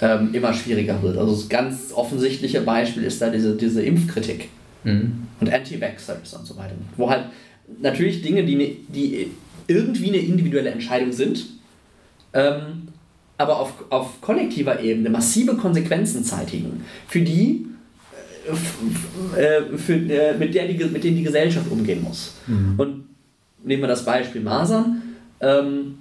ähm, 0.00 0.30
immer 0.32 0.52
schwieriger 0.52 1.02
wird. 1.02 1.18
Also 1.18 1.32
das 1.32 1.48
ganz 1.48 1.92
offensichtliche 1.92 2.60
Beispiel 2.60 3.04
ist 3.04 3.20
da 3.20 3.30
diese, 3.30 3.56
diese 3.56 3.82
Impfkritik 3.82 4.48
mhm. 4.84 5.26
und 5.40 5.52
Anti-Vaxxers 5.52 6.34
und 6.34 6.46
so 6.46 6.56
weiter. 6.56 6.74
Wo 6.96 7.10
halt 7.10 7.24
natürlich 7.80 8.22
Dinge, 8.22 8.44
die, 8.44 8.56
ne, 8.56 8.76
die 8.88 9.30
irgendwie 9.66 10.08
eine 10.08 10.18
individuelle 10.18 10.70
Entscheidung 10.70 11.12
sind, 11.12 11.46
ähm, 12.32 12.88
aber 13.36 13.60
auf, 13.60 13.72
auf 13.90 14.20
kollektiver 14.20 14.80
Ebene 14.80 15.10
massive 15.10 15.54
Konsequenzen 15.54 16.24
zeitigen, 16.24 16.84
für 17.06 17.20
die, 17.20 17.66
äh, 19.36 19.40
äh 19.40 19.78
für, 19.78 19.94
äh, 19.94 20.36
mit, 20.36 20.54
der 20.54 20.66
die, 20.66 20.84
mit 20.84 21.04
denen 21.04 21.16
die 21.16 21.22
Gesellschaft 21.22 21.70
umgehen 21.70 22.02
muss. 22.02 22.34
Mhm. 22.46 22.74
Und 22.76 23.04
nehmen 23.62 23.82
wir 23.82 23.88
das 23.88 24.04
Beispiel 24.04 24.40
Masern. 24.40 25.02
Ähm, 25.40 25.98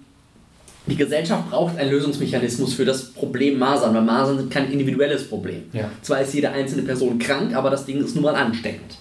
die 0.88 0.96
Gesellschaft 0.96 1.50
braucht 1.50 1.78
einen 1.78 1.92
Lösungsmechanismus 1.92 2.74
für 2.74 2.86
das 2.86 3.12
Problem 3.12 3.60
Masern, 3.60 3.94
weil 3.94 4.02
Masern 4.02 4.38
sind 4.38 4.52
kein 4.52 4.72
individuelles 4.72 5.28
Problem. 5.28 5.64
Ja. 5.74 5.90
Zwar 6.02 6.22
ist 6.22 6.34
jede 6.34 6.52
einzelne 6.52 6.84
Person 6.84 7.20
krank, 7.20 7.54
aber 7.56 7.70
das 7.70 7.86
Ding 7.86 8.04
ist 8.04 8.16
nun 8.16 8.24
mal 8.24 8.36
ansteckend. 8.36 8.98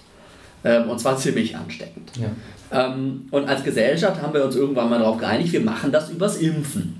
Ähm, 0.63 0.89
und 0.89 0.99
zwar 0.99 1.17
ziemlich 1.17 1.55
ansteckend. 1.55 2.11
Ja. 2.19 2.87
Ähm, 2.87 3.27
und 3.31 3.47
als 3.47 3.63
Gesellschaft 3.63 4.21
haben 4.21 4.33
wir 4.33 4.43
uns 4.43 4.55
irgendwann 4.55 4.89
mal 4.89 4.99
darauf 4.99 5.17
geeinigt, 5.17 5.53
wir 5.53 5.61
machen 5.61 5.91
das 5.91 6.09
übers 6.09 6.37
Impfen. 6.37 6.99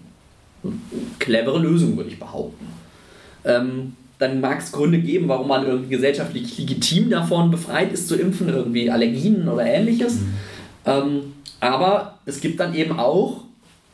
Clevere 1.20 1.60
Lösung, 1.60 1.98
würde 1.98 2.10
ich 2.10 2.20
behaupten. 2.20 2.68
Ähm, 3.44 3.94
dann 4.20 4.40
mag 4.40 4.60
es 4.60 4.72
Gründe 4.72 5.00
geben, 5.00 5.28
warum 5.28 5.50
man 5.50 5.66
irgendwie 5.66 5.90
gesellschaftlich 5.90 6.58
legitim 6.58 7.10
davon 7.10 7.52
befreit 7.52 7.92
ist 7.92 8.08
zu 8.08 8.16
impfen, 8.16 8.50
irgendwie 8.50 8.90
Allergien 8.90 9.48
oder 9.48 9.64
ähnliches. 9.64 10.16
Mhm. 10.86 11.34
Aber 11.60 12.18
es 12.26 12.42
gibt 12.42 12.60
dann 12.60 12.74
eben 12.74 12.98
auch 13.00 13.44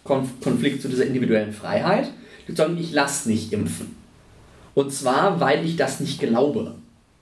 Konflikt 0.03 0.81
zu 0.81 0.89
dieser 0.89 1.05
individuellen 1.05 1.53
Freiheit, 1.53 2.09
sagen, 2.49 2.77
ich 2.77 2.91
lasse 2.91 3.29
nicht 3.29 3.53
impfen. 3.53 3.95
Und 4.75 4.91
zwar, 4.91 5.39
weil 5.39 5.65
ich 5.65 5.75
das 5.75 5.99
nicht 5.99 6.19
glaube, 6.19 6.75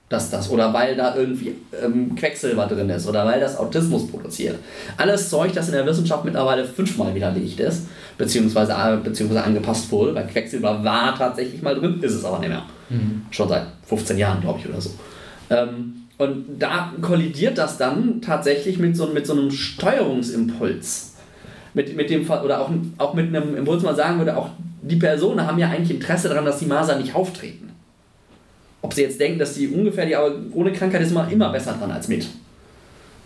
dass 0.08 0.30
das, 0.30 0.50
oder 0.50 0.74
weil 0.74 0.94
da 0.94 1.16
irgendwie 1.16 1.54
ähm, 1.82 2.14
Quecksilber 2.14 2.66
drin 2.66 2.90
ist, 2.90 3.08
oder 3.08 3.24
weil 3.24 3.40
das 3.40 3.56
Autismus 3.56 4.06
produziert. 4.08 4.58
Alles 4.96 5.30
Zeug, 5.30 5.52
das 5.54 5.68
in 5.68 5.74
der 5.74 5.86
Wissenschaft 5.86 6.24
mittlerweile 6.24 6.64
fünfmal 6.64 7.14
widerlegt 7.14 7.60
ist, 7.60 7.86
beziehungsweise, 8.18 8.72
äh, 8.72 8.96
beziehungsweise 9.02 9.44
angepasst 9.44 9.90
wurde, 9.90 10.14
weil 10.14 10.26
Quecksilber 10.26 10.84
war 10.84 11.16
tatsächlich 11.16 11.62
mal 11.62 11.74
drin, 11.74 12.02
ist 12.02 12.14
es 12.14 12.24
aber 12.24 12.40
nicht 12.40 12.50
mehr. 12.50 12.64
Mhm. 12.90 13.22
Schon 13.30 13.48
seit 13.48 13.66
15 13.86 14.18
Jahren, 14.18 14.40
glaube 14.42 14.60
ich, 14.60 14.68
oder 14.68 14.80
so. 14.80 14.90
Ähm, 15.48 15.94
und 16.18 16.44
da 16.58 16.92
kollidiert 17.00 17.56
das 17.56 17.78
dann 17.78 18.20
tatsächlich 18.20 18.78
mit 18.78 18.96
so, 18.96 19.06
mit 19.06 19.26
so 19.26 19.32
einem 19.32 19.50
Steuerungsimpuls 19.50 21.11
mit, 21.74 21.96
mit 21.96 22.10
dem 22.10 22.28
oder 22.28 22.60
auch, 22.60 22.70
auch 22.98 23.14
mit 23.14 23.28
einem 23.28 23.56
Impuls 23.56 23.82
man 23.82 23.96
sagen 23.96 24.18
würde, 24.18 24.36
auch 24.36 24.50
die 24.82 24.96
Personen 24.96 25.46
haben 25.46 25.58
ja 25.58 25.68
eigentlich 25.68 25.98
Interesse 25.98 26.28
daran, 26.28 26.44
dass 26.44 26.58
die 26.58 26.66
Masern 26.66 27.00
nicht 27.00 27.14
auftreten. 27.14 27.70
Ob 28.82 28.92
sie 28.92 29.02
jetzt 29.02 29.20
denken, 29.20 29.38
dass 29.38 29.54
die 29.54 29.68
ungefähr, 29.68 30.18
aber 30.18 30.34
ohne 30.54 30.72
Krankheit 30.72 31.02
ist 31.02 31.12
man 31.12 31.30
immer 31.30 31.50
besser 31.50 31.74
dran 31.78 31.92
als 31.92 32.08
mit. 32.08 32.26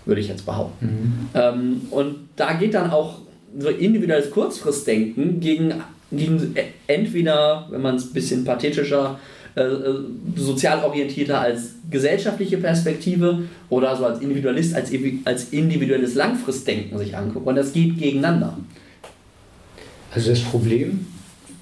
Würde 0.05 0.21
ich 0.21 0.29
jetzt 0.29 0.45
behaupten. 0.45 0.87
Mhm. 0.87 1.29
Ähm, 1.35 1.81
und 1.91 2.29
da 2.37 2.53
geht 2.53 2.75
dann 2.75 2.91
auch 2.91 3.21
so 3.59 3.71
individuelles 3.71 4.31
Kurzfristdenken 4.31 5.41
gegen, 5.41 5.75
gegen 6.17 6.55
entweder, 6.87 7.67
wenn 7.71 7.83
man 7.83 7.97
es 7.97 8.07
ein 8.07 8.13
bisschen 8.13 8.45
pathetischer 8.45 9.19
äh, 9.57 9.63
äh, 9.63 9.95
sozial 10.37 10.85
orientierter 10.85 11.41
als 11.41 11.77
gesellschaftliche 11.91 12.59
Perspektive 12.59 13.45
oder 13.71 13.97
so 13.97 14.05
als 14.05 14.21
Individualist, 14.21 14.75
als, 14.75 14.91
als 15.25 15.49
individuelles 15.51 16.15
Langfristdenken 16.15 16.99
sich 16.99 17.17
angucken. 17.17 17.49
Und 17.49 17.55
das 17.55 17.73
geht 17.73 17.99
gegeneinander. 17.99 18.59
Also 20.15 20.29
das 20.29 20.41
Problem, 20.41 21.07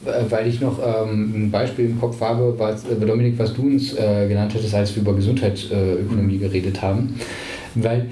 äh, 0.05 0.25
weil 0.29 0.49
ich 0.49 0.61
noch 0.61 0.81
ähm, 0.85 1.35
ein 1.37 1.51
Beispiel 1.53 1.85
im 1.87 2.01
Kopf 2.01 2.21
habe, 2.21 2.55
was, 2.59 2.85
äh, 2.85 2.97
Dominik, 2.97 3.39
was 3.39 3.55
du 3.55 3.63
uns 3.63 3.95
äh, 3.95 4.27
genannt 4.27 4.53
hattest, 4.55 4.75
als 4.75 4.95
wir 4.97 5.03
über 5.03 5.15
Gesundheitsökonomie 5.15 6.39
geredet 6.39 6.83
haben. 6.83 7.15
Weil 7.77 8.07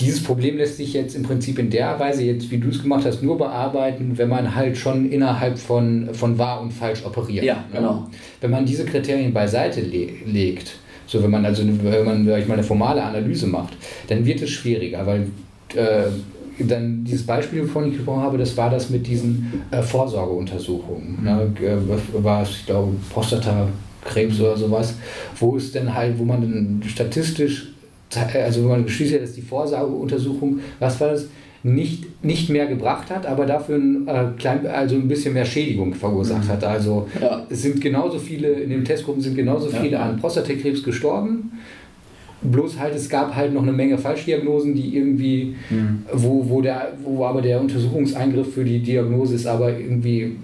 dieses 0.00 0.22
Problem 0.22 0.58
lässt 0.58 0.76
sich 0.76 0.92
jetzt 0.92 1.14
im 1.14 1.22
Prinzip 1.22 1.58
in 1.58 1.70
der 1.70 1.98
Weise, 1.98 2.22
jetzt 2.22 2.50
wie 2.50 2.58
du 2.58 2.68
es 2.68 2.82
gemacht 2.82 3.04
hast, 3.06 3.22
nur 3.22 3.38
bearbeiten, 3.38 4.12
wenn 4.16 4.28
man 4.28 4.54
halt 4.54 4.76
schon 4.76 5.10
innerhalb 5.10 5.58
von, 5.58 6.10
von 6.12 6.38
wahr 6.38 6.60
und 6.60 6.72
falsch 6.72 7.04
operiert. 7.04 7.44
Ja, 7.44 7.64
genau. 7.72 8.08
Wenn 8.40 8.50
man 8.50 8.66
diese 8.66 8.84
Kriterien 8.84 9.32
beiseite 9.32 9.80
le 9.80 10.08
legt, 10.26 10.78
so 11.06 11.22
wenn 11.22 11.30
man 11.30 11.46
also 11.46 11.62
wenn 11.66 12.04
man 12.04 12.28
ich 12.38 12.46
mal 12.46 12.54
eine 12.54 12.62
formale 12.62 13.02
Analyse 13.02 13.46
macht, 13.46 13.74
dann 14.08 14.26
wird 14.26 14.42
es 14.42 14.50
schwieriger, 14.50 15.06
weil 15.06 15.28
äh, 15.74 16.10
dann 16.58 17.04
dieses 17.04 17.24
Beispiel, 17.24 17.62
wovon 17.62 17.88
ich 17.88 17.96
gesprochen 17.96 18.22
habe, 18.22 18.38
das 18.38 18.56
war 18.56 18.70
das 18.70 18.90
mit 18.90 19.06
diesen 19.06 19.62
äh, 19.70 19.82
Vorsorgeuntersuchungen. 19.82 21.18
Mhm. 21.20 21.24
Ne? 21.24 21.52
Äh, 21.62 22.22
war 22.24 22.42
es, 22.42 22.50
ich 22.50 22.66
glaube, 22.66 22.94
Prostatakrebs 23.10 24.40
oder 24.40 24.56
sowas, 24.56 24.94
wo 25.38 25.56
es 25.56 25.72
dann 25.72 25.94
halt, 25.94 26.18
wo 26.18 26.24
man 26.24 26.40
dann 26.40 26.82
statistisch 26.88 27.72
also 28.14 28.62
wenn 28.62 28.68
man 28.68 28.88
schließt 28.88 29.12
ja, 29.12 29.18
dass 29.18 29.32
die 29.32 29.42
Vorsorgeuntersuchung, 29.42 30.60
was 30.78 31.00
war 31.00 31.10
das, 31.10 31.28
nicht, 31.66 32.24
nicht 32.24 32.48
mehr 32.48 32.66
gebracht 32.66 33.10
hat, 33.10 33.26
aber 33.26 33.44
dafür 33.44 33.76
ein, 33.76 34.06
äh, 34.06 34.26
klein, 34.38 34.64
also 34.68 34.94
ein 34.94 35.08
bisschen 35.08 35.34
mehr 35.34 35.44
Schädigung 35.44 35.92
verursacht 35.94 36.44
mhm. 36.44 36.48
hat. 36.48 36.64
Also 36.64 37.08
ja. 37.20 37.44
es 37.50 37.62
sind 37.62 37.80
genauso 37.80 38.18
viele, 38.18 38.48
in 38.50 38.70
den 38.70 38.84
Testgruppen 38.84 39.20
sind 39.20 39.34
genauso 39.34 39.68
viele 39.68 39.92
ja. 39.92 40.02
an 40.02 40.16
Prostatakrebs 40.18 40.84
gestorben. 40.84 41.52
Bloß 42.42 42.78
halt, 42.78 42.94
es 42.94 43.08
gab 43.08 43.34
halt 43.34 43.52
noch 43.52 43.62
eine 43.62 43.72
Menge 43.72 43.98
Falschdiagnosen, 43.98 44.74
die 44.74 44.96
irgendwie, 44.96 45.56
mhm. 45.68 46.04
wo, 46.12 46.48
wo, 46.48 46.60
der, 46.60 46.92
wo 47.02 47.24
aber 47.24 47.42
der 47.42 47.60
Untersuchungseingriff 47.60 48.54
für 48.54 48.64
die 48.64 48.78
Diagnose 48.78 49.34
ist 49.34 49.46
aber 49.46 49.76
irgendwie 49.76 50.36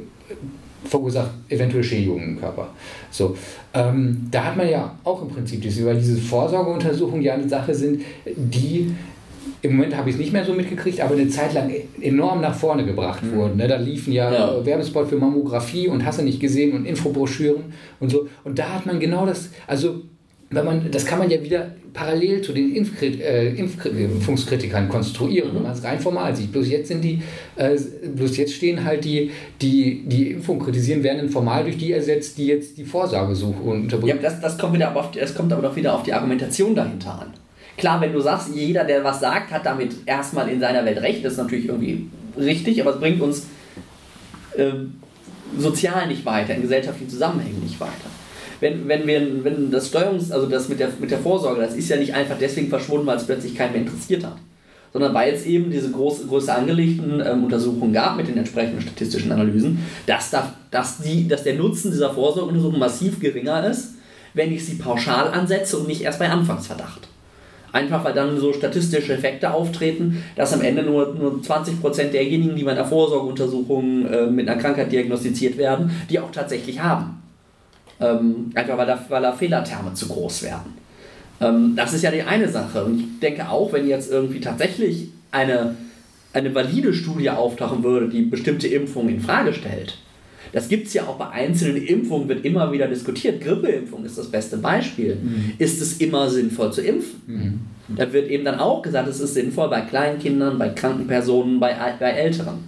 verursacht 0.85 1.31
eventuell 1.49 1.85
Schädigungen 1.85 2.31
im 2.31 2.41
Körper. 2.41 2.69
So, 3.11 3.37
ähm, 3.75 4.29
da 4.31 4.45
hat 4.45 4.57
man 4.57 4.69
ja 4.69 4.97
auch 5.05 5.23
im 5.23 5.29
Prinzip 5.29 5.63
diese, 5.63 5.87
weil 5.87 5.97
diese 5.97 6.17
Vorsorgeuntersuchungen 6.17 7.23
ja 7.23 7.35
eine 7.35 7.49
Sache 7.49 7.75
sind, 7.75 8.03
die 8.37 8.95
im 9.63 9.77
Moment 9.77 9.97
habe 9.97 10.09
ich 10.09 10.17
es 10.17 10.21
nicht 10.21 10.33
mehr 10.33 10.45
so 10.45 10.55
mitgekriegt, 10.55 11.01
aber 11.01 11.15
eine 11.15 11.29
Zeit 11.29 11.55
lang 11.55 11.73
enorm 12.01 12.41
nach 12.41 12.55
vorne 12.55 12.85
gebracht 12.85 13.23
mhm. 13.23 13.37
wurden. 13.37 13.57
Ne? 13.57 13.69
Da 13.69 13.77
liefen 13.77 14.13
ja, 14.13 14.33
ja. 14.33 14.67
Werbespot 14.67 15.09
für 15.09 15.17
Mammographie 15.17 15.89
und 15.89 16.05
hast 16.05 16.19
du 16.19 16.25
nicht 16.25 16.41
gesehen 16.41 16.73
und 16.73 16.85
Infobroschüren 16.85 17.65
und 18.01 18.11
so. 18.11 18.29
Und 18.43 18.59
da 18.59 18.75
hat 18.75 18.87
man 18.87 18.99
genau 18.99 19.25
das, 19.25 19.51
also 19.69 20.03
wenn 20.53 20.65
man, 20.65 20.91
das 20.91 21.07
kann 21.07 21.19
man 21.19 21.31
ja 21.31 21.43
wieder 21.43 21.71
parallel 21.93 22.43
zu 22.43 22.53
den 22.53 22.75
Impfkrit 22.75 23.21
äh, 23.21 23.51
Impfungskritikern 23.51 24.89
konstruieren, 24.89 25.55
wenn 25.55 25.63
man 25.63 25.73
es 25.73 25.83
rein 25.83 26.01
formal 26.01 26.35
sieht. 26.35 26.53
Bloß 26.53 26.69
jetzt 26.69 26.89
sind 26.89 27.03
die, 27.03 27.23
äh, 27.57 27.77
bloß 28.15 28.37
jetzt 28.37 28.55
stehen 28.55 28.85
halt 28.85 29.05
die, 29.05 29.31
die, 29.61 30.05
die 30.07 30.31
Impfung 30.31 30.59
kritisieren, 30.59 31.03
werden 31.03 31.29
formal 31.29 31.65
durch 31.65 31.77
die 31.77 31.93
ersetzt, 31.93 32.39
die 32.39 32.47
jetzt 32.47 32.79
die 32.79 32.85
Vorsorgesuche 32.85 33.61
unterbringen. 33.63 34.17
Ja, 34.17 34.23
das, 34.23 34.41
das, 34.41 34.59
kommt 34.59 34.75
wieder 34.75 34.95
auf, 34.95 35.11
das 35.11 35.35
kommt 35.35 35.53
aber 35.53 35.63
doch 35.63 35.77
wieder 35.77 35.95
auf 35.95 36.03
die 36.03 36.13
Argumentation 36.13 36.75
dahinter 36.75 37.21
an. 37.21 37.35
Klar, 37.77 38.01
wenn 38.01 38.13
du 38.13 38.21
sagst, 38.21 38.55
jeder, 38.55 38.85
der 38.85 39.03
was 39.03 39.21
sagt, 39.21 39.51
hat 39.51 39.65
damit 39.67 39.93
erstmal 40.07 40.49
in 40.49 40.61
seiner 40.61 40.85
Welt 40.85 41.01
recht, 41.01 41.25
das 41.25 41.33
ist 41.33 41.39
natürlich 41.39 41.69
irgendwie 41.69 42.07
richtig, 42.39 42.81
aber 42.81 42.95
es 42.95 43.01
bringt 43.01 43.21
uns 43.21 43.47
äh, 44.57 44.73
sozial 45.59 46.07
nicht 46.07 46.25
weiter, 46.25 46.55
in 46.55 46.63
gesellschaftlichen 46.63 47.11
Zusammenhängen 47.11 47.61
nicht 47.61 47.81
weiter 47.81 48.12
wenn, 48.63 48.87
wenn 48.87 49.07
wir, 49.09 49.45
wenn 49.45 49.73
das 49.73 49.93
Steuerungs-, 49.93 50.31
also 50.31 50.47
das 50.47 50.69
mit 50.69 50.79
der, 50.79 50.89
mit 51.01 51.11
der 51.11 51.19
Vorsorge, 51.19 51.61
das 51.61 51.75
ist 51.75 51.89
ja 51.89 51.97
nicht 51.97 52.15
einfach 52.15 52.37
deswegen 52.41 52.69
verschwunden, 52.69 53.07
weil 53.07 53.17
es 53.17 53.27
plötzlich 53.27 53.57
keinen 53.57 53.73
mehr 53.73 53.83
interessiert 53.83 54.25
hat. 54.25 54.37
Sondern 54.93 55.13
weil 55.15 55.35
es 55.35 55.45
eben 55.45 55.71
diese 55.71 55.91
groß, 55.91 56.29
größer 56.29 56.57
angelegten 56.57 57.21
ähm, 57.27 57.45
Untersuchungen 57.45 57.93
gab 57.93 58.17
mit 58.17 58.29
den 58.29 58.39
entsprechenden 58.39 58.81
statistischen 58.81 59.33
Analysen, 59.33 59.79
dass, 60.07 60.31
da, 60.31 60.55
dass, 60.71 60.99
die, 60.99 61.27
dass 61.27 61.43
der 61.43 61.55
Nutzen 61.55 61.91
dieser 61.91 62.15
Vorsorgeuntersuchung 62.15 62.79
massiv 62.79 63.19
geringer 63.19 63.67
ist, 63.67 63.95
wenn 64.33 64.53
ich 64.53 64.65
sie 64.65 64.77
pauschal 64.77 65.29
ansetze 65.33 65.79
und 65.79 65.89
nicht 65.89 66.03
erst 66.03 66.21
bei 66.21 66.29
Anfangsverdacht. 66.29 67.09
Einfach 67.73 68.05
weil 68.05 68.15
dann 68.15 68.39
so 68.39 68.53
statistische 68.53 69.15
Effekte 69.15 69.53
auftreten, 69.53 70.23
dass 70.37 70.53
am 70.53 70.61
Ende 70.61 70.85
nur, 70.85 71.15
nur 71.15 71.41
20% 71.41 72.11
derjenigen, 72.11 72.55
die 72.55 72.63
bei 72.63 72.73
einer 72.73 72.85
Vorsorgeuntersuchung 72.85 74.07
äh, 74.07 74.27
mit 74.27 74.49
einer 74.49 74.61
Krankheit 74.61 74.93
diagnostiziert 74.93 75.57
werden, 75.57 75.91
die 76.11 76.21
auch 76.21 76.31
tatsächlich 76.31 76.81
haben. 76.81 77.23
Ähm, 78.03 78.51
einfach 78.55 78.77
weil 78.77 78.87
da, 78.87 79.05
weil 79.09 79.23
da 79.23 79.33
Fehlerterme 79.33 79.95
zu 79.95 80.09
groß 80.09 80.43
werden. 80.43 80.75
Ähm, 81.41 81.75
das 81.77 81.93
ist 81.93 82.03
ja 82.03 82.11
die 82.11 82.23
eine 82.23 82.49
Sache. 82.49 82.85
Und 82.85 82.99
ich 82.99 83.21
denke 83.21 83.49
auch, 83.49 83.73
wenn 83.73 83.89
jetzt 83.89 84.11
irgendwie 84.11 84.41
tatsächlich 84.41 85.09
eine, 85.31 85.77
eine 86.33 86.55
valide 86.55 86.93
Studie 86.93 87.31
auftauchen 87.31 87.83
würde, 87.83 88.09
die 88.09 88.23
bestimmte 88.23 88.69
Impfungen 88.69 89.15
in 89.15 89.21
Frage 89.21 89.53
stellt, 89.53 89.99
das 90.53 90.69
gibt 90.69 90.87
es 90.87 90.95
ja 90.95 91.05
auch 91.05 91.17
bei 91.17 91.31
einzelnen 91.31 91.83
Impfungen, 91.83 92.29
wird 92.29 92.45
immer 92.45 92.73
wieder 92.73 92.87
diskutiert. 92.87 93.41
Grippeimpfung 93.41 94.05
ist 94.05 94.19
das 94.19 94.31
beste 94.31 94.59
Beispiel. 94.59 95.17
Mhm. 95.17 95.53
Ist 95.59 95.81
es 95.81 95.99
immer 95.99 96.29
sinnvoll 96.29 96.73
zu 96.73 96.83
impfen? 96.83 97.23
Mhm. 97.27 97.97
Da 97.97 98.13
wird 98.13 98.31
eben 98.31 98.45
dann 98.45 98.59
auch 98.59 98.83
gesagt, 98.83 99.09
es 99.09 99.21
ist 99.21 99.35
sinnvoll 99.35 99.71
bei 99.71 99.81
kleinen 99.81 100.19
Kindern, 100.19 100.59
bei 100.59 100.69
kranken 100.69 101.07
Personen, 101.07 101.59
bei, 101.59 101.75
bei 101.99 102.11
Älteren. 102.11 102.59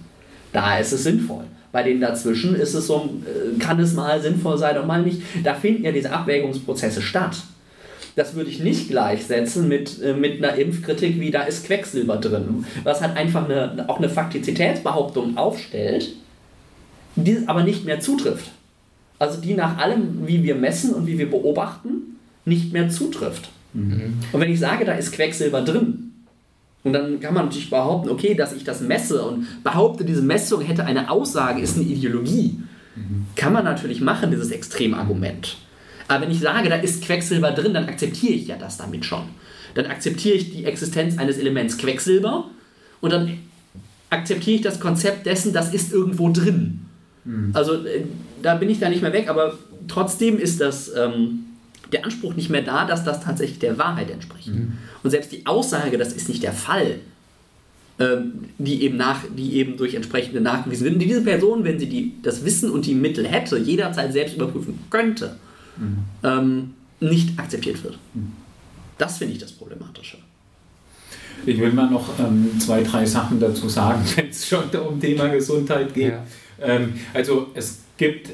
Da 0.51 0.79
ist 0.79 0.93
es 0.93 1.03
sinnvoll. 1.03 1.45
Bei 1.75 1.83
den 1.83 1.99
dazwischen 1.99 2.55
ist 2.55 2.73
es 2.73 2.87
so, 2.87 3.19
äh, 3.25 3.59
kann 3.59 3.77
es 3.81 3.91
mal 3.91 4.21
sinnvoll 4.21 4.57
sein 4.57 4.77
und 4.77 4.87
mal 4.87 5.01
nicht. 5.01 5.21
Da 5.43 5.55
finden 5.55 5.83
ja 5.83 5.91
diese 5.91 6.09
Abwägungsprozesse 6.09 7.01
statt. 7.01 7.35
Das 8.15 8.33
würde 8.33 8.49
ich 8.49 8.61
nicht 8.61 8.87
gleichsetzen 8.87 9.67
mit, 9.67 10.01
äh, 10.01 10.13
mit 10.13 10.41
einer 10.41 10.55
Impfkritik, 10.55 11.19
wie 11.19 11.31
da 11.31 11.41
ist 11.41 11.65
Quecksilber 11.65 12.15
drin. 12.15 12.63
Was 12.85 13.01
halt 13.01 13.17
einfach 13.17 13.43
eine, 13.43 13.89
auch 13.89 13.97
eine 13.97 14.07
Faktizitätsbehauptung 14.07 15.35
aufstellt, 15.35 16.13
die 17.17 17.39
aber 17.45 17.63
nicht 17.63 17.83
mehr 17.83 17.99
zutrifft. 17.99 18.51
Also 19.19 19.41
die 19.41 19.53
nach 19.53 19.77
allem, 19.77 20.25
wie 20.25 20.43
wir 20.43 20.55
messen 20.55 20.93
und 20.93 21.07
wie 21.07 21.17
wir 21.17 21.29
beobachten, 21.29 22.17
nicht 22.45 22.71
mehr 22.71 22.87
zutrifft. 22.87 23.49
Mhm. 23.73 24.13
Und 24.31 24.39
wenn 24.39 24.49
ich 24.49 24.61
sage, 24.61 24.85
da 24.85 24.93
ist 24.93 25.11
Quecksilber 25.11 25.61
drin, 25.61 26.04
und 26.85 26.93
dann 26.93 27.19
kann 27.19 27.33
man 27.33 27.45
natürlich 27.45 27.71
behaupten, 27.71 28.09
okay, 28.09 28.35
dass 28.35 28.53
ich 28.53 28.63
das 28.63 28.79
messe 28.79 29.23
und 29.23 29.63
behaupte, 29.63 30.05
diese 30.05 30.21
Messung 30.21 30.61
hätte 30.61 30.85
eine 30.85 31.09
Aussage, 31.09 31.59
ist 31.59 31.77
eine 31.77 31.85
Ideologie. 31.85 32.59
Mhm. 32.95 33.25
Kann 33.35 33.53
man 33.53 33.63
natürlich 33.63 34.01
machen, 34.01 34.29
dieses 34.29 34.51
Extremargument. 34.51 35.57
Aber 36.07 36.21
wenn 36.21 36.31
ich 36.31 36.39
sage, 36.39 36.69
da 36.69 36.75
ist 36.75 37.03
Quecksilber 37.03 37.53
drin, 37.53 37.73
dann 37.73 37.85
akzeptiere 37.85 38.33
ich 38.33 38.47
ja 38.47 38.55
das 38.55 38.77
damit 38.77 39.03
schon. 39.03 39.23
Dann 39.73 39.87
akzeptiere 39.87 40.35
ich 40.35 40.51
die 40.51 40.65
Existenz 40.65 41.17
eines 41.17 41.39
Elements 41.39 41.79
Quecksilber 41.79 42.51
und 43.01 43.11
dann 43.11 43.39
akzeptiere 44.11 44.57
ich 44.57 44.61
das 44.61 44.79
Konzept 44.79 45.25
dessen, 45.25 45.53
das 45.53 45.73
ist 45.73 45.91
irgendwo 45.91 46.31
drin. 46.31 46.81
Mhm. 47.23 47.49
Also 47.53 47.83
äh, 47.83 48.03
da 48.43 48.53
bin 48.53 48.69
ich 48.69 48.79
da 48.79 48.89
nicht 48.89 49.01
mehr 49.01 49.11
weg, 49.11 49.27
aber 49.27 49.57
trotzdem 49.87 50.37
ist 50.37 50.61
das 50.61 50.93
ähm, 50.95 51.45
der 51.91 52.03
Anspruch 52.03 52.35
nicht 52.35 52.49
mehr 52.49 52.61
da, 52.61 52.85
dass 52.85 53.03
das 53.03 53.21
tatsächlich 53.23 53.59
der 53.59 53.77
Wahrheit 53.77 54.09
entspricht. 54.09 54.47
Mhm. 54.47 54.73
Und 55.03 55.11
selbst 55.11 55.31
die 55.31 55.45
Aussage, 55.45 55.97
das 55.97 56.13
ist 56.13 56.29
nicht 56.29 56.43
der 56.43 56.53
Fall, 56.53 56.99
ähm, 57.99 58.45
die, 58.57 58.81
eben 58.83 58.97
nach, 58.97 59.21
die 59.37 59.53
eben 59.53 59.77
durch 59.77 59.93
entsprechende 59.93 60.41
nachgewiesen 60.41 60.85
wird, 60.85 61.01
die 61.01 61.07
diese 61.07 61.21
Person, 61.21 61.63
wenn 61.63 61.79
sie 61.79 61.87
die, 61.87 62.13
das 62.21 62.43
Wissen 62.43 62.69
und 62.71 62.85
die 62.85 62.95
Mittel 62.95 63.25
hätte, 63.25 63.57
jederzeit 63.57 64.11
selbst 64.11 64.35
überprüfen 64.35 64.79
könnte, 64.89 65.37
mhm. 65.77 65.97
ähm, 66.23 66.73
nicht 66.99 67.39
akzeptiert 67.39 67.83
wird. 67.83 67.97
Mhm. 68.13 68.33
Das 68.97 69.17
finde 69.17 69.33
ich 69.33 69.39
das 69.39 69.51
Problematische. 69.51 70.17
Ich 71.45 71.59
will 71.59 71.71
mal 71.71 71.89
noch 71.89 72.17
ähm, 72.19 72.59
zwei, 72.59 72.81
drei 72.81 73.05
Sachen 73.05 73.39
dazu 73.39 73.69
sagen, 73.69 74.03
wenn 74.15 74.29
es 74.29 74.47
schon 74.47 74.69
um 74.69 74.99
Thema 74.99 75.27
Gesundheit 75.27 75.93
geht. 75.93 76.13
Ja. 76.13 76.23
Ähm, 76.61 76.93
also 77.13 77.47
es 77.53 77.79
gibt 77.97 78.31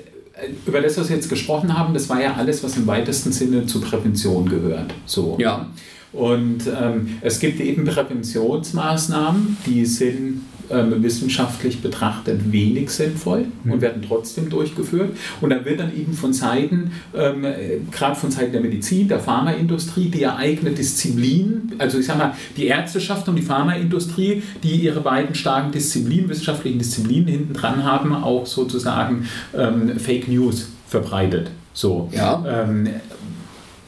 über 0.66 0.82
das, 0.82 0.98
was 0.98 1.10
wir 1.10 1.16
jetzt 1.16 1.30
gesprochen 1.30 1.78
haben, 1.78 1.94
das 1.94 2.10
war 2.10 2.22
ja 2.22 2.36
alles, 2.36 2.64
was 2.64 2.78
im 2.78 2.88
weitesten 2.88 3.32
Sinne 3.32 3.66
zur 3.66 3.82
Prävention 3.82 4.50
gehört. 4.50 4.94
So. 5.06 5.38
Ja. 5.40 5.68
Und 6.14 6.64
ähm, 6.68 7.18
es 7.22 7.40
gibt 7.40 7.60
eben 7.62 7.86
Präventionsmaßnahmen, 7.86 9.58
die 9.66 9.86
sind 9.86 10.42
ähm, 10.72 11.04
wissenschaftlich 11.04 11.82
betrachtet 11.82 12.52
wenig 12.52 12.90
sinnvoll 12.90 13.46
mhm. 13.64 13.72
und 13.72 13.82
werden 13.82 14.04
trotzdem 14.08 14.50
durchgeführt. 14.50 15.12
Und 15.42 15.50
da 15.50 15.64
wird 15.66 15.80
dann 15.80 15.96
eben 15.96 16.14
von 16.14 16.34
Seiten, 16.34 16.92
ähm, 17.16 17.46
gerade 17.92 18.16
von 18.16 18.32
Seiten 18.32 18.52
der 18.52 18.62
Medizin, 18.62 19.08
der 19.08 19.20
Pharmaindustrie, 19.20 20.10
die 20.10 20.20
ja 20.20 20.36
eigene 20.36 20.72
Disziplin, 20.72 21.74
also 21.78 22.00
ich 22.00 22.06
sage 22.06 22.20
mal, 22.20 22.34
die 22.58 22.68
Ärzteschaft 22.68 23.28
und 23.28 23.36
die 23.36 23.42
Pharmaindustrie, 23.42 24.44
die 24.64 24.76
ihre 24.76 25.02
beiden 25.02 25.36
starken 25.36 25.72
Disziplinen, 25.72 26.30
wissenschaftlichen 26.30 26.80
Disziplinen 26.80 27.28
hinten 27.28 27.54
dran 27.54 27.84
haben, 27.84 28.14
auch 28.14 28.46
sozusagen 28.46 29.28
ähm, 29.58 30.00
Fake 30.00 30.28
News 30.28 30.70
verbreitet. 30.88 31.52
So. 31.74 32.10
Ja. 32.12 32.44
Ähm, 32.46 32.90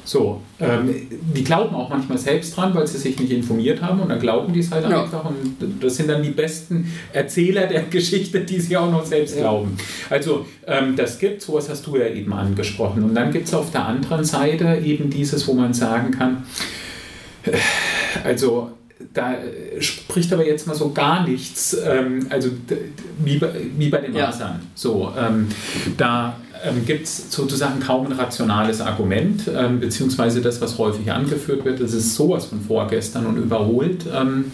so, 0.05 0.41
ähm, 0.59 0.93
die 1.33 1.43
glauben 1.43 1.75
auch 1.75 1.89
manchmal 1.89 2.17
selbst 2.17 2.57
dran, 2.57 2.75
weil 2.75 2.85
sie 2.87 2.97
sich 2.97 3.17
nicht 3.19 3.31
informiert 3.31 3.81
haben 3.81 4.01
und 4.01 4.09
dann 4.09 4.19
glauben 4.19 4.51
die 4.51 4.59
es 4.59 4.71
halt 4.71 4.89
ja. 4.89 5.03
einfach 5.03 5.23
und 5.25 5.55
das 5.81 5.95
sind 5.95 6.09
dann 6.09 6.21
die 6.21 6.31
besten 6.31 6.91
Erzähler 7.13 7.67
der 7.67 7.83
Geschichte, 7.89 8.41
die 8.41 8.59
sie 8.59 8.75
auch 8.75 8.91
noch 8.91 9.05
selbst 9.05 9.35
ja. 9.35 9.41
glauben. 9.41 9.77
Also 10.09 10.45
ähm, 10.67 10.95
das 10.95 11.19
gibt 11.19 11.41
sowas 11.41 11.69
hast 11.69 11.87
du 11.87 11.97
ja 11.97 12.07
eben 12.07 12.33
angesprochen 12.33 13.03
und 13.03 13.15
dann 13.15 13.31
gibt 13.31 13.47
es 13.47 13.53
auf 13.53 13.71
der 13.71 13.85
anderen 13.85 14.25
Seite 14.25 14.81
eben 14.83 15.09
dieses, 15.09 15.47
wo 15.47 15.53
man 15.53 15.73
sagen 15.73 16.11
kann, 16.11 16.43
äh, 17.45 17.51
also 18.23 18.71
da 19.13 19.35
spricht 19.79 20.31
aber 20.33 20.45
jetzt 20.45 20.65
mal 20.67 20.75
so 20.75 20.91
gar 20.91 21.27
nichts, 21.27 21.77
ähm, 21.85 22.25
also 22.29 22.49
wie 23.19 23.37
bei, 23.37 23.49
wie 23.77 23.89
bei 23.89 23.97
den 23.99 24.13
Masern. 24.13 24.59
Ja. 24.61 24.67
So, 24.75 25.11
ähm, 25.17 25.49
da 25.97 26.37
ähm, 26.63 26.85
gibt 26.85 27.05
es 27.05 27.31
sozusagen 27.31 27.79
kaum 27.79 28.05
ein 28.07 28.13
rationales 28.13 28.81
Argument, 28.81 29.43
ähm, 29.55 29.79
beziehungsweise 29.79 30.41
das, 30.41 30.61
was 30.61 30.77
häufig 30.77 31.11
angeführt 31.11 31.65
wird, 31.65 31.79
das 31.79 31.93
ist 31.93 32.15
sowas 32.15 32.45
von 32.45 32.61
vorgestern 32.61 33.25
und 33.25 33.37
überholt. 33.37 34.05
Ähm, 34.13 34.51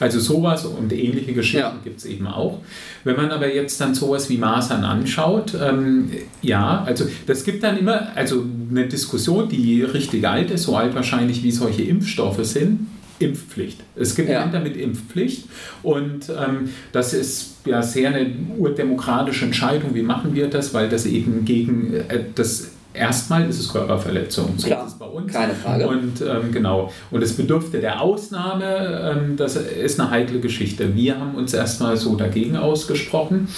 also 0.00 0.20
sowas 0.20 0.64
und 0.64 0.92
ähnliche 0.92 1.32
Geschichten 1.32 1.60
ja. 1.60 1.80
gibt 1.82 1.98
es 1.98 2.04
eben 2.04 2.26
auch. 2.26 2.60
Wenn 3.04 3.16
man 3.16 3.30
aber 3.30 3.52
jetzt 3.52 3.80
dann 3.80 3.94
sowas 3.94 4.28
wie 4.28 4.36
Masern 4.36 4.84
anschaut, 4.84 5.54
ähm, 5.60 6.10
ja, 6.42 6.82
also 6.84 7.06
das 7.26 7.44
gibt 7.44 7.62
dann 7.62 7.78
immer, 7.78 8.08
also 8.14 8.44
eine 8.70 8.86
Diskussion, 8.86 9.48
die 9.48 9.82
richtig 9.82 10.26
alt 10.26 10.50
ist, 10.50 10.64
so 10.64 10.76
alt 10.76 10.94
wahrscheinlich 10.94 11.42
wie 11.42 11.52
solche 11.52 11.82
Impfstoffe 11.82 12.44
sind, 12.44 12.86
Impfpflicht. 13.22 13.80
Es 13.96 14.14
gibt 14.14 14.28
ja. 14.28 14.42
Länder 14.42 14.60
mit 14.60 14.76
Impfpflicht 14.76 15.44
und 15.82 16.28
ähm, 16.28 16.70
das 16.92 17.14
ist 17.14 17.56
ja 17.64 17.82
sehr 17.82 18.10
eine 18.10 18.34
urdemokratische 18.58 19.44
Entscheidung. 19.44 19.94
Wie 19.94 20.02
machen 20.02 20.34
wir 20.34 20.48
das? 20.48 20.74
Weil 20.74 20.88
das 20.88 21.06
eben 21.06 21.44
gegen 21.44 21.94
äh, 21.94 22.20
das 22.34 22.72
Erstmal 22.94 23.48
ist 23.48 23.58
es 23.58 23.72
Körperverletzung. 23.72 24.52
So 24.58 24.66
Klar, 24.66 24.86
ist 24.86 24.92
es 24.92 24.98
bei 24.98 25.06
uns. 25.06 25.32
Keine 25.32 25.54
Frage. 25.54 25.88
Und 25.88 26.20
ähm, 26.20 26.52
genau. 26.52 26.92
Und 27.10 27.22
es 27.22 27.34
bedürfte 27.34 27.80
der 27.80 28.02
Ausnahme. 28.02 29.14
Ähm, 29.16 29.36
das 29.36 29.56
ist 29.56 29.98
eine 29.98 30.10
heikle 30.10 30.40
Geschichte. 30.40 30.94
Wir 30.94 31.18
haben 31.18 31.34
uns 31.34 31.54
erstmal 31.54 31.96
so 31.96 32.16
dagegen 32.16 32.56
ausgesprochen 32.56 33.48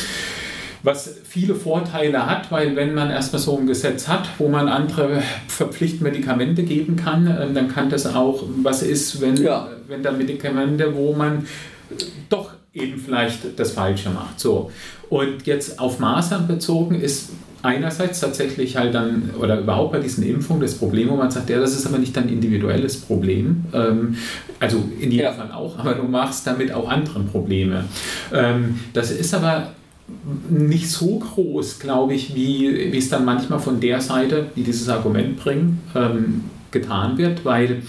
was 0.84 1.16
viele 1.24 1.54
Vorteile 1.54 2.26
hat, 2.26 2.52
weil 2.52 2.76
wenn 2.76 2.94
man 2.94 3.10
erstmal 3.10 3.40
so 3.40 3.58
ein 3.58 3.66
Gesetz 3.66 4.06
hat, 4.06 4.28
wo 4.36 4.48
man 4.48 4.68
andere 4.68 5.22
verpflichtend 5.48 6.02
Medikamente 6.02 6.62
geben 6.62 6.96
kann, 6.96 7.26
ähm, 7.26 7.54
dann 7.54 7.68
kann 7.68 7.88
das 7.88 8.06
auch 8.06 8.44
was 8.62 8.82
ist, 8.82 9.20
wenn, 9.22 9.36
ja. 9.36 9.68
wenn 9.88 10.02
da 10.02 10.12
Medikamente, 10.12 10.94
wo 10.94 11.14
man 11.14 11.46
doch 12.28 12.50
eben 12.74 12.98
vielleicht 12.98 13.58
das 13.58 13.72
Falsche 13.72 14.10
macht. 14.10 14.38
So. 14.38 14.70
Und 15.08 15.46
jetzt 15.46 15.78
auf 15.78 16.00
Masern 16.00 16.46
bezogen 16.46 17.00
ist 17.00 17.30
einerseits 17.62 18.20
tatsächlich 18.20 18.76
halt 18.76 18.94
dann, 18.94 19.30
oder 19.40 19.58
überhaupt 19.60 19.92
bei 19.92 20.00
diesen 20.00 20.22
Impfungen 20.22 20.60
das 20.60 20.74
Problem, 20.74 21.08
wo 21.08 21.16
man 21.16 21.30
sagt, 21.30 21.48
ja, 21.48 21.58
das 21.58 21.74
ist 21.74 21.86
aber 21.86 21.96
nicht 21.96 22.16
ein 22.18 22.28
individuelles 22.28 23.00
Problem, 23.00 23.64
ähm, 23.72 24.16
also 24.60 24.84
in 25.00 25.10
jedem 25.10 25.26
ja. 25.26 25.32
Fall 25.32 25.50
auch, 25.50 25.78
aber 25.78 25.94
du 25.94 26.02
machst 26.02 26.46
damit 26.46 26.72
auch 26.72 26.90
andere 26.90 27.20
Probleme. 27.20 27.84
Ähm, 28.34 28.80
das 28.92 29.10
ist 29.10 29.32
aber 29.32 29.68
nicht 30.50 30.90
so 30.90 31.18
groß, 31.18 31.78
glaube 31.78 32.14
ich, 32.14 32.34
wie, 32.34 32.92
wie 32.92 32.98
es 32.98 33.08
dann 33.08 33.24
manchmal 33.24 33.58
von 33.58 33.80
der 33.80 34.00
Seite, 34.00 34.46
die 34.54 34.62
dieses 34.62 34.88
Argument 34.88 35.36
bringen, 35.36 35.80
ähm, 35.94 36.44
getan 36.70 37.16
wird, 37.16 37.44
weil 37.44 37.82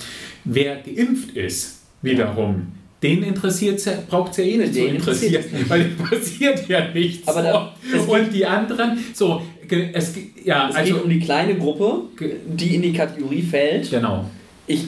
wer 0.46 0.78
geimpft 0.78 1.32
ist, 1.36 1.82
wiederum, 2.02 2.68
den 3.04 3.24
interessiert 3.24 3.82
braucht 4.10 4.32
es 4.32 4.38
ja 4.38 4.44
eh 4.46 4.58
nicht 4.58 4.76
den 4.76 4.88
zu 4.88 4.96
interessieren, 4.96 5.44
weil 5.68 5.82
es 5.82 6.10
passiert 6.10 6.68
ja 6.70 6.88
nichts. 6.94 7.28
Aber 7.28 7.42
da, 7.42 7.76
und 8.08 8.34
die 8.34 8.46
anderen, 8.46 8.98
so, 9.14 9.42
es, 9.70 10.16
ja, 10.44 10.70
es 10.70 10.76
also, 10.76 10.94
geht 10.94 11.04
um 11.04 11.10
die 11.10 11.20
kleine 11.20 11.56
Gruppe, 11.56 12.04
die 12.48 12.76
in 12.76 12.82
die 12.82 12.94
Kategorie 12.94 13.42
fällt. 13.42 13.90
Genau. 13.90 14.26
Ich 14.68 14.86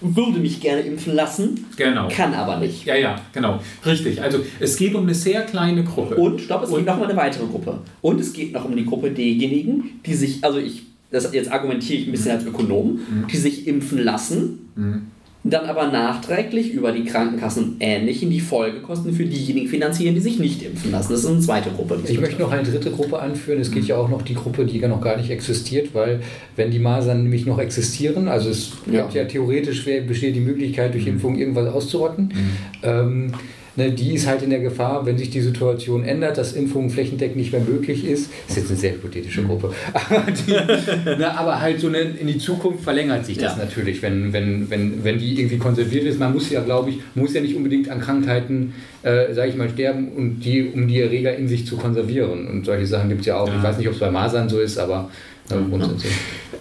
würde 0.00 0.38
mich 0.38 0.60
gerne 0.60 0.82
impfen 0.82 1.14
lassen, 1.14 1.66
genau. 1.76 2.08
kann 2.08 2.34
aber 2.34 2.58
nicht. 2.58 2.84
Ja, 2.86 2.96
ja, 2.96 3.20
genau. 3.32 3.60
Richtig. 3.84 4.22
Also 4.22 4.40
es 4.58 4.76
geht 4.76 4.94
um 4.94 5.02
eine 5.02 5.14
sehr 5.14 5.42
kleine 5.42 5.84
Gruppe. 5.84 6.16
Und, 6.16 6.40
stopp, 6.40 6.62
es 6.62 6.70
und, 6.70 6.78
geht 6.78 6.86
noch 6.86 6.96
um 6.96 7.02
eine 7.02 7.16
weitere 7.16 7.46
Gruppe. 7.46 7.78
Und 8.00 8.20
es 8.20 8.32
geht 8.32 8.52
noch 8.52 8.64
um 8.64 8.76
die 8.76 8.86
Gruppe 8.86 9.10
derjenigen, 9.10 10.00
die 10.04 10.14
sich, 10.14 10.42
also 10.42 10.58
ich, 10.58 10.84
das 11.10 11.32
jetzt 11.32 11.52
argumentiere 11.52 12.00
ich 12.00 12.08
ein 12.08 12.12
bisschen 12.12 12.32
als 12.32 12.44
Ökonom, 12.44 12.92
mhm. 12.92 13.26
die 13.30 13.36
sich 13.36 13.66
impfen 13.66 14.02
lassen. 14.02 14.70
Mhm 14.74 15.02
dann 15.42 15.64
aber 15.66 15.86
nachträglich 15.86 16.74
über 16.74 16.92
die 16.92 17.04
Krankenkassen 17.04 17.64
und 17.64 17.76
Ähnlichen 17.80 18.28
die 18.28 18.40
Folgekosten 18.40 19.14
für 19.14 19.24
diejenigen 19.24 19.68
finanzieren, 19.68 20.14
die 20.14 20.20
sich 20.20 20.38
nicht 20.38 20.62
impfen 20.62 20.90
lassen. 20.90 21.12
Das 21.12 21.20
ist 21.20 21.30
eine 21.30 21.40
zweite 21.40 21.70
Gruppe. 21.70 21.98
Ich 22.06 22.20
möchte 22.20 22.42
noch 22.42 22.52
eine 22.52 22.62
dritte 22.62 22.90
Gruppe 22.90 23.18
anführen. 23.18 23.58
Es 23.58 23.70
geht 23.70 23.84
ja 23.84 23.96
auch 23.96 24.10
noch 24.10 24.20
die 24.20 24.34
Gruppe, 24.34 24.66
die 24.66 24.78
noch 24.80 25.00
gar 25.00 25.16
nicht 25.16 25.30
existiert, 25.30 25.94
weil 25.94 26.20
wenn 26.56 26.70
die 26.70 26.78
Masern 26.78 27.22
nämlich 27.22 27.46
noch 27.46 27.58
existieren, 27.58 28.28
also 28.28 28.50
es 28.50 28.72
ja, 28.90 29.08
ja 29.08 29.24
theoretisch 29.24 29.84
besteht 29.84 30.36
die 30.36 30.40
Möglichkeit, 30.40 30.92
durch 30.92 31.04
mhm. 31.04 31.12
Impfung 31.12 31.38
irgendwas 31.38 31.72
auszurotten. 31.72 32.26
Mhm. 32.26 32.50
Ähm, 32.82 33.32
ne, 33.80 33.92
die 33.92 34.14
ist 34.14 34.26
halt 34.26 34.42
in 34.42 34.50
der 34.50 34.60
Gefahr, 34.60 35.06
wenn 35.06 35.16
sich 35.16 35.30
die 35.30 35.40
Situation 35.40 36.04
ändert, 36.04 36.38
dass 36.38 36.52
Impfungen 36.52 36.90
flächendeckend 36.90 37.36
nicht 37.36 37.52
mehr 37.52 37.62
möglich 37.62 38.04
ist. 38.04 38.30
Das 38.46 38.56
ist 38.56 38.62
jetzt 38.62 38.70
eine 38.70 38.78
sehr 38.78 38.92
hypothetische 38.92 39.42
Gruppe. 39.42 39.72
Aber, 39.94 40.24
die, 40.30 40.52
ne, 40.52 41.38
aber 41.38 41.60
halt 41.60 41.80
so 41.80 41.88
eine, 41.88 41.98
in 41.98 42.26
die 42.26 42.38
Zukunft 42.38 42.84
verlängert 42.84 43.26
sich 43.26 43.38
das 43.38 43.56
ja. 43.56 43.64
natürlich, 43.64 44.02
wenn, 44.02 44.32
wenn, 44.32 44.68
wenn, 44.70 45.04
wenn 45.04 45.18
die 45.18 45.40
irgendwie 45.40 45.58
konserviert 45.58 46.04
ist. 46.04 46.18
Man 46.18 46.32
muss 46.32 46.50
ja, 46.50 46.60
glaube 46.60 46.90
ich, 46.90 46.98
muss 47.14 47.34
ja 47.34 47.40
nicht 47.40 47.56
unbedingt 47.56 47.88
an 47.88 48.00
Krankheiten, 48.00 48.74
äh, 49.02 49.32
sage 49.32 49.50
ich 49.50 49.56
mal, 49.56 49.68
sterben, 49.70 50.08
und 50.12 50.40
die, 50.40 50.64
um 50.64 50.86
die 50.88 51.00
Erreger 51.00 51.36
in 51.36 51.48
sich 51.48 51.66
zu 51.66 51.76
konservieren. 51.76 52.46
Und 52.48 52.66
solche 52.66 52.86
Sachen 52.86 53.08
gibt 53.08 53.20
es 53.20 53.26
ja 53.26 53.38
auch. 53.38 53.48
Ja. 53.48 53.56
Ich 53.56 53.62
weiß 53.62 53.78
nicht, 53.78 53.88
ob 53.88 53.94
es 53.94 54.00
bei 54.00 54.10
Masern 54.10 54.48
so 54.48 54.60
ist, 54.60 54.78
aber 54.78 55.10
äh, 55.50 55.54
grundsätzlich. 55.68 56.12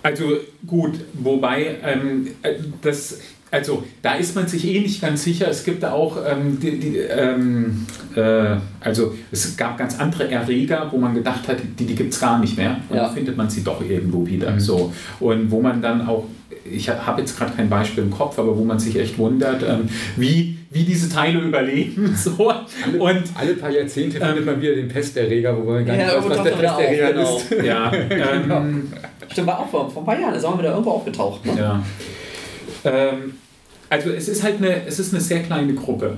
Also 0.02 0.38
gut, 0.66 0.94
wobei 1.14 1.76
ähm, 1.84 2.28
äh, 2.42 2.54
das 2.82 3.20
also 3.52 3.84
da 4.02 4.14
ist 4.14 4.36
man 4.36 4.48
sich 4.48 4.66
eh 4.66 4.80
nicht 4.80 5.02
ganz 5.02 5.24
sicher. 5.24 5.48
Es 5.50 5.64
gibt 5.64 5.84
auch, 5.84 6.18
ähm, 6.26 6.60
die, 6.60 6.80
die, 6.80 6.98
ähm, 6.98 7.86
äh, 8.16 8.58
also 8.80 9.16
es 9.32 9.58
gab 9.58 9.78
ganz 9.78 10.00
andere 10.00 10.30
Erreger, 10.30 10.88
wo 10.92 10.98
man 10.98 11.16
gedacht 11.16 11.48
hat, 11.48 11.58
die, 11.80 11.86
die 11.86 11.96
gibt 11.96 12.14
es 12.14 12.20
gar 12.20 12.40
nicht 12.40 12.58
mehr. 12.58 12.78
Und 12.90 12.98
ja. 12.98 13.06
dann 13.06 13.14
findet 13.14 13.38
man 13.38 13.50
sie 13.50 13.64
doch 13.64 13.82
irgendwo 13.82 14.26
wieder. 14.26 14.52
Mhm. 14.52 14.60
So. 14.60 14.94
Und 15.20 15.50
wo 15.52 15.62
man 15.62 15.82
dann 15.82 16.08
auch, 16.08 16.26
ich 16.70 16.90
habe 16.90 17.22
jetzt 17.22 17.38
gerade 17.38 17.54
kein 17.56 17.70
Beispiel 17.70 18.04
im 18.04 18.12
Kopf, 18.12 18.38
aber 18.38 18.56
wo 18.58 18.64
man 18.64 18.80
sich 18.80 18.98
echt 18.98 19.18
wundert, 19.18 19.64
ähm, 19.64 19.90
wie 20.16 20.58
wie 20.72 20.84
diese 20.84 21.10
Teile 21.10 21.40
überleben. 21.48 22.16
So. 22.16 22.52
Alle, 22.52 23.00
und, 23.00 23.24
alle 23.36 23.56
paar 23.56 23.72
Jahrzehnte 23.72 24.20
findet 24.20 24.46
man 24.46 24.62
wieder 24.62 24.76
den 24.76 24.88
Pesterreger, 24.88 25.58
wo 25.58 25.72
man 25.72 25.86
gar 25.86 25.96
nicht 25.96 26.08
ja, 26.08 26.18
weiß, 26.18 26.30
was 26.30 26.44
der 26.44 26.52
Pesterreger 26.52 27.08
genau. 27.14 27.38
ist. 27.38 27.52
Ja, 27.64 27.90
genau. 27.90 28.58
ähm, 28.58 28.94
Stimmt, 29.32 29.48
war 29.48 29.60
auch 29.60 29.70
vor, 29.70 29.90
vor 29.90 30.02
ein 30.04 30.06
paar 30.06 30.20
Jahren, 30.20 30.36
ist 30.36 30.46
auch 30.46 30.58
wieder 30.58 30.72
irgendwo 30.72 30.92
aufgetaucht. 30.92 31.46
Ne? 31.46 31.54
Ja. 31.58 31.84
Ähm, 32.84 33.34
also 33.90 34.12
es 34.12 34.28
ist 34.28 34.44
halt 34.44 34.58
eine, 34.58 34.86
es 34.86 35.00
ist 35.00 35.14
eine 35.14 35.22
sehr 35.22 35.42
kleine 35.44 35.74
Gruppe. 35.74 36.18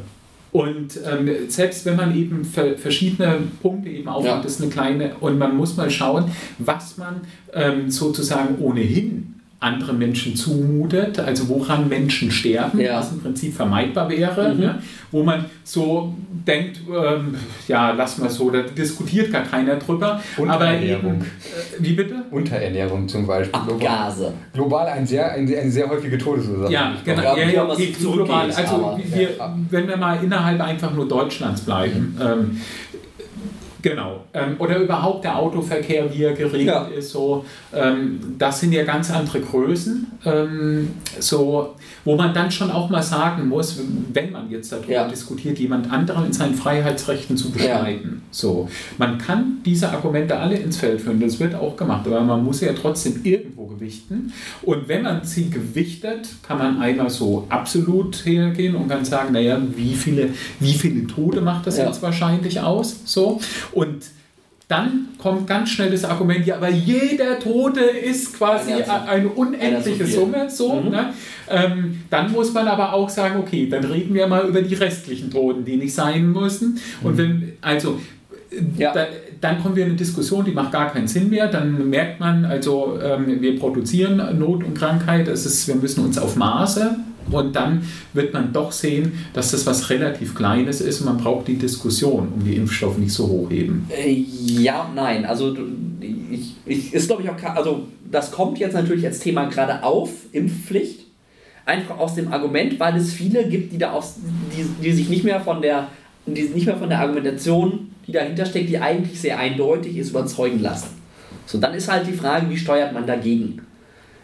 Und 0.51 0.99
ähm, 1.09 1.29
selbst 1.47 1.85
wenn 1.85 1.95
man 1.95 2.15
eben 2.15 2.43
verschiedene 2.43 3.37
Punkte 3.61 3.89
eben 3.89 4.09
aufnimmt, 4.09 4.43
ja. 4.43 4.45
ist 4.45 4.61
eine 4.61 4.69
kleine, 4.69 5.15
und 5.21 5.37
man 5.37 5.55
muss 5.55 5.77
mal 5.77 5.89
schauen, 5.89 6.29
was 6.57 6.97
man 6.97 7.21
ähm, 7.53 7.89
sozusagen 7.89 8.59
ohnehin 8.59 9.30
andere 9.61 9.93
Menschen 9.93 10.35
zumutet, 10.35 11.19
also 11.19 11.47
woran 11.47 11.87
Menschen 11.87 12.31
sterben, 12.31 12.79
ja. 12.79 12.97
was 12.97 13.11
im 13.11 13.21
Prinzip 13.21 13.53
vermeidbar 13.53 14.09
wäre, 14.09 14.53
mhm. 14.53 14.59
ne? 14.59 14.79
wo 15.11 15.21
man 15.21 15.45
so 15.63 16.15
denkt, 16.47 16.79
ähm, 16.89 17.35
ja, 17.67 17.91
lass 17.91 18.17
mal 18.17 18.29
so, 18.29 18.49
da 18.49 18.63
diskutiert 18.63 19.31
gar 19.31 19.43
keiner 19.43 19.75
drüber. 19.75 20.19
Aber 20.47 20.73
eben, 20.73 21.21
äh, 21.21 21.23
wie 21.77 21.93
bitte? 21.93 22.23
Unterernährung 22.31 23.07
zum 23.07 23.27
Beispiel. 23.27 23.53
Abgase. 23.53 24.33
Global 24.51 24.87
ein 24.87 25.05
sehr, 25.05 25.31
ein, 25.31 25.47
eine 25.47 25.71
sehr 25.71 25.87
häufige 25.87 26.17
Todesursache. 26.17 26.73
Ja, 26.73 26.95
genau. 27.05 27.37
Ja, 27.37 27.47
ja, 27.47 27.67
global. 27.99 28.51
Also 28.51 28.99
wir, 29.13 29.29
wenn 29.69 29.87
wir 29.87 29.97
mal 29.97 30.23
innerhalb 30.23 30.59
einfach 30.59 30.91
nur 30.91 31.07
Deutschlands 31.07 31.61
bleiben, 31.61 32.15
mhm. 32.17 32.25
ähm, 32.25 32.61
Genau. 33.81 34.25
Ähm, 34.33 34.55
oder 34.59 34.77
überhaupt 34.77 35.23
der 35.23 35.37
Autoverkehr, 35.37 36.13
wie 36.13 36.23
er 36.23 36.33
geregelt 36.33 36.67
ja. 36.67 36.83
ist. 36.85 37.11
So, 37.11 37.45
ähm, 37.73 38.35
das 38.37 38.59
sind 38.59 38.73
ja 38.73 38.83
ganz 38.83 39.11
andere 39.11 39.41
Größen, 39.41 40.07
ähm, 40.25 40.89
so, 41.19 41.75
wo 42.05 42.15
man 42.15 42.33
dann 42.33 42.51
schon 42.51 42.69
auch 42.69 42.89
mal 42.89 43.01
sagen 43.01 43.47
muss, 43.47 43.79
wenn 44.13 44.31
man 44.31 44.49
jetzt 44.49 44.71
darüber 44.71 44.91
ja. 44.91 45.07
diskutiert, 45.07 45.59
jemand 45.59 45.91
anderen 45.91 46.27
in 46.27 46.33
seinen 46.33 46.53
Freiheitsrechten 46.53 47.37
zu 47.37 47.51
beschneiden. 47.51 48.21
Ja. 48.23 48.27
So, 48.31 48.69
man 48.97 49.17
kann 49.17 49.57
diese 49.65 49.89
Argumente 49.89 50.37
alle 50.37 50.57
ins 50.57 50.77
Feld 50.77 51.01
führen, 51.01 51.19
das 51.19 51.39
wird 51.39 51.55
auch 51.55 51.75
gemacht, 51.75 52.05
aber 52.05 52.21
man 52.21 52.43
muss 52.43 52.61
ja 52.61 52.73
trotzdem 52.73 53.21
irgendwo 53.23 53.65
gewichten. 53.65 54.31
Und 54.61 54.87
wenn 54.87 55.03
man 55.03 55.23
sie 55.23 55.49
gewichtet, 55.49 56.27
kann 56.47 56.57
man 56.57 56.79
einmal 56.79 57.09
so 57.09 57.45
absolut 57.49 58.25
hergehen 58.25 58.75
und 58.75 58.87
kann 58.87 59.03
sagen, 59.05 59.33
naja, 59.33 59.59
wie 59.75 59.95
viele, 59.95 60.29
wie 60.59 60.73
viele 60.73 61.07
Tode 61.07 61.41
macht 61.41 61.67
das 61.67 61.77
jetzt 61.77 62.01
wahrscheinlich 62.01 62.59
aus? 62.59 63.01
So. 63.05 63.39
Und 63.73 64.03
dann 64.71 65.09
kommt 65.17 65.47
ganz 65.47 65.69
schnell 65.69 65.91
das 65.91 66.05
Argument, 66.05 66.45
ja, 66.45 66.55
aber 66.55 66.69
jeder 66.69 67.37
Tote 67.39 67.81
ist 67.81 68.37
quasi 68.37 68.71
eine, 68.71 69.27
unendliche 69.27 70.07
Summe. 70.07 70.49
So, 70.49 70.75
mhm. 70.75 70.89
ne? 70.91 71.13
ähm, 71.49 71.99
dann 72.09 72.31
muss 72.31 72.53
man 72.53 72.69
aber 72.69 72.93
auch 72.93 73.09
sagen, 73.09 73.37
okay, 73.37 73.67
dann 73.69 73.83
reden 73.83 74.13
wir 74.13 74.27
mal 74.27 74.47
über 74.47 74.61
die 74.61 74.75
restlichen 74.75 75.29
Toten, 75.29 75.65
die 75.65 75.75
nicht 75.75 75.93
sein 75.93 76.31
müssen. 76.31 76.79
Und 77.03 77.13
mhm. 77.13 77.17
wenn, 77.17 77.53
also 77.59 77.99
ja. 78.77 78.93
da, 78.93 79.07
dann 79.41 79.61
kommen 79.61 79.75
wir 79.75 79.83
in 79.83 79.89
eine 79.89 79.97
Diskussion, 79.97 80.45
die 80.45 80.51
macht 80.51 80.71
gar 80.71 80.93
keinen 80.93 81.07
Sinn 81.09 81.29
mehr. 81.29 81.47
Dann 81.47 81.89
merkt 81.89 82.21
man, 82.21 82.45
also 82.45 82.97
ähm, 83.03 83.41
wir 83.41 83.59
produzieren 83.59 84.39
Not 84.39 84.63
und 84.63 84.73
Krankheit, 84.73 85.27
es 85.27 85.45
ist, 85.45 85.67
wir 85.67 85.75
müssen 85.75 86.05
uns 86.05 86.17
auf 86.17 86.37
Maße 86.37 86.95
und 87.31 87.55
dann 87.55 87.83
wird 88.13 88.33
man 88.33 88.53
doch 88.53 88.71
sehen, 88.71 89.13
dass 89.33 89.51
das 89.51 89.65
was 89.65 89.89
relativ 89.89 90.35
Kleines 90.35 90.81
ist 90.81 91.01
man 91.01 91.17
braucht 91.17 91.47
die 91.47 91.57
Diskussion 91.57 92.29
um 92.35 92.43
die 92.43 92.55
Impfstoffe 92.55 92.97
nicht 92.97 93.13
so 93.13 93.27
hochheben. 93.27 93.87
Äh, 93.89 94.11
ja, 94.11 94.89
nein. 94.93 95.25
Also 95.25 95.55
ich, 96.31 96.55
ich 96.65 96.93
ist 96.93 97.07
glaube 97.07 97.23
ich 97.23 97.29
auch, 97.29 97.55
also 97.55 97.87
das 98.11 98.31
kommt 98.31 98.59
jetzt 98.59 98.73
natürlich 98.73 99.05
als 99.05 99.19
Thema 99.19 99.45
gerade 99.45 99.83
auf, 99.83 100.09
Impfpflicht. 100.31 101.05
Einfach 101.65 101.99
aus 101.99 102.15
dem 102.15 102.33
Argument, 102.33 102.79
weil 102.79 102.97
es 102.97 103.13
viele 103.13 103.47
gibt, 103.47 103.71
die 103.71 103.77
da 103.77 103.91
aus, 103.91 104.15
die, 104.55 104.65
die 104.83 104.91
sich 104.91 105.09
nicht 105.09 105.23
mehr 105.23 105.39
von 105.39 105.61
der, 105.61 105.87
die 106.25 106.41
nicht 106.43 106.65
mehr 106.65 106.77
von 106.77 106.89
der 106.89 106.99
Argumentation, 106.99 107.91
die 108.07 108.11
dahinter 108.11 108.45
steckt, 108.45 108.69
die 108.69 108.79
eigentlich 108.79 109.21
sehr 109.21 109.37
eindeutig 109.37 109.97
ist, 109.97 110.09
überzeugen 110.09 110.59
lassen. 110.59 110.89
So, 111.45 111.59
dann 111.59 111.73
ist 111.73 111.89
halt 111.89 112.07
die 112.07 112.13
Frage, 112.13 112.49
wie 112.49 112.57
steuert 112.57 112.93
man 112.93 113.05
dagegen? 113.05 113.61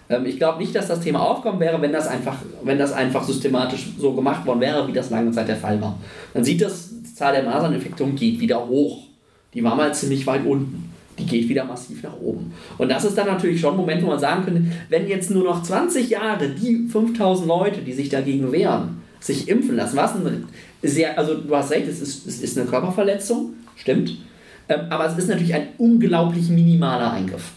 Ähm, 0.10 0.26
ich 0.26 0.38
glaube 0.38 0.60
nicht, 0.60 0.76
dass 0.76 0.88
das 0.88 1.02
Thema 1.02 1.20
aufkommen 1.20 1.60
wäre, 1.60 1.82
wenn 1.82 1.92
das, 1.92 2.08
einfach, 2.08 2.38
wenn 2.64 2.78
das 2.78 2.94
einfach 2.94 3.24
systematisch 3.24 3.88
so 3.98 4.14
gemacht 4.14 4.46
worden 4.46 4.62
wäre, 4.62 4.88
wie 4.88 4.94
das 4.94 5.10
lange 5.10 5.32
Zeit 5.32 5.48
der 5.48 5.58
Fall 5.58 5.82
war. 5.82 5.98
Dann 6.34 6.44
sieht 6.44 6.62
das, 6.62 6.90
die 6.90 7.14
Zahl 7.14 7.34
der 7.34 7.44
Maserninfektionen 7.44 8.16
geht 8.16 8.40
wieder 8.40 8.68
hoch. 8.68 9.04
Die 9.54 9.64
war 9.64 9.76
mal 9.76 9.94
ziemlich 9.94 10.26
weit 10.28 10.46
unten. 10.46 10.94
Die 11.18 11.26
geht 11.26 11.50
wieder 11.50 11.66
massiv 11.66 12.04
nach 12.04 12.20
oben. 12.22 12.54
Und 12.78 12.90
das 12.90 13.04
ist 13.04 13.18
dann 13.18 13.26
natürlich 13.26 13.60
schon 13.60 13.74
ein 13.74 13.78
Moment, 13.78 14.04
wo 14.04 14.08
man 14.08 14.20
sagen 14.20 14.46
könnte, 14.46 14.64
wenn 14.90 15.08
jetzt 15.08 15.32
nur 15.32 15.44
noch 15.44 15.64
20 15.64 16.10
Jahre 16.10 16.50
die 16.50 16.88
5000 16.88 17.48
Leute, 17.48 17.82
die 17.82 17.94
sich 17.94 18.10
dagegen 18.10 18.52
wehren, 18.52 19.02
sich 19.20 19.48
impfen 19.50 19.76
lassen, 19.76 19.98
was 19.98 20.14
ein 20.14 20.48
sehr, 20.84 21.18
also 21.18 21.36
du 21.36 21.56
hast 21.56 21.72
recht, 21.72 21.88
es 21.88 22.02
ist, 22.02 22.28
es 22.28 22.40
ist 22.40 22.58
eine 22.58 22.68
Körperverletzung, 22.68 23.54
stimmt, 23.76 24.16
ähm, 24.70 24.82
aber 24.90 25.08
es 25.08 25.18
ist 25.18 25.28
natürlich 25.28 25.56
ein 25.56 25.70
unglaublich 25.80 26.50
minimaler 26.50 27.12
Eingriff. 27.14 27.52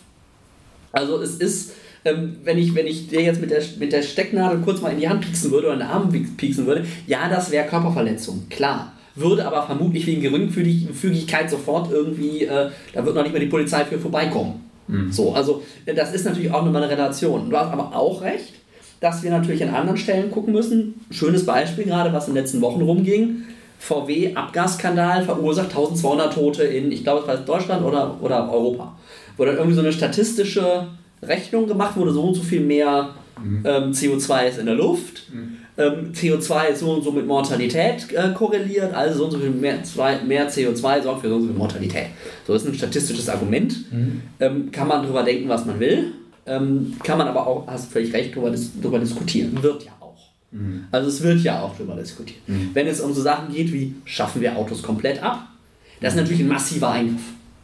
Also 0.93 1.21
es 1.21 1.37
ist, 1.37 1.73
ähm, 2.05 2.37
wenn, 2.45 2.59
ich, 2.59 2.75
wenn 2.75 2.87
ich 2.87 3.09
dir 3.09 3.23
jetzt 3.23 3.41
mit 3.41 3.51
der, 3.51 3.63
mit 3.79 3.93
der 3.93 4.03
Stecknadel 4.03 4.61
kurz 4.61 4.81
mal 4.81 4.91
in 4.93 5.01
die 5.01 5.09
Hand 5.09 5.23
pieksen 5.23 5.51
würde 5.51 5.67
oder 5.67 5.75
in 5.75 5.81
den 5.81 5.89
Arm 5.89 6.27
pieksen 6.37 6.67
würde, 6.67 6.85
ja, 7.07 7.29
das 7.29 7.51
wäre 7.51 7.67
Körperverletzung, 7.67 8.49
klar. 8.49 8.93
Würde 9.17 9.47
aber 9.47 9.65
vermutlich 9.65 10.07
wegen 10.07 10.23
Geringfügigkeit 10.23 11.51
sofort 11.51 11.91
irgendwie, 11.91 12.45
äh, 12.45 12.71
da 12.93 13.05
wird 13.05 13.15
noch 13.15 13.23
nicht 13.23 13.33
mehr 13.33 13.41
die 13.41 13.49
Polizei 13.49 13.85
für 13.85 13.99
vorbeikommen. 13.99 14.71
Mhm. 14.87 15.13
So, 15.13 15.35
also 15.35 15.63
äh, 15.85 15.95
das 15.95 16.15
ist 16.15 16.25
natürlich 16.25 16.53
auch 16.53 16.65
nochmal 16.65 16.83
eine 16.83 16.93
Relation. 16.93 17.51
Du 17.51 17.57
hast 17.57 17.73
aber 17.73 17.95
auch 17.95 18.23
recht, 18.23 18.55
dass 19.01 19.23
wir 19.23 19.31
natürlich 19.31 19.63
an 19.63 19.75
anderen 19.75 19.99
Stellen 19.99 20.31
gucken 20.31 20.53
müssen. 20.53 21.05
Schönes 21.11 21.45
Beispiel 21.45 21.85
gerade, 21.85 22.13
was 22.13 22.29
in 22.29 22.35
den 22.35 22.43
letzten 22.43 22.61
Wochen 22.61 22.83
rumging. 22.83 23.43
VW-Abgasskandal 23.79 25.25
verursacht 25.25 25.71
1200 25.71 26.35
Tote 26.35 26.65
in, 26.65 26.93
ich 26.93 27.03
glaube, 27.03 27.23
es 27.23 27.29
war 27.29 27.37
Deutschland 27.39 27.85
oder, 27.85 28.19
oder 28.21 28.53
Europa. 28.53 28.97
Wo 29.37 29.45
dann 29.45 29.57
irgendwie 29.57 29.75
so 29.75 29.81
eine 29.81 29.93
statistische 29.93 30.87
Rechnung 31.23 31.67
gemacht 31.67 31.97
wurde, 31.97 32.13
so 32.13 32.23
und 32.23 32.35
so 32.35 32.43
viel 32.43 32.61
mehr 32.61 33.15
mhm. 33.43 33.63
ähm, 33.65 33.93
CO2 33.93 34.49
ist 34.49 34.59
in 34.59 34.67
der 34.67 34.75
Luft. 34.75 35.31
Mhm. 35.33 35.57
Ähm, 35.77 36.13
CO2 36.13 36.69
ist 36.69 36.81
so 36.81 36.93
und 36.93 37.03
so 37.03 37.13
mit 37.13 37.27
Mortalität 37.27 38.13
äh, 38.13 38.33
korreliert, 38.35 38.93
also 38.93 39.19
so 39.19 39.25
und 39.27 39.31
so 39.33 39.39
viel 39.39 39.51
mehr, 39.51 39.83
zwei, 39.85 40.21
mehr 40.23 40.51
CO2 40.51 41.03
sorgt 41.03 41.23
für 41.23 41.29
so 41.29 41.37
und 41.37 41.43
so 41.43 41.49
viel 41.49 41.57
Mortalität. 41.57 42.07
So 42.47 42.55
ist 42.55 42.67
ein 42.67 42.75
statistisches 42.75 43.29
Argument. 43.29 43.93
Mhm. 43.93 44.23
Ähm, 44.41 44.71
kann 44.71 44.89
man 44.89 45.03
darüber 45.03 45.23
denken, 45.23 45.49
was 45.49 45.65
man 45.65 45.79
will. 45.81 46.13
Ähm, 46.47 46.97
kann 47.03 47.19
man 47.19 47.29
aber 47.29 47.47
auch, 47.47 47.67
hast 47.67 47.89
du 47.89 47.93
völlig 47.93 48.13
recht, 48.13 48.35
darüber, 48.35 48.55
darüber 48.83 48.99
diskutieren. 48.99 49.63
Wird 49.63 49.85
ja 49.85 49.93
auch. 50.01 50.17
Also 50.91 51.09
es 51.09 51.23
wird 51.23 51.41
ja 51.41 51.63
auch 51.63 51.77
darüber 51.77 51.95
diskutiert. 51.95 52.41
Wenn 52.75 52.89
es 52.89 53.01
um 53.01 53.15
so 53.15 53.23
Sachen 53.23 53.55
geht 53.55 53.73
wie, 53.73 53.95
schaffen 54.05 54.43
wir 54.43 54.57
Autos 54.57 54.83
komplett 54.83 55.23
ab? 55.23 55.47
Das 56.01 56.15
ist 56.15 56.21
natürlich 56.21 56.41
ein 56.41 56.49
massiver 56.49 56.91
Eingriff. 56.91 57.23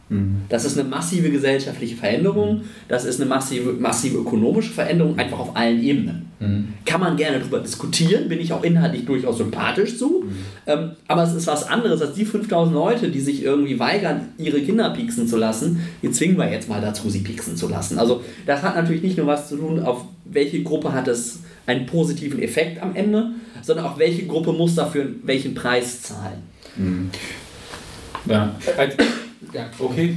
Mhm. 0.09 0.43
Das 0.49 0.63
ist 0.65 0.79
eine 0.79 0.87
massive 0.87 1.29
gesellschaftliche 1.29 1.95
Veränderung, 1.95 2.61
das 2.87 3.05
ist 3.05 3.19
eine 3.19 3.29
massive, 3.29 3.73
massive 3.73 4.19
ökonomische 4.19 4.71
Veränderung, 4.71 5.19
einfach 5.19 5.39
auf 5.39 5.55
allen 5.55 5.83
Ebenen. 5.83 6.27
Mhm. 6.39 6.73
Kann 6.85 7.01
man 7.01 7.17
gerne 7.17 7.39
darüber 7.39 7.59
diskutieren, 7.59 8.29
bin 8.29 8.39
ich 8.39 8.53
auch 8.53 8.63
inhaltlich 8.63 9.05
durchaus 9.05 9.37
sympathisch 9.37 9.97
zu, 9.97 10.23
mhm. 10.23 10.35
ähm, 10.65 10.91
aber 11.07 11.23
es 11.23 11.33
ist 11.33 11.47
was 11.47 11.67
anderes 11.67 12.01
als 12.01 12.13
die 12.13 12.25
5000 12.25 12.73
Leute, 12.73 13.09
die 13.09 13.19
sich 13.19 13.43
irgendwie 13.43 13.79
weigern, 13.79 14.29
ihre 14.37 14.61
Kinder 14.61 14.89
pieksen 14.91 15.27
zu 15.27 15.37
lassen. 15.37 15.81
Die 16.01 16.11
zwingen 16.11 16.37
wir 16.37 16.49
jetzt 16.49 16.69
mal 16.69 16.79
dazu, 16.79 17.09
sie 17.09 17.19
pieksen 17.19 17.57
zu 17.57 17.67
lassen. 17.67 17.99
Also 17.99 18.21
das 18.45 18.61
hat 18.61 18.75
natürlich 18.75 19.01
nicht 19.01 19.17
nur 19.17 19.27
was 19.27 19.49
zu 19.49 19.57
tun, 19.57 19.79
auf 19.79 20.05
welche 20.25 20.63
Gruppe 20.63 20.93
hat 20.93 21.07
es 21.07 21.39
einen 21.65 21.85
positiven 21.85 22.41
Effekt 22.41 22.81
am 22.81 22.95
Ende, 22.95 23.31
sondern 23.61 23.85
auch 23.85 23.99
welche 23.99 24.25
Gruppe 24.25 24.53
muss 24.53 24.75
dafür 24.75 25.07
welchen 25.23 25.53
Preis 25.53 26.01
zahlen. 26.01 26.43
Mhm. 26.77 27.09
Ja, 28.25 28.55
ja, 29.53 29.69
okay. 29.79 30.15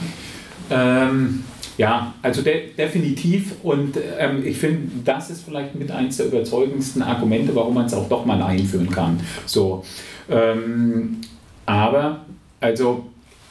ähm, 0.70 1.44
ja, 1.76 2.14
also 2.22 2.42
de 2.42 2.72
definitiv 2.76 3.54
und 3.62 3.98
ähm, 4.18 4.46
ich 4.46 4.56
finde, 4.56 4.88
das 5.04 5.30
ist 5.30 5.44
vielleicht 5.44 5.74
mit 5.74 5.90
eines 5.90 6.18
der 6.18 6.26
überzeugendsten 6.26 7.02
Argumente, 7.02 7.54
warum 7.54 7.74
man 7.74 7.86
es 7.86 7.94
auch 7.94 8.08
doch 8.08 8.24
mal 8.24 8.40
einführen 8.42 8.90
kann. 8.90 9.18
So, 9.46 9.84
ähm, 10.30 11.18
aber 11.66 12.24
also 12.60 13.06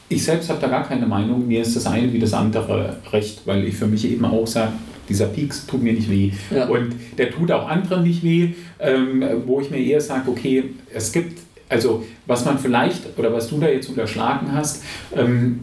ich 0.08 0.22
selbst 0.22 0.48
habe 0.48 0.60
da 0.60 0.68
gar 0.68 0.86
keine 0.86 1.06
Meinung. 1.06 1.46
Mir 1.46 1.62
ist 1.62 1.76
das 1.76 1.86
eine 1.86 2.12
wie 2.12 2.18
das 2.18 2.32
andere 2.32 2.96
recht, 3.12 3.42
weil 3.46 3.64
ich 3.64 3.76
für 3.76 3.86
mich 3.86 4.10
eben 4.10 4.24
auch 4.24 4.46
sage, 4.46 4.72
dieser 5.08 5.26
Peaks 5.26 5.66
tut 5.66 5.82
mir 5.82 5.92
nicht 5.92 6.10
weh. 6.10 6.32
Ja. 6.54 6.66
Und 6.66 6.94
der 7.18 7.30
tut 7.30 7.50
auch 7.52 7.68
anderen 7.68 8.04
nicht 8.04 8.22
weh, 8.22 8.50
ähm, 8.80 9.24
wo 9.44 9.60
ich 9.60 9.70
mir 9.70 9.78
eher 9.78 10.00
sage, 10.00 10.30
okay, 10.30 10.64
es 10.92 11.12
gibt 11.12 11.40
also 11.68 12.04
was 12.26 12.44
man 12.44 12.58
vielleicht 12.58 13.18
oder 13.18 13.32
was 13.32 13.48
du 13.48 13.58
da 13.58 13.68
jetzt 13.68 13.88
unterschlagen 13.88 14.52
hast, 14.52 14.82
ähm, 15.14 15.60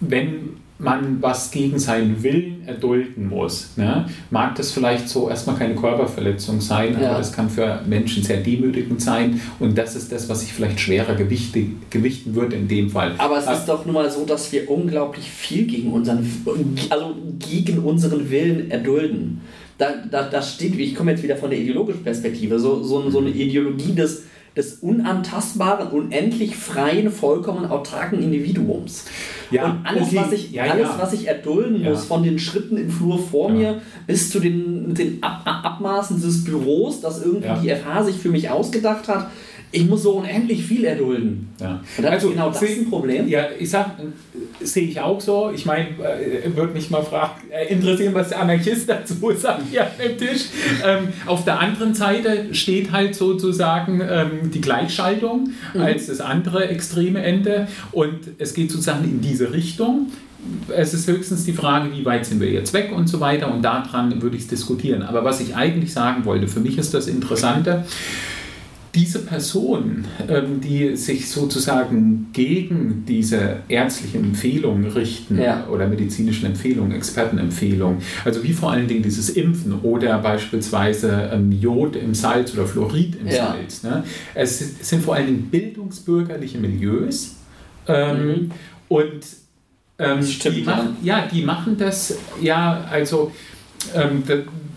wenn 0.00 0.56
man 0.78 1.22
was 1.22 1.50
gegen 1.50 1.78
seinen 1.78 2.22
Willen 2.22 2.64
erdulden 2.66 3.28
muss, 3.28 3.76
ne, 3.76 4.06
mag 4.30 4.54
das 4.56 4.72
vielleicht 4.72 5.08
so 5.08 5.30
erstmal 5.30 5.56
keine 5.56 5.74
Körperverletzung 5.74 6.60
sein, 6.60 6.98
ja. 7.00 7.10
aber 7.10 7.18
das 7.18 7.32
kann 7.32 7.48
für 7.48 7.80
Menschen 7.86 8.22
sehr 8.22 8.38
demütigend 8.38 9.00
sein 9.00 9.40
und 9.58 9.78
das 9.78 9.96
ist 9.96 10.12
das, 10.12 10.28
was 10.28 10.40
sich 10.40 10.52
vielleicht 10.52 10.78
schwerer 10.78 11.14
gewichte, 11.14 11.64
gewichten 11.88 12.34
wird 12.34 12.52
in 12.52 12.68
dem 12.68 12.90
Fall. 12.90 13.14
Aber 13.16 13.38
es 13.38 13.46
aber, 13.46 13.56
ist 13.56 13.66
doch 13.66 13.86
nun 13.86 13.94
mal 13.94 14.10
so, 14.10 14.26
dass 14.26 14.52
wir 14.52 14.70
unglaublich 14.70 15.30
viel 15.30 15.66
gegen 15.66 15.92
unseren, 15.92 16.30
also 16.90 17.14
gegen 17.38 17.78
unseren 17.78 18.30
Willen 18.30 18.70
erdulden. 18.70 19.40
Da, 19.78 19.94
da, 20.10 20.22
da 20.24 20.42
steht, 20.42 20.78
ich 20.78 20.94
komme 20.94 21.12
jetzt 21.12 21.22
wieder 21.22 21.36
von 21.36 21.50
der 21.50 21.58
ideologischen 21.58 22.02
Perspektive, 22.02 22.58
so, 22.58 22.82
so, 22.82 23.08
so 23.10 23.18
eine 23.18 23.30
Ideologie 23.30 23.94
des 23.94 24.24
des 24.56 24.74
unantastbaren, 24.74 25.88
unendlich 25.88 26.56
freien, 26.56 27.10
vollkommen 27.10 27.66
autarken 27.66 28.22
Individuums. 28.22 29.04
Ja, 29.50 29.66
und 29.66 29.86
alles, 29.86 30.08
okay. 30.08 30.16
was 30.16 30.32
ich, 30.32 30.52
ja, 30.52 30.64
alles 30.64 30.88
ja. 30.88 30.98
was 30.98 31.12
ich 31.12 31.28
erdulden 31.28 31.82
muss, 31.82 32.04
von 32.06 32.22
den 32.22 32.38
Schritten 32.38 32.78
im 32.78 32.90
Flur 32.90 33.18
vor 33.18 33.50
mir 33.50 33.82
bis 34.06 34.30
zu 34.30 34.40
den, 34.40 34.94
den 34.94 35.22
Ab 35.22 35.42
Abmaßen 35.44 36.20
des 36.20 36.44
Büros, 36.44 37.00
das 37.00 37.22
irgendwie 37.22 37.68
die 37.68 37.74
FH 37.74 38.04
sich 38.04 38.16
für 38.16 38.30
mich 38.30 38.48
ausgedacht 38.48 39.08
hat, 39.08 39.30
ich 39.72 39.86
muss 39.86 40.02
so 40.04 40.12
unendlich 40.12 40.64
viel 40.64 40.84
erdulden. 40.84 41.48
Ja. 41.60 41.80
Und 41.96 42.04
das 42.04 42.12
also, 42.12 42.28
ist 42.28 42.32
genau 42.34 42.48
das 42.48 42.60
seh, 42.60 42.80
ein 42.80 42.88
Problem. 42.88 43.28
Ja, 43.28 43.46
ich 43.58 43.68
sag, 43.68 43.90
sehe 44.60 44.88
ich 44.88 45.00
auch 45.00 45.20
so. 45.20 45.50
Ich 45.54 45.66
meine, 45.66 45.88
äh, 45.90 46.56
würde 46.56 46.72
mich 46.72 46.90
mal 46.90 47.02
fragen, 47.02 47.50
äh, 47.50 47.72
interessieren, 47.72 48.14
was 48.14 48.30
der 48.30 48.40
Anarchist 48.40 48.88
dazu 48.88 49.14
sagt 49.36 49.62
hier 49.70 49.84
an 49.84 49.90
dem 50.02 50.16
Tisch. 50.16 50.46
Ähm, 50.84 51.08
auf 51.26 51.44
der 51.44 51.58
anderen 51.58 51.94
Seite 51.94 52.54
steht 52.54 52.92
halt 52.92 53.14
sozusagen 53.14 54.00
ähm, 54.00 54.50
die 54.52 54.60
Gleichschaltung 54.60 55.50
mhm. 55.74 55.80
als 55.80 56.06
das 56.06 56.20
andere 56.20 56.68
extreme 56.68 57.22
Ende 57.22 57.68
und 57.92 58.20
es 58.38 58.54
geht 58.54 58.70
sozusagen 58.70 59.04
in 59.04 59.20
diese 59.20 59.52
Richtung 59.52 60.08
es 60.68 60.94
ist 60.94 61.08
höchstens 61.08 61.44
die 61.44 61.52
Frage, 61.52 61.92
wie 61.92 62.04
weit 62.04 62.24
sind 62.26 62.40
wir 62.40 62.50
jetzt 62.50 62.72
weg 62.72 62.92
und 62.94 63.08
so 63.08 63.20
weiter 63.20 63.52
und 63.52 63.62
daran 63.62 64.22
würde 64.22 64.36
ich 64.36 64.42
es 64.42 64.48
diskutieren. 64.48 65.02
Aber 65.02 65.24
was 65.24 65.40
ich 65.40 65.56
eigentlich 65.56 65.92
sagen 65.92 66.24
wollte, 66.24 66.46
für 66.46 66.60
mich 66.60 66.78
ist 66.78 66.94
das 66.94 67.08
Interessante, 67.08 67.84
diese 68.96 69.18
Personen, 69.20 70.06
ähm, 70.26 70.60
die 70.62 70.96
sich 70.96 71.28
sozusagen 71.28 72.28
gegen 72.32 73.04
diese 73.06 73.58
ärztlichen 73.68 74.24
Empfehlungen 74.24 74.90
richten 74.90 75.38
ja. 75.38 75.66
oder 75.68 75.86
medizinischen 75.86 76.46
Empfehlungen, 76.46 76.92
Expertenempfehlungen, 76.92 77.98
also 78.24 78.42
wie 78.42 78.54
vor 78.54 78.72
allen 78.72 78.88
Dingen 78.88 79.02
dieses 79.02 79.28
Impfen 79.30 79.80
oder 79.82 80.18
beispielsweise 80.18 81.30
ähm, 81.32 81.52
Jod 81.52 81.94
im 81.94 82.14
Salz 82.14 82.54
oder 82.54 82.66
Fluorid 82.66 83.16
im 83.20 83.26
ja. 83.26 83.48
Salz. 83.48 83.82
Ne? 83.82 84.02
Es 84.34 84.88
sind 84.88 85.04
vor 85.04 85.14
allen 85.14 85.26
Dingen 85.26 85.42
bildungsbürgerliche 85.50 86.56
Milieus 86.56 87.36
ähm, 87.86 88.26
mhm. 88.26 88.50
und 88.88 89.20
ähm, 89.98 90.20
die, 90.20 90.62
machen, 90.62 90.96
ja, 91.02 91.28
die 91.30 91.42
machen 91.42 91.76
das 91.76 92.16
ja, 92.40 92.86
also 92.90 93.30
ähm, 93.94 94.22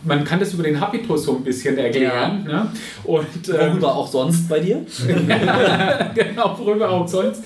man 0.03 0.23
kann 0.23 0.39
das 0.39 0.53
über 0.53 0.63
den 0.63 0.79
Habitus 0.79 1.25
so 1.25 1.37
ein 1.37 1.43
bisschen 1.43 1.77
erklären. 1.77 2.45
Ja. 2.47 2.63
Ne? 2.63 2.71
Und, 3.03 3.49
ähm, 3.49 3.71
worüber 3.71 3.95
auch 3.95 4.07
sonst 4.07 4.47
bei 4.47 4.59
dir? 4.59 4.85
genau, 6.15 6.57
worüber 6.57 6.89
auch 6.89 7.07
sonst. 7.07 7.43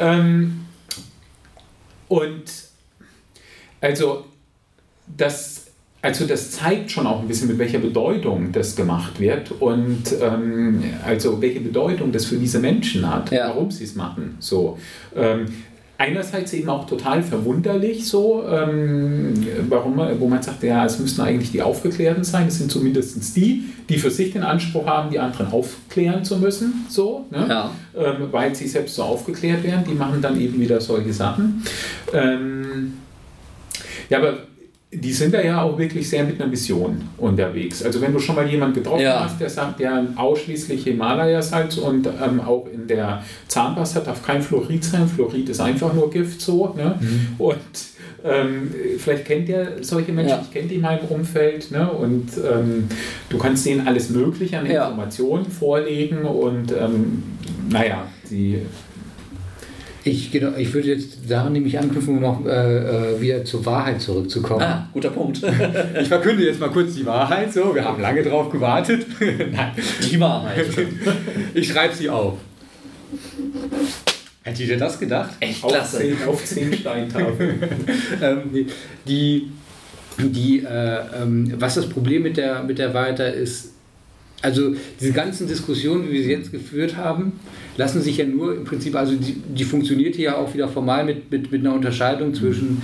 Ähm, 0.00 0.66
und 2.08 2.44
also 3.80 4.24
das, 5.06 5.66
also 6.02 6.26
das 6.26 6.52
zeigt 6.52 6.90
schon 6.90 7.06
auch 7.06 7.20
ein 7.20 7.28
bisschen, 7.28 7.48
mit 7.48 7.58
welcher 7.58 7.78
Bedeutung 7.78 8.52
das 8.52 8.76
gemacht 8.76 9.20
wird 9.20 9.50
und 9.60 10.04
ähm, 10.20 10.82
also 11.04 11.40
welche 11.40 11.60
Bedeutung 11.60 12.12
das 12.12 12.26
für 12.26 12.36
diese 12.36 12.58
Menschen 12.58 13.08
hat, 13.08 13.30
ja. 13.30 13.48
warum 13.48 13.70
sie 13.70 13.84
es 13.84 13.94
machen. 13.94 14.36
So, 14.38 14.78
ähm, 15.16 15.46
einerseits 15.96 16.52
eben 16.52 16.68
auch 16.68 16.86
total 16.86 17.22
verwunderlich 17.22 18.06
so, 18.06 18.44
ähm, 18.48 19.34
warum, 19.68 20.00
wo 20.18 20.28
man 20.28 20.42
sagt, 20.42 20.62
ja, 20.62 20.84
es 20.84 20.98
müssten 20.98 21.20
eigentlich 21.20 21.52
die 21.52 21.62
Aufgeklärten 21.62 22.24
sein, 22.24 22.48
es 22.48 22.58
sind 22.58 22.70
zumindest 22.70 23.36
die, 23.36 23.64
die 23.88 23.98
für 23.98 24.10
sich 24.10 24.32
den 24.32 24.42
Anspruch 24.42 24.86
haben, 24.86 25.10
die 25.10 25.18
anderen 25.18 25.52
aufklären 25.52 26.24
zu 26.24 26.38
müssen, 26.38 26.86
so, 26.88 27.26
ne? 27.30 27.46
ja. 27.48 27.70
ähm, 27.96 28.28
weil 28.32 28.54
sie 28.54 28.66
selbst 28.66 28.96
so 28.96 29.04
aufgeklärt 29.04 29.62
werden, 29.62 29.84
die 29.88 29.94
machen 29.94 30.20
dann 30.20 30.40
eben 30.40 30.58
wieder 30.58 30.80
solche 30.80 31.12
Sachen. 31.12 31.62
Ähm, 32.12 32.94
ja, 34.10 34.18
aber 34.18 34.38
die 34.94 35.12
sind 35.12 35.34
da 35.34 35.42
ja 35.42 35.62
auch 35.62 35.76
wirklich 35.78 36.08
sehr 36.08 36.24
mit 36.24 36.40
einer 36.40 36.48
Mission 36.48 37.02
unterwegs. 37.18 37.82
Also 37.82 38.00
wenn 38.00 38.12
du 38.12 38.18
schon 38.18 38.36
mal 38.36 38.46
jemanden 38.48 38.76
getroffen 38.76 39.02
ja. 39.02 39.24
hast, 39.24 39.40
der 39.40 39.50
sagt, 39.50 39.80
ja 39.80 40.04
ausschließlich 40.16 40.84
Himalaya-Salz 40.84 41.78
und 41.78 42.06
ähm, 42.06 42.40
auch 42.40 42.66
in 42.72 42.86
der 42.86 43.22
Zahnpasta 43.48 44.00
darf 44.00 44.24
kein 44.24 44.40
Fluorid 44.42 44.84
sein. 44.84 45.08
Fluorid 45.08 45.48
ist 45.48 45.60
einfach 45.60 45.92
nur 45.92 46.10
Gift 46.10 46.40
so. 46.40 46.74
Ne? 46.76 46.96
Mhm. 47.00 47.26
Und 47.38 47.58
Ähm, 48.26 48.70
vielleicht 48.96 49.26
kennt 49.26 49.50
ihr 49.50 49.76
solche 49.82 50.10
Menschen, 50.10 50.30
Ja. 50.30 50.42
ich 50.42 50.50
kenne 50.50 50.66
die 50.66 50.76
in 50.76 50.80
meinem 50.80 51.04
Umfeld, 51.10 51.70
ne? 51.70 51.90
und 51.90 52.30
ähm, 52.38 52.88
du 53.28 53.36
kannst 53.36 53.66
denen 53.66 53.86
alles 53.86 54.08
Mögliche 54.08 54.58
an 54.58 54.64
Ja. 54.64 54.88
Informationen 54.88 55.44
vorlegen 55.44 56.22
und 56.24 56.72
ähm, 56.72 57.22
naja, 57.68 58.06
sie 58.24 58.62
Ich, 60.06 60.30
genau, 60.30 60.54
ich 60.56 60.72
würde 60.74 60.88
jetzt 60.88 61.18
daran 61.28 61.54
nämlich 61.54 61.78
anknüpfen, 61.78 62.16
um 62.16 62.20
noch 62.22 62.44
äh, 62.44 63.14
äh, 63.14 63.20
wieder 63.20 63.42
zur 63.44 63.64
Wahrheit 63.64 64.02
zurückzukommen. 64.02 64.60
Ah, 64.62 64.88
guter 64.92 65.10
Punkt. 65.10 65.40
Ich 66.00 66.08
verkünde 66.08 66.44
jetzt 66.44 66.60
mal 66.60 66.68
kurz 66.68 66.94
die 66.94 67.06
Wahrheit. 67.06 67.52
So, 67.52 67.74
wir 67.74 67.84
haben 67.84 68.00
lange 68.02 68.22
drauf 68.22 68.50
gewartet. 68.50 69.06
Nein, 69.20 69.72
Die 70.02 70.20
Wahrheit. 70.20 70.66
ich 71.54 71.68
schreibe 71.68 71.94
sie 71.94 72.10
auf. 72.10 72.34
Hättet 74.42 74.68
ihr 74.68 74.76
das 74.76 75.00
gedacht? 75.00 75.30
Echt 75.40 75.64
auf 75.64 75.72
klasse. 75.72 75.98
zehn, 75.98 76.16
auf 76.26 76.44
zehn 76.44 76.74
Steintafeln. 76.74 77.62
ähm, 78.20 78.66
die, 79.06 79.50
die 80.18 80.58
äh, 80.58 80.98
ähm, 81.22 81.54
was 81.58 81.76
das 81.76 81.88
Problem 81.88 82.24
mit 82.24 82.36
der, 82.36 82.62
mit 82.62 82.78
der 82.78 82.92
Wahrheit 82.92 83.18
da 83.20 83.26
ist, 83.28 83.73
also 84.44 84.74
diese 85.00 85.12
ganzen 85.12 85.48
Diskussionen, 85.48 86.06
wie 86.06 86.12
wir 86.12 86.22
sie 86.22 86.30
jetzt 86.30 86.52
geführt 86.52 86.96
haben, 86.96 87.32
lassen 87.76 88.02
sich 88.02 88.18
ja 88.18 88.26
nur 88.26 88.54
im 88.54 88.64
Prinzip, 88.64 88.94
also 88.94 89.14
die, 89.14 89.32
die 89.32 89.64
funktioniert 89.64 90.14
hier 90.16 90.24
ja 90.24 90.36
auch 90.36 90.52
wieder 90.52 90.68
formal 90.68 91.04
mit, 91.04 91.30
mit, 91.30 91.50
mit 91.50 91.62
einer 91.62 91.74
Unterscheidung 91.74 92.34
zwischen, 92.34 92.82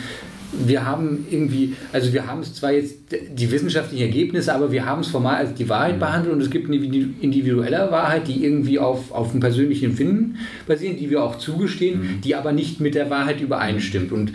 wir 0.53 0.85
haben 0.85 1.27
irgendwie, 1.31 1.75
also 1.93 2.13
wir 2.13 2.27
haben 2.27 2.41
es 2.41 2.55
zwar 2.55 2.73
jetzt 2.73 2.97
die 3.31 3.51
wissenschaftlichen 3.51 4.05
Ergebnisse, 4.05 4.55
aber 4.55 4.73
wir 4.73 4.87
haben 4.87 5.03
es 5.03 5.09
formal 5.09 5.37
als 5.37 5.55
die 5.55 5.69
Wahrheit 5.69 6.01
behandelt 6.01 6.35
und 6.35 6.41
es 6.41 6.51
gibt 6.51 6.67
eine 6.69 6.77
individuelle 6.77 7.91
Wahrheit, 7.91 8.27
die 8.27 8.43
irgendwie 8.43 8.79
auf, 8.79 9.13
auf 9.13 9.31
dem 9.31 9.41
persönlichen 9.41 9.91
Empfinden 9.91 10.39
basiert, 10.67 10.99
die 10.99 11.11
wir 11.11 11.23
auch 11.23 11.37
zugestehen, 11.37 12.21
die 12.25 12.35
aber 12.35 12.53
nicht 12.53 12.81
mit 12.81 12.95
der 12.95 13.11
Wahrheit 13.11 13.41
übereinstimmt. 13.41 14.13
Und 14.13 14.33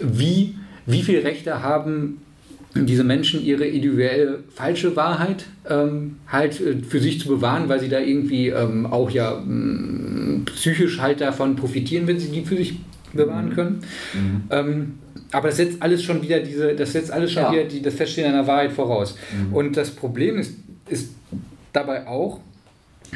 wie, 0.00 0.56
wie 0.86 1.02
viel 1.02 1.20
Rechte 1.20 1.62
haben 1.62 2.18
diese 2.74 3.04
Menschen 3.04 3.44
ihre 3.44 3.64
individuelle 3.66 4.40
falsche 4.52 4.96
Wahrheit 4.96 5.44
ähm, 5.70 6.16
halt 6.26 6.60
äh, 6.60 6.76
für 6.82 6.98
sich 7.00 7.20
zu 7.20 7.28
bewahren, 7.28 7.68
weil 7.68 7.78
sie 7.80 7.88
da 7.88 8.00
irgendwie 8.00 8.48
ähm, 8.48 8.86
auch 8.86 9.10
ja 9.10 9.40
mh, 9.44 10.42
psychisch 10.46 10.98
halt 11.00 11.20
davon 11.20 11.54
profitieren, 11.56 12.06
wenn 12.06 12.18
sie 12.18 12.28
die 12.32 12.44
für 12.44 12.56
sich 12.56 12.78
bewahren 13.12 13.50
können. 13.54 13.78
Ähm, 14.50 14.94
aber 15.30 15.48
das 15.48 15.58
setzt 15.58 15.80
alles 15.82 16.02
schon 16.02 16.20
wieder 16.22 16.40
diese, 16.40 16.74
das 16.74 16.92
setzt 16.92 17.12
alles 17.12 17.30
schon 17.32 17.44
Ja. 17.44 17.52
wieder 17.52 17.64
die, 17.64 17.80
das 17.80 17.94
Feststehen 17.94 18.26
einer 18.32 18.46
Wahrheit 18.46 18.72
voraus. 18.72 19.16
Und 19.52 19.76
das 19.76 19.90
Problem 19.90 20.36
ist, 20.38 20.54
ist 20.88 21.10
dabei 21.72 22.06
auch, 22.08 22.40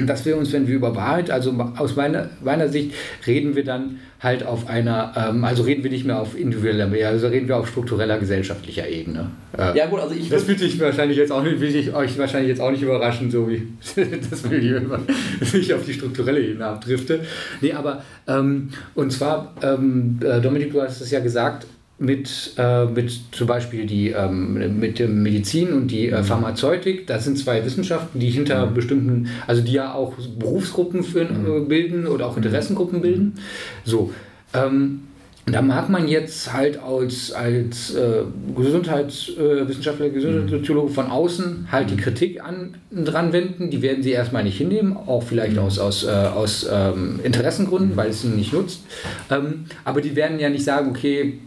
dass 0.07 0.25
wir 0.25 0.37
uns, 0.37 0.53
wenn 0.53 0.67
wir 0.69 0.75
über 0.77 0.95
Wahrheit, 0.95 1.31
also 1.31 1.53
aus 1.77 1.97
meiner, 1.97 2.31
meiner 2.45 2.69
Sicht, 2.69 2.93
reden 3.27 3.57
wir 3.57 3.65
dann 3.65 3.99
halt 4.21 4.43
auf 4.45 4.69
einer, 4.69 5.13
ähm, 5.17 5.45
also 5.45 5.63
reden 5.63 5.85
wir 5.85 5.91
nicht 5.91 6.05
mehr 6.05 6.21
auf 6.21 6.39
individueller, 6.39 6.91
also 7.09 7.29
reden 7.29 7.47
wir 7.49 7.57
auf 7.57 7.69
struktureller 7.69 8.19
gesellschaftlicher 8.19 8.89
Ebene. 8.89 9.31
Äh, 9.57 9.77
Ja 9.79 9.87
gut, 9.87 10.01
also 10.01 10.15
ich 10.15 10.29
das 10.29 10.43
würd- 10.45 10.49
wird 10.49 10.59
sich 10.61 10.81
wahrscheinlich 10.81 11.17
jetzt 11.19 11.31
auch 11.33 11.43
nicht, 11.43 11.61
will 11.61 11.75
ich 11.75 11.95
euch 11.95 12.19
wahrscheinlich 12.19 12.49
jetzt 12.51 12.61
auch 12.61 12.71
nicht 12.71 12.83
überraschen, 12.83 13.31
so 13.31 13.49
wie 13.49 13.63
das 14.31 14.45
ich 14.45 14.65
immer, 14.71 15.01
dass 15.41 15.55
ich 15.55 15.73
auf 15.75 15.85
die 15.85 15.93
strukturelle 15.93 16.41
Ebene 16.41 16.67
abdrifte. 16.67 17.21
Nee, 17.61 17.73
aber 17.73 18.03
ähm, 18.27 18.71
und 18.95 19.13
zwar, 19.13 19.55
ähm, 19.63 20.19
äh, 20.23 20.41
Dominik, 20.41 20.73
du 20.73 20.83
hast 20.83 21.01
es 21.01 21.11
ja 21.11 21.21
gesagt, 21.21 21.67
mit, 21.99 22.53
äh, 22.57 22.85
mit 22.87 23.13
zum 23.33 23.47
Beispiel 23.47 23.85
die 23.85 24.11
ähm, 24.11 24.79
mit 24.79 24.99
dem 24.99 25.23
Medizin 25.23 25.73
und 25.73 25.89
die 25.89 26.09
äh, 26.09 26.23
Pharmazeutik, 26.23 27.07
das 27.09 27.25
sind 27.25 27.39
zwei 27.39 27.65
Wissenschaften, 27.65 28.21
die 28.21 28.31
hinter 28.31 28.67
bestimmten, 28.69 29.29
also 29.47 29.63
die 29.63 29.73
ja 29.73 29.93
auch 29.93 30.15
Berufsgruppen 30.39 31.03
für, 31.03 31.23
äh, 31.23 31.61
bilden 31.67 32.07
oder 32.07 32.27
auch 32.27 32.37
Interessengruppen 32.37 33.01
bilden. 33.01 33.35
So. 33.85 34.13
Ähm, 34.55 35.01
da 35.53 35.63
mag 35.63 35.89
man 35.89 36.09
jetzt 36.09 36.53
halt 36.53 36.79
als, 36.79 37.33
als 37.33 37.95
äh, 37.95 38.23
Gesundheitswissenschaftler, 38.55 40.11
Gesundheitssoziologe 40.11 40.93
von 40.93 41.07
außen 41.07 41.69
halt 41.73 41.91
die 41.91 41.97
Kritik 41.97 42.45
an, 42.45 42.75
dran 42.93 43.33
wenden. 43.33 43.71
Die 43.71 43.81
werden 43.81 44.03
sie 44.03 44.11
erstmal 44.11 44.45
nicht 44.45 44.59
hinnehmen, 44.59 44.95
auch 44.97 45.23
vielleicht 45.23 45.57
aus, 45.59 45.79
aus, 45.79 46.05
äh, 46.05 46.11
aus 46.11 46.69
ähm, 46.71 47.21
Interessengründen, 47.23 47.97
weil 47.97 48.11
es 48.11 48.25
ihnen 48.25 48.37
nicht 48.37 48.53
nutzt. 48.53 48.83
Ähm, 49.31 49.65
aber 49.85 50.03
die 50.03 50.15
werden 50.17 50.39
ja 50.39 50.51
nicht 50.51 50.65
sagen, 50.65 50.91
okay, 50.91 51.39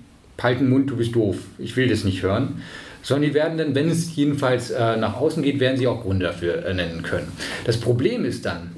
halt 0.43 0.59
den 0.59 0.69
Mund, 0.69 0.89
du 0.89 0.97
bist 0.97 1.15
doof, 1.15 1.37
ich 1.57 1.75
will 1.75 1.87
das 1.87 2.03
nicht 2.03 2.23
hören. 2.23 2.61
Sondern 3.03 3.29
die 3.29 3.33
werden 3.33 3.57
dann, 3.57 3.73
wenn 3.73 3.89
es 3.89 4.15
jedenfalls 4.15 4.69
äh, 4.69 4.95
nach 4.95 5.15
außen 5.15 5.41
geht, 5.41 5.59
werden 5.59 5.75
sie 5.75 5.87
auch 5.87 6.03
Gründe 6.03 6.27
dafür 6.27 6.63
äh, 6.63 6.73
nennen 6.73 7.01
können. 7.01 7.31
Das 7.65 7.79
Problem 7.79 8.25
ist 8.25 8.45
dann, 8.45 8.70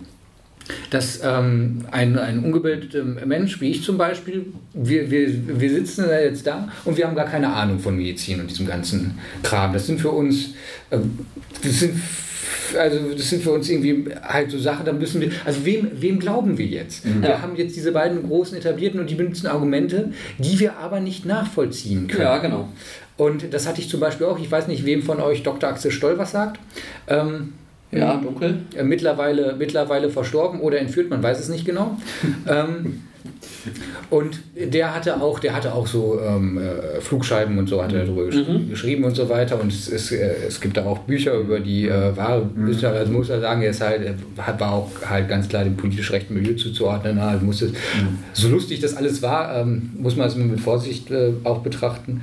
dass 0.90 1.22
ähm, 1.24 1.86
ein, 1.92 2.18
ein 2.18 2.40
ungebildeter 2.40 3.04
Mensch, 3.04 3.60
wie 3.62 3.72
ich 3.72 3.84
zum 3.84 3.98
Beispiel, 3.98 4.46
wir, 4.74 5.10
wir, 5.10 5.60
wir 5.60 5.70
sitzen 5.70 6.06
da 6.08 6.20
jetzt 6.20 6.46
da 6.46 6.70
und 6.86 6.98
wir 6.98 7.08
haben 7.08 7.16
gar 7.16 7.28
keine 7.28 7.54
Ahnung 7.54 7.80
von 7.80 7.96
Medizin 7.96 8.40
und 8.40 8.50
diesem 8.50 8.68
ganzen 8.68 9.18
Kram. 9.42 9.74
Das 9.74 9.88
sind 9.88 10.00
für 10.00 10.12
uns, 10.12 10.50
ähm, 10.92 11.20
das 11.64 11.80
sind, 11.80 11.96
also 12.78 13.00
das 13.12 13.30
sind 13.30 13.44
für 13.44 13.52
uns 13.52 13.70
irgendwie 13.70 14.06
halt 14.22 14.52
so 14.52 14.60
Sachen, 14.60 14.86
da 14.86 14.94
müssen 14.94 15.22
wir, 15.22 15.32
also 15.46 15.66
wem, 15.66 15.90
wem 15.96 16.20
glauben 16.20 16.58
wir 16.58 16.66
jetzt? 16.66 17.04
Wir 17.22 17.42
haben 17.42 17.56
jetzt 17.56 17.76
diese 17.76 17.92
beiden 17.92 18.28
großen 18.28 18.58
etablierten 18.58 19.00
und 19.00 19.10
die 19.10 19.16
benutzen 19.16 19.48
Argumente, 19.48 20.12
die 20.38 20.60
wir 20.60 20.78
aber 20.78 21.00
nicht 21.00 21.26
nachvollziehen 21.26 22.08
können. 22.08 22.24
ja, 22.24 22.38
genau. 22.38 22.70
Und 23.16 23.54
das 23.54 23.68
hatte 23.68 23.80
ich 23.80 23.90
zum 23.90 24.00
Beispiel 24.00 24.26
auch, 24.26 24.40
ich 24.40 24.50
weiß 24.50 24.68
nicht, 24.68 24.86
wem 24.86 25.04
von 25.04 25.20
euch 25.20 25.44
Dr. 25.44 25.70
Axel 25.70 25.92
Stoll 25.92 26.18
was 26.18 26.32
sagt. 26.32 26.60
Ähm, 27.08 27.54
Ja, 27.98 28.18
dunkel. 28.18 28.60
äh, 28.76 28.84
mittlerweile, 28.84 29.56
mittlerweile 29.58 30.10
verstorben 30.10 30.60
oder 30.60 30.80
entführt, 30.80 31.10
man 31.10 31.22
weiß 31.22 31.40
es 31.40 31.50
nicht 31.50 31.66
genau. 31.66 31.98
ähm, 32.48 33.02
und 34.10 34.40
der 34.56 34.94
hatte 34.94 35.22
auch, 35.22 35.40
der 35.40 35.56
hatte 35.56 35.74
auch 35.74 35.88
so 35.88 36.20
ähm, 36.20 36.58
äh, 36.58 37.00
Flugscheiben 37.00 37.58
und 37.58 37.70
so 37.70 37.82
hat 37.82 37.94
er 37.94 38.06
darüber 38.06 38.26
gesch 38.26 38.46
geschrieben 38.70 39.06
und 39.06 39.16
so 39.16 39.30
weiter. 39.30 39.60
Und 39.60 39.72
es, 39.72 39.88
ist, 39.88 40.12
äh, 40.12 40.36
es 40.48 40.60
gibt 40.60 40.78
da 40.78 40.86
auch 40.86 41.00
Bücher 41.00 41.34
über 41.36 41.60
die 41.60 41.88
äh, 41.88 42.16
wahre 42.16 42.50
Wissenschaft. 42.56 42.96
Also 42.96 43.12
muss 43.12 43.30
er 43.30 43.40
sagen, 43.40 43.62
er 43.62 43.70
ist 43.70 43.82
halt, 43.82 44.16
hat, 44.38 44.60
war 44.60 44.74
auch 44.74 44.92
halt 45.10 45.30
ganz 45.30 45.48
klar 45.48 45.64
dem 45.64 45.78
politisch 45.78 46.12
rechten 46.12 46.34
Milieu 46.34 46.56
zuzuordnen. 46.56 47.18
Also 47.18 47.46
muss 47.46 47.62
es, 47.62 47.72
So 48.34 48.50
lustig 48.50 48.82
das 48.82 48.96
alles 48.96 49.22
war, 49.22 49.56
ähm, 49.56 49.92
muss 49.98 50.16
man 50.16 50.28
es 50.28 50.36
mit 50.36 50.60
Vorsicht 50.60 51.10
äh, 51.10 51.34
auch 51.44 51.60
betrachten. 51.60 52.22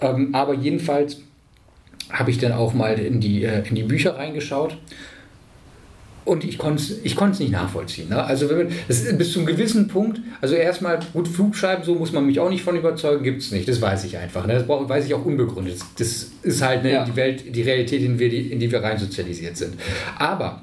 Ähm, 0.00 0.34
aber 0.34 0.54
jedenfalls 0.54 1.18
habe 2.10 2.30
ich 2.30 2.38
dann 2.38 2.52
auch 2.52 2.74
mal 2.74 2.98
in 2.98 3.20
die, 3.20 3.44
äh, 3.44 3.66
in 3.66 3.74
die 3.74 3.84
Bücher 3.84 4.16
reingeschaut. 4.16 4.76
Und 6.24 6.44
ich 6.44 6.56
konnte 6.56 6.80
es 6.82 6.98
ich 7.02 7.16
konnt's 7.16 7.40
nicht 7.40 7.50
nachvollziehen. 7.50 8.08
Ne? 8.08 8.22
Also 8.22 8.48
wenn 8.48 8.58
man, 8.58 8.68
bis 8.86 9.32
zu 9.32 9.40
einem 9.40 9.46
gewissen 9.46 9.88
Punkt, 9.88 10.20
also 10.40 10.54
erstmal, 10.54 11.00
gut, 11.12 11.26
Flugscheiben, 11.26 11.84
so 11.84 11.96
muss 11.96 12.12
man 12.12 12.24
mich 12.26 12.38
auch 12.38 12.48
nicht 12.48 12.62
von 12.62 12.76
überzeugen, 12.76 13.24
gibt 13.24 13.42
es 13.42 13.50
nicht. 13.50 13.66
Das 13.68 13.80
weiß 13.80 14.04
ich 14.04 14.16
einfach. 14.16 14.46
Ne? 14.46 14.54
Das 14.54 14.66
brauch, 14.66 14.88
weiß 14.88 15.04
ich 15.06 15.14
auch 15.14 15.24
unbegründet. 15.24 15.80
Das, 15.80 15.86
das 15.96 16.30
ist 16.42 16.62
halt 16.62 16.84
ne, 16.84 16.92
Ja. 16.92 17.04
die 17.04 17.16
Welt, 17.16 17.56
die 17.56 17.62
Realität, 17.62 18.02
in, 18.02 18.18
wir, 18.20 18.28
die, 18.28 18.52
in 18.52 18.60
die 18.60 18.70
wir 18.70 18.82
rein 18.82 18.98
sozialisiert 18.98 19.56
sind. 19.56 19.74
Aber 20.16 20.62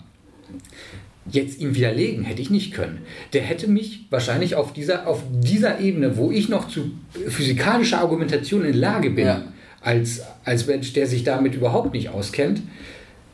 jetzt 1.32 1.60
ihm 1.60 1.76
widerlegen 1.76 2.24
hätte 2.24 2.42
ich 2.42 2.50
nicht 2.50 2.74
können. 2.74 3.00
Der 3.34 3.42
hätte 3.42 3.68
mich 3.68 4.06
wahrscheinlich 4.10 4.56
auf 4.56 4.74
dieser, 4.74 5.08
auf 5.08 5.22
dieser 5.42 5.80
Ebene, 5.80 6.18
wo 6.18 6.32
ich 6.32 6.50
noch 6.50 6.70
zu 6.70 6.92
physikalischer 7.28 8.00
Argumentation 8.00 8.64
in 8.66 8.74
Lage 8.76 9.10
bin, 9.12 9.28
Ja. 9.28 9.44
als, 9.82 10.22
als 10.46 10.66
Mensch, 10.68 10.94
der 10.94 11.06
sich 11.06 11.24
damit 11.24 11.54
überhaupt 11.54 11.94
nicht 11.94 12.10
auskennt, 12.10 12.62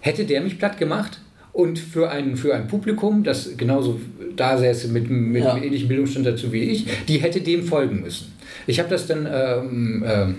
hätte 0.01 0.25
der 0.25 0.41
mich 0.41 0.57
platt 0.59 0.77
gemacht. 0.77 1.19
Und 1.55 1.79
für 1.79 2.09
ein, 2.11 2.35
für 2.35 2.53
ein 2.53 2.67
Publikum, 2.67 3.23
das 3.23 3.55
genauso 3.55 3.97
da 4.35 4.57
säße 4.57 4.89
mit, 4.89 5.09
mit 5.09 5.41
Ja. 5.41 5.53
einem 5.53 5.63
ähnlichen 5.63 5.87
Bildungsstand 5.87 6.25
dazu 6.25 6.51
wie 6.51 6.63
ich, 6.63 6.85
die 7.07 7.19
hätte 7.19 7.39
dem 7.39 7.63
folgen 7.63 8.01
müssen. 8.01 8.33
Ich 8.67 8.77
habe 8.79 8.89
das 8.89 9.07
dann 9.07 9.25
ähm, 9.31 10.03
ähm, 10.05 10.35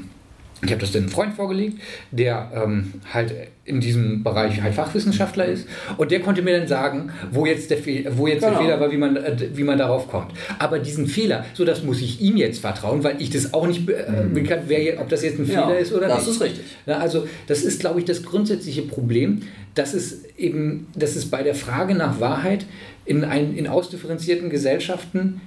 ich 0.64 0.70
habe 0.70 0.80
das 0.80 0.92
dann 0.92 1.02
einem 1.02 1.10
Freund 1.10 1.34
vorgelegt, 1.34 1.78
der 2.10 2.50
ähm, 2.54 2.94
halt 3.12 3.34
in 3.66 3.80
diesem 3.80 4.22
Bereich 4.22 4.62
halt 4.62 4.74
Fachwissenschaftler 4.74 5.44
ist 5.44 5.66
und 5.98 6.10
der 6.10 6.20
konnte 6.20 6.40
mir 6.40 6.58
dann 6.58 6.66
sagen, 6.68 7.10
wo 7.30 7.44
jetzt 7.44 7.70
der, 7.70 7.76
Fe 7.78 8.06
wo 8.16 8.26
jetzt 8.26 8.42
der 8.42 8.50
Genau. 8.50 8.62
Fehler 8.62 8.80
war, 8.80 8.90
wie 8.90 8.96
man, 8.96 9.16
äh, 9.16 9.36
wie 9.54 9.64
man 9.64 9.76
darauf 9.76 10.08
kommt. 10.08 10.32
Aber 10.58 10.78
diesen 10.78 11.06
Fehler, 11.08 11.44
so 11.52 11.64
das 11.66 11.82
muss 11.82 12.00
ich 12.00 12.20
ihm 12.22 12.36
jetzt 12.38 12.60
vertrauen, 12.60 13.04
weil 13.04 13.20
ich 13.20 13.28
das 13.30 13.52
auch 13.52 13.66
nicht 13.66 13.86
äh, 13.90 14.04
bekannt, 14.32 14.62
wer, 14.68 14.82
je- 14.82 14.96
ob 14.98 15.08
das 15.10 15.22
jetzt 15.22 15.38
ein 15.38 15.44
Mhm. 15.46 15.50
Ja, 15.52 15.66
Fehler 15.66 15.78
ist 15.78 15.92
oder 15.92 16.08
das 16.08 16.20
nicht. 16.26 16.30
ist 16.36 16.40
richtig. 16.42 16.64
Ja, 16.86 16.98
also 16.98 17.26
das 17.48 17.62
ist, 17.62 17.80
glaube 17.80 17.98
ich, 17.98 18.06
das 18.06 18.22
grundsätzliche 18.22 18.82
Problem, 18.82 19.42
dass 19.74 19.92
es 19.92 20.24
eben, 20.38 20.86
dass 20.96 21.16
es 21.16 21.26
bei 21.26 21.42
der 21.42 21.54
Frage 21.54 21.94
nach 21.94 22.18
Wahrheit 22.20 22.64
in, 23.04 23.24
ein, 23.24 23.54
in 23.56 23.66
ausdifferenzierten 23.66 24.48
Gesellschaften 24.48 25.40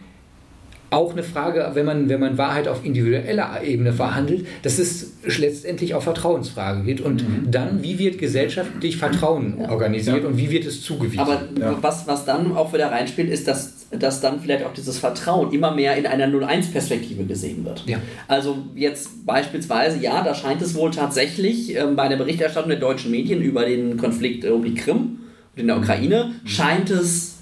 auch 0.91 1.11
eine 1.13 1.23
Frage, 1.23 1.69
wenn 1.73 1.85
man, 1.85 2.09
wenn 2.09 2.19
man 2.19 2.37
Wahrheit 2.37 2.67
auf 2.67 2.83
individueller 2.83 3.61
Ebene 3.63 3.93
verhandelt, 3.93 4.47
dass 4.63 4.79
es 4.79 5.13
letztendlich 5.37 5.93
auf 5.93 6.03
Vertrauensfrage 6.03 6.83
geht 6.83 7.01
und 7.01 7.23
dann, 7.49 7.83
wie 7.83 7.99
wird 7.99 8.17
gesellschaftlich 8.17 8.97
Vertrauen 8.97 9.65
organisiert 9.69 10.25
und 10.25 10.37
wie 10.37 10.49
wird 10.49 10.65
es 10.65 10.81
zugewiesen. 10.81 11.19
Aber 11.19 11.41
Ja. 11.59 11.77
was, 11.81 12.07
was 12.07 12.25
dann 12.25 12.55
auch 12.55 12.73
wieder 12.73 12.91
reinspielt, 12.91 13.29
ist, 13.29 13.47
dass, 13.47 13.85
dass 13.91 14.21
dann 14.21 14.39
vielleicht 14.39 14.65
auch 14.65 14.73
dieses 14.73 14.97
Vertrauen 14.97 15.51
immer 15.53 15.71
mehr 15.75 15.95
in 15.95 16.05
einer 16.07 16.25
0-1-Perspektive 16.27 17.23
gesehen 17.25 17.65
wird. 17.65 17.83
Ja. 17.85 17.97
Also 18.27 18.57
jetzt 18.75 19.25
beispielsweise, 19.25 19.99
ja, 19.99 20.23
da 20.23 20.33
scheint 20.33 20.61
es 20.61 20.73
wohl 20.75 20.91
tatsächlich 20.91 21.75
ähm, 21.75 21.95
bei 21.95 22.07
der 22.07 22.17
Berichterstattung 22.17 22.69
der 22.69 22.79
deutschen 22.79 23.11
Medien 23.11 23.41
über 23.41 23.65
den 23.65 23.97
Konflikt 23.97 24.43
äh, 24.43 24.49
um 24.49 24.63
die 24.63 24.73
Krim 24.75 25.19
und 25.55 25.61
in 25.61 25.67
der 25.67 25.77
Ukraine, 25.77 26.31
scheint 26.45 26.89
es, 26.89 27.38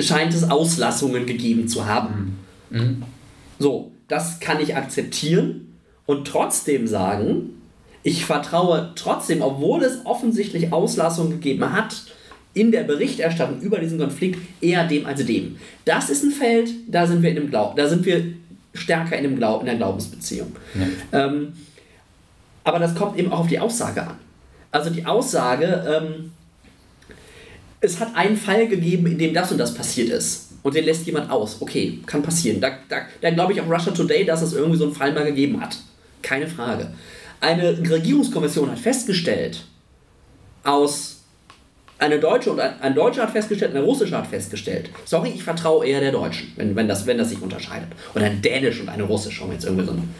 scheint 0.00 0.34
es 0.34 0.50
Auslassungen 0.50 1.26
gegeben 1.26 1.68
zu 1.68 1.86
haben. 1.86 2.38
Mhm. 2.70 3.02
So, 3.58 3.92
das 4.08 4.40
kann 4.40 4.60
ich 4.60 4.76
akzeptieren 4.76 5.74
und 6.06 6.26
trotzdem 6.26 6.86
sagen, 6.86 7.50
ich 8.02 8.24
vertraue 8.24 8.92
trotzdem, 8.94 9.42
obwohl 9.42 9.82
es 9.82 10.04
offensichtlich 10.04 10.72
Auslassungen 10.72 11.32
gegeben 11.32 11.72
hat, 11.72 12.04
in 12.54 12.72
der 12.72 12.84
Berichterstattung 12.84 13.60
über 13.60 13.78
diesen 13.78 13.98
Konflikt 13.98 14.38
eher 14.60 14.86
dem 14.86 15.04
als 15.04 15.24
dem. 15.26 15.56
Das 15.84 16.08
ist 16.08 16.22
ein 16.22 16.30
Feld, 16.30 16.70
da 16.88 17.06
sind 17.06 17.22
wir 17.22 17.30
in 17.30 17.36
dem 17.36 17.50
Glauben, 17.50 17.76
da 17.76 17.88
sind 17.88 18.06
wir 18.06 18.24
stärker 18.72 19.16
in, 19.16 19.24
dem 19.24 19.36
Glaub, 19.36 19.60
in 19.60 19.66
der 19.66 19.74
Glaubensbeziehung. 19.76 20.54
Ja. 20.74 21.26
Ähm, 21.26 21.52
aber 22.64 22.78
das 22.78 22.94
kommt 22.94 23.18
eben 23.18 23.30
auch 23.32 23.40
auf 23.40 23.48
die 23.48 23.58
Aussage 23.58 24.02
an. 24.02 24.16
Also 24.70 24.90
die 24.90 25.04
Aussage, 25.04 25.84
ähm, 25.86 26.32
es 27.86 28.00
hat 28.00 28.14
einen 28.14 28.36
Fall 28.36 28.68
gegeben, 28.68 29.06
in 29.06 29.18
dem 29.18 29.32
das 29.32 29.52
und 29.52 29.58
das 29.58 29.74
passiert 29.74 30.10
ist. 30.10 30.50
Und 30.62 30.74
den 30.74 30.84
lässt 30.84 31.06
jemand 31.06 31.30
aus. 31.30 31.58
Okay, 31.60 32.00
kann 32.06 32.22
passieren. 32.22 32.60
Da, 32.60 32.72
da, 32.88 33.02
da 33.20 33.30
glaube 33.30 33.52
ich 33.52 33.60
auch 33.60 33.70
Russia 33.70 33.92
Today, 33.92 34.24
dass 34.24 34.42
es 34.42 34.52
irgendwie 34.52 34.76
so 34.76 34.84
einen 34.84 34.94
Fall 34.94 35.12
mal 35.12 35.24
gegeben 35.24 35.60
hat. 35.60 35.78
Keine 36.22 36.48
Frage. 36.48 36.92
Eine 37.40 37.78
Regierungskommission 37.78 38.70
hat 38.70 38.78
festgestellt, 38.78 39.64
aus 40.64 41.20
eine 41.98 42.18
Deutsche 42.18 42.50
und 42.50 42.60
ein, 42.60 42.80
ein 42.80 42.94
Deutscher 42.94 43.22
hat 43.22 43.30
festgestellt, 43.30 43.74
eine 43.74 43.84
Russische 43.84 44.16
hat 44.16 44.26
festgestellt. 44.26 44.90
Sorry, 45.04 45.30
ich 45.34 45.44
vertraue 45.44 45.86
eher 45.86 46.00
der 46.00 46.12
Deutschen, 46.12 46.52
wenn, 46.56 46.74
wenn, 46.74 46.88
das, 46.88 47.06
wenn 47.06 47.16
das 47.16 47.30
sich 47.30 47.40
unterscheidet. 47.40 47.88
Und 48.14 48.22
ein 48.22 48.42
Dänisch 48.42 48.80
und 48.80 48.88
eine 48.88 49.04
Russische, 49.04 49.44
um 49.44 49.52
jetzt 49.52 49.64
irgendwie 49.64 49.86
so, 49.86 49.92
ein, 49.92 50.14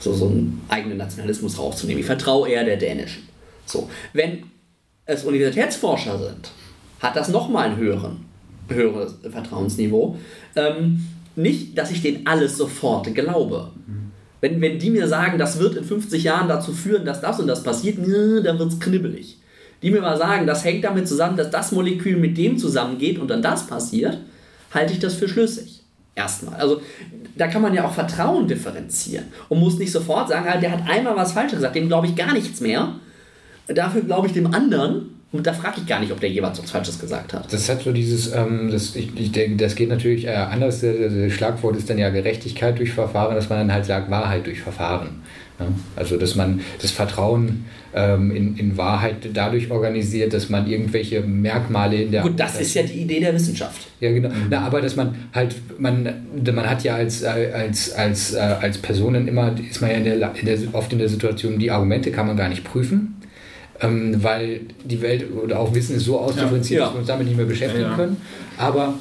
so, 0.00 0.12
so 0.12 0.26
einen 0.26 0.62
eigenen 0.68 0.98
Nationalismus 0.98 1.58
rauszunehmen. 1.58 2.00
Ich 2.00 2.06
vertraue 2.06 2.48
eher 2.48 2.64
der 2.64 2.76
Dänischen. 2.76 3.28
So, 3.66 3.88
wenn 4.12 4.50
es 5.06 5.24
Universitätsforscher 5.24 6.18
sind, 6.18 6.50
hat 7.02 7.16
das 7.16 7.28
nochmal 7.28 7.70
ein 7.70 7.76
höheren, 7.76 8.24
höheres 8.68 9.16
Vertrauensniveau. 9.30 10.16
Ähm, 10.56 11.04
nicht, 11.36 11.76
dass 11.76 11.90
ich 11.90 12.00
denen 12.02 12.26
alles 12.26 12.56
sofort 12.56 13.14
glaube. 13.14 13.70
Wenn, 14.40 14.60
wenn 14.60 14.78
die 14.78 14.90
mir 14.90 15.06
sagen, 15.06 15.38
das 15.38 15.58
wird 15.58 15.76
in 15.76 15.84
50 15.84 16.24
Jahren 16.24 16.48
dazu 16.48 16.72
führen, 16.72 17.04
dass 17.04 17.20
das 17.20 17.38
und 17.38 17.46
das 17.46 17.62
passiert, 17.62 17.98
dann 17.98 18.58
wird 18.58 18.72
es 18.72 18.80
knibbelig 18.80 19.38
die 19.82 19.90
mir 19.90 20.00
mal 20.00 20.16
sagen, 20.16 20.46
das 20.46 20.64
hängt 20.64 20.84
damit 20.84 21.08
zusammen, 21.08 21.36
dass 21.36 21.50
das 21.50 21.72
Molekül 21.72 22.16
mit 22.16 22.38
dem 22.38 22.56
zusammengeht 22.56 23.18
und 23.18 23.28
dann 23.28 23.42
das 23.42 23.66
passiert, 23.66 24.18
halte 24.72 24.92
ich 24.92 25.00
das 25.00 25.14
für 25.14 25.28
schlüssig. 25.28 25.80
Erstmal. 26.14 26.60
Also 26.60 26.80
da 27.36 27.48
kann 27.48 27.62
man 27.62 27.74
ja 27.74 27.86
auch 27.86 27.92
Vertrauen 27.92 28.46
differenzieren 28.46 29.24
und 29.48 29.60
muss 29.60 29.78
nicht 29.78 29.90
sofort 29.90 30.28
sagen, 30.28 30.60
der 30.60 30.70
hat 30.70 30.88
einmal 30.88 31.16
was 31.16 31.32
Falsches 31.32 31.58
gesagt, 31.58 31.74
dem 31.74 31.88
glaube 31.88 32.06
ich 32.06 32.14
gar 32.14 32.34
nichts 32.34 32.60
mehr. 32.60 32.96
Dafür 33.66 34.02
glaube 34.02 34.26
ich 34.26 34.34
dem 34.34 34.52
anderen 34.52 35.21
und 35.32 35.46
da 35.46 35.52
frage 35.54 35.80
ich 35.80 35.86
gar 35.86 35.98
nicht, 35.98 36.12
ob 36.12 36.20
der 36.20 36.28
jeweils 36.28 36.62
was 36.62 36.70
Falsches 36.70 36.98
gesagt 36.98 37.32
hat. 37.32 37.50
Das 37.50 37.66
hat 37.68 37.82
so 37.82 37.92
dieses, 37.92 38.32
ähm, 38.34 38.68
das, 38.70 38.94
ich, 38.94 39.08
ich 39.18 39.32
denke, 39.32 39.56
das 39.56 39.74
geht 39.74 39.88
natürlich 39.88 40.26
äh, 40.26 40.34
anders. 40.34 40.82
Das 40.82 41.32
Schlagwort 41.32 41.76
ist 41.76 41.88
dann 41.88 41.96
ja 41.96 42.10
Gerechtigkeit 42.10 42.78
durch 42.78 42.92
Verfahren, 42.92 43.34
dass 43.34 43.48
man 43.48 43.60
dann 43.60 43.72
halt 43.72 43.86
sagt, 43.86 44.10
Wahrheit 44.10 44.46
durch 44.46 44.60
Verfahren. 44.60 45.22
Ja? 45.58 45.66
Also, 45.96 46.18
dass 46.18 46.34
man 46.34 46.60
das 46.82 46.90
Vertrauen 46.90 47.64
ähm, 47.94 48.30
in, 48.30 48.56
in 48.58 48.76
Wahrheit 48.76 49.16
dadurch 49.32 49.70
organisiert, 49.70 50.34
dass 50.34 50.50
man 50.50 50.66
irgendwelche 50.66 51.22
Merkmale 51.22 52.02
in 52.02 52.12
der. 52.12 52.22
Gut, 52.22 52.38
das 52.38 52.60
ist 52.60 52.74
ja 52.74 52.82
die 52.82 53.00
Idee 53.00 53.20
der 53.20 53.34
Wissenschaft. 53.34 53.88
Ja, 54.00 54.12
genau. 54.12 54.30
Na, 54.50 54.60
aber 54.60 54.82
dass 54.82 54.96
man 54.96 55.14
halt, 55.32 55.54
man, 55.78 56.12
man 56.44 56.68
hat 56.68 56.84
ja 56.84 56.96
als, 56.96 57.24
als, 57.24 57.92
als, 57.94 58.34
äh, 58.34 58.38
als 58.38 58.76
Personen 58.76 59.28
immer, 59.28 59.54
ist 59.58 59.80
man 59.80 59.90
ja 59.90 59.96
in 59.96 60.04
der, 60.04 60.34
in 60.34 60.44
der, 60.44 60.58
oft 60.72 60.92
in 60.92 60.98
der 60.98 61.08
Situation, 61.08 61.58
die 61.58 61.70
Argumente 61.70 62.10
kann 62.10 62.26
man 62.26 62.36
gar 62.36 62.50
nicht 62.50 62.64
prüfen. 62.64 63.16
Ähm, 63.82 64.22
weil 64.22 64.60
die 64.84 65.02
Welt 65.02 65.26
oder 65.32 65.58
auch 65.58 65.74
Wissen 65.74 65.96
ist 65.96 66.04
so 66.04 66.18
ausdifferenziert, 66.18 66.80
ja. 66.80 66.86
dass 66.86 66.94
wir 66.94 67.00
uns 67.00 67.08
damit 67.08 67.26
nicht 67.26 67.36
mehr 67.36 67.46
beschäftigen 67.46 67.90
ja, 67.90 67.96
können. 67.96 68.16
Aber 68.56 68.94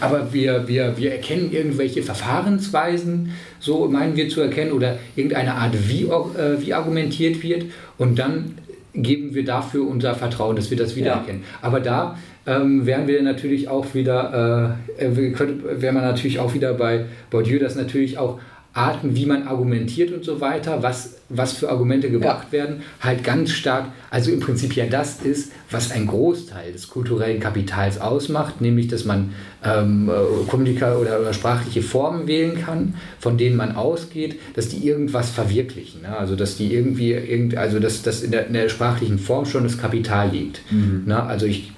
aber 0.00 0.32
wir, 0.32 0.66
wir, 0.66 0.96
wir 0.96 1.12
erkennen 1.12 1.50
irgendwelche 1.52 2.02
Verfahrensweisen, 2.02 3.32
so 3.60 3.86
meinen 3.86 4.16
wir 4.16 4.28
zu 4.28 4.40
erkennen, 4.40 4.72
oder 4.72 4.98
irgendeine 5.14 5.54
Art, 5.54 5.74
wie, 5.88 6.04
äh, 6.04 6.60
wie 6.60 6.72
argumentiert 6.72 7.42
wird. 7.42 7.66
Und 7.98 8.18
dann 8.18 8.54
geben 8.94 9.34
wir 9.34 9.44
dafür 9.44 9.86
unser 9.86 10.14
Vertrauen, 10.14 10.56
dass 10.56 10.70
wir 10.70 10.78
das 10.78 10.96
wiedererkennen. 10.96 11.42
Ja. 11.42 11.58
Aber 11.66 11.80
da 11.80 12.18
ähm, 12.46 12.86
wären 12.86 13.06
wir 13.06 13.22
natürlich 13.22 13.68
auch 13.68 13.94
wieder, 13.94 14.76
äh, 14.98 15.04
äh 15.04 15.34
wäre 15.80 15.92
man 15.92 16.02
natürlich 16.02 16.38
auch 16.38 16.54
wieder 16.54 16.74
bei 16.74 17.04
Bourdieu, 17.30 17.58
dass 17.58 17.76
natürlich 17.76 18.18
auch 18.18 18.40
Arten, 18.74 19.14
wie 19.14 19.26
man 19.26 19.46
argumentiert 19.46 20.12
und 20.12 20.24
so 20.24 20.40
weiter, 20.40 20.82
was, 20.82 21.16
was 21.28 21.52
für 21.52 21.68
Argumente 21.68 22.10
gebracht 22.10 22.48
ja. 22.50 22.58
werden, 22.58 22.82
halt 23.00 23.22
ganz 23.22 23.50
stark, 23.50 23.88
also 24.10 24.30
im 24.30 24.40
Prinzip 24.40 24.74
ja 24.74 24.86
das 24.86 25.20
ist, 25.20 25.52
was 25.70 25.90
ein 25.90 26.06
Großteil 26.06 26.72
des 26.72 26.88
kulturellen 26.88 27.38
Kapitals 27.38 28.00
ausmacht, 28.00 28.62
nämlich 28.62 28.88
dass 28.88 29.04
man 29.04 29.34
ähm, 29.62 30.08
äh, 30.08 30.48
Kommunika 30.48 30.96
oder, 30.96 31.20
oder, 31.20 31.34
sprachliche 31.34 31.82
Formen 31.82 32.26
wählen 32.26 32.58
kann, 32.58 32.94
von 33.18 33.36
denen 33.36 33.56
man 33.56 33.76
ausgeht, 33.76 34.40
dass 34.54 34.68
die 34.68 34.86
irgendwas 34.86 35.28
verwirklichen. 35.28 36.02
Ne? 36.02 36.16
Also 36.16 36.34
dass 36.34 36.56
die 36.56 36.72
irgendwie, 36.72 37.12
irgend, 37.12 37.56
also 37.56 37.78
dass, 37.78 38.02
dass 38.02 38.22
in, 38.22 38.30
der, 38.30 38.46
in 38.46 38.54
der 38.54 38.70
sprachlichen 38.70 39.18
Form 39.18 39.44
schon 39.44 39.64
das 39.64 39.76
Kapital 39.76 40.30
liegt. 40.30 40.62
Mhm. 40.70 41.02
Ne? 41.06 41.22
Also 41.22 41.44
ich 41.44 41.72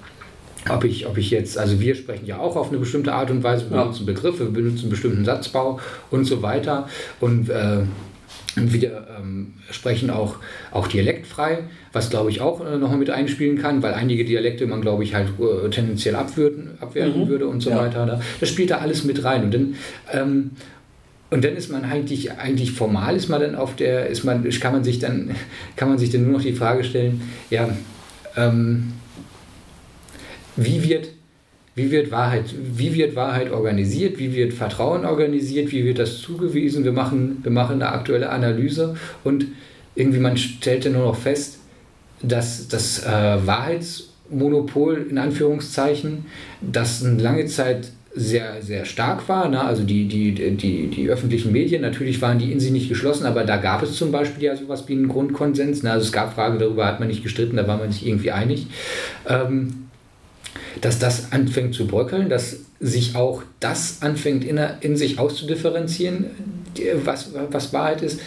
ob 0.71 0.85
ich, 0.85 1.07
ob 1.07 1.19
ich 1.19 1.31
jetzt, 1.31 1.59
also 1.59 1.81
wir 1.81 1.95
sprechen 1.95 2.27
ja 2.27 2.39
auch 2.39 2.57
auf 2.57 2.69
eine 2.69 2.79
bestimmte 2.79 3.13
Art 3.13 3.31
und 3.31 3.43
Weise, 3.43 3.71
wir 3.71 3.79
benutzen 3.79 4.07
Begriffe, 4.07 4.47
wir 4.47 4.63
benutzen 4.63 4.83
einen 4.83 4.91
bestimmten 4.91 5.25
Satzbau 5.25 5.79
und 6.11 6.25
so 6.25 6.43
weiter. 6.43 6.89
Und 7.21 7.51
äh, 7.51 7.83
wir 8.57 9.07
ähm, 9.19 9.55
sprechen 9.71 10.11
auch, 10.11 10.37
auch 10.71 10.87
dialektfrei, 10.87 11.65
was 11.93 12.11
glaube 12.11 12.31
ich 12.31 12.41
auch 12.41 12.65
äh, 12.65 12.79
nochmal 12.79 12.99
mit 12.99 13.11
einspielen 13.11 13.59
kann, 13.59 13.83
weil 13.83 13.95
einige 13.95 14.25
Dialekte 14.25 14.67
man 14.67 14.81
glaube 14.81 15.03
ich 15.05 15.15
halt 15.15 15.29
äh, 15.41 15.69
tendenziell 15.71 16.15
abwerten, 16.15 16.71
abwerten 16.81 17.25
mhm. 17.25 17.29
würde 17.29 17.49
und 17.49 17.61
so 17.61 17.71
ja. 17.71 17.79
weiter. 17.79 18.21
Das 18.41 18.49
spielt 18.49 18.71
da 18.71 18.79
alles 18.79 19.05
mit 19.05 19.25
rein. 19.25 19.45
Und 19.45 19.55
dann, 19.55 19.75
ähm, 20.13 20.51
und 21.31 21.45
dann 21.45 21.57
ist 21.57 21.71
man 21.71 21.85
eigentlich, 21.85 22.33
eigentlich 22.33 22.73
formal 22.73 23.17
ist 23.17 23.29
man 23.29 23.41
dann 23.41 23.57
auf 23.57 23.75
der, 23.75 24.07
ist 24.07 24.25
man, 24.25 24.49
kann 24.49 24.73
man 24.73 24.85
sich 24.85 25.01
dann, 25.01 25.35
kann 25.77 25.89
man 25.89 25.99
sich 25.99 26.11
dann 26.11 26.23
nur 26.23 26.35
noch 26.35 26.43
die 26.43 26.53
Frage 26.53 26.85
stellen, 26.85 27.23
ja, 27.51 27.69
ähm, 28.37 28.93
wie 30.57 30.83
wird, 30.89 31.09
wie 31.75 31.91
wird, 31.91 32.11
Wahrheit, 32.11 32.45
wie 32.57 32.95
wird 32.95 33.17
Wahrheit 33.17 33.51
organisiert, 33.51 34.19
wie 34.19 34.35
wird 34.35 34.53
Vertrauen 34.53 35.05
organisiert, 35.05 35.73
wie 35.73 35.85
wird 35.85 35.99
das 35.99 36.21
zugewiesen. 36.21 36.85
Wir 36.85 36.93
machen, 36.93 37.39
wir 37.43 37.51
machen 37.51 37.75
eine 37.75 37.91
aktuelle 37.91 38.31
Analyse 38.31 38.97
und 39.25 39.47
irgendwie 39.95 40.21
man 40.21 40.37
stellte 40.37 40.91
nur 40.91 41.05
noch 41.05 41.17
fest, 41.17 41.59
dass 42.23 42.69
das 42.69 43.05
äh, 43.05 43.47
Wahrheitsmonopol 43.47 45.07
in 45.11 45.19
Anführungszeichen, 45.19 46.27
das 46.61 47.05
eine 47.05 47.21
lange 47.21 47.47
Zeit 47.47 47.91
sehr, 48.17 48.63
sehr 48.63 48.85
stark 48.85 49.29
war. 49.29 49.49
Ne? 49.49 49.61
Also 49.61 49.83
die, 49.83 50.07
die, 50.07 50.33
die, 50.33 50.87
die 50.87 51.09
öffentlichen 51.09 51.51
Medien, 51.51 51.83
natürlich 51.83 52.23
waren 52.23 52.39
die 52.39 52.53
in 52.53 52.61
sich 52.61 52.71
nicht 52.71 52.89
geschlossen, 52.89 53.27
aber 53.27 53.45
da 53.45 53.57
gab 53.57 53.83
es 53.83 53.97
zum 53.97 54.13
Beispiel 54.13 54.45
ja 54.45 54.57
sowas 54.57 54.85
wie 54.87 54.93
einen 54.93 55.09
Grundkonsens. 55.09 55.83
Ne? 55.83 55.91
Also 55.91 56.07
es 56.07 56.13
gab 56.13 56.35
Fragen 56.35 56.59
darüber, 56.59 56.87
hat 56.87 57.01
man 57.01 57.09
nicht 57.09 57.25
gestritten, 57.25 57.57
da 57.57 57.67
war 57.67 57.77
man 57.77 57.91
sich 57.91 58.07
irgendwie 58.07 58.31
einig. 58.31 58.69
Ähm, 59.29 59.84
dass 60.81 60.99
das 60.99 61.33
anfängt 61.33 61.75
zu 61.75 61.87
bröckeln, 61.87 62.29
dass 62.29 62.57
sich 62.81 63.17
auch 63.17 63.43
das 63.61 64.03
anfängt 64.03 64.45
in, 64.45 64.61
in 64.81 64.97
sich 64.97 65.19
auszudifferenzieren, 65.19 66.27
was, 67.05 67.31
was 67.51 67.73
Wahrheit 67.73 68.03
ist. 68.03 68.21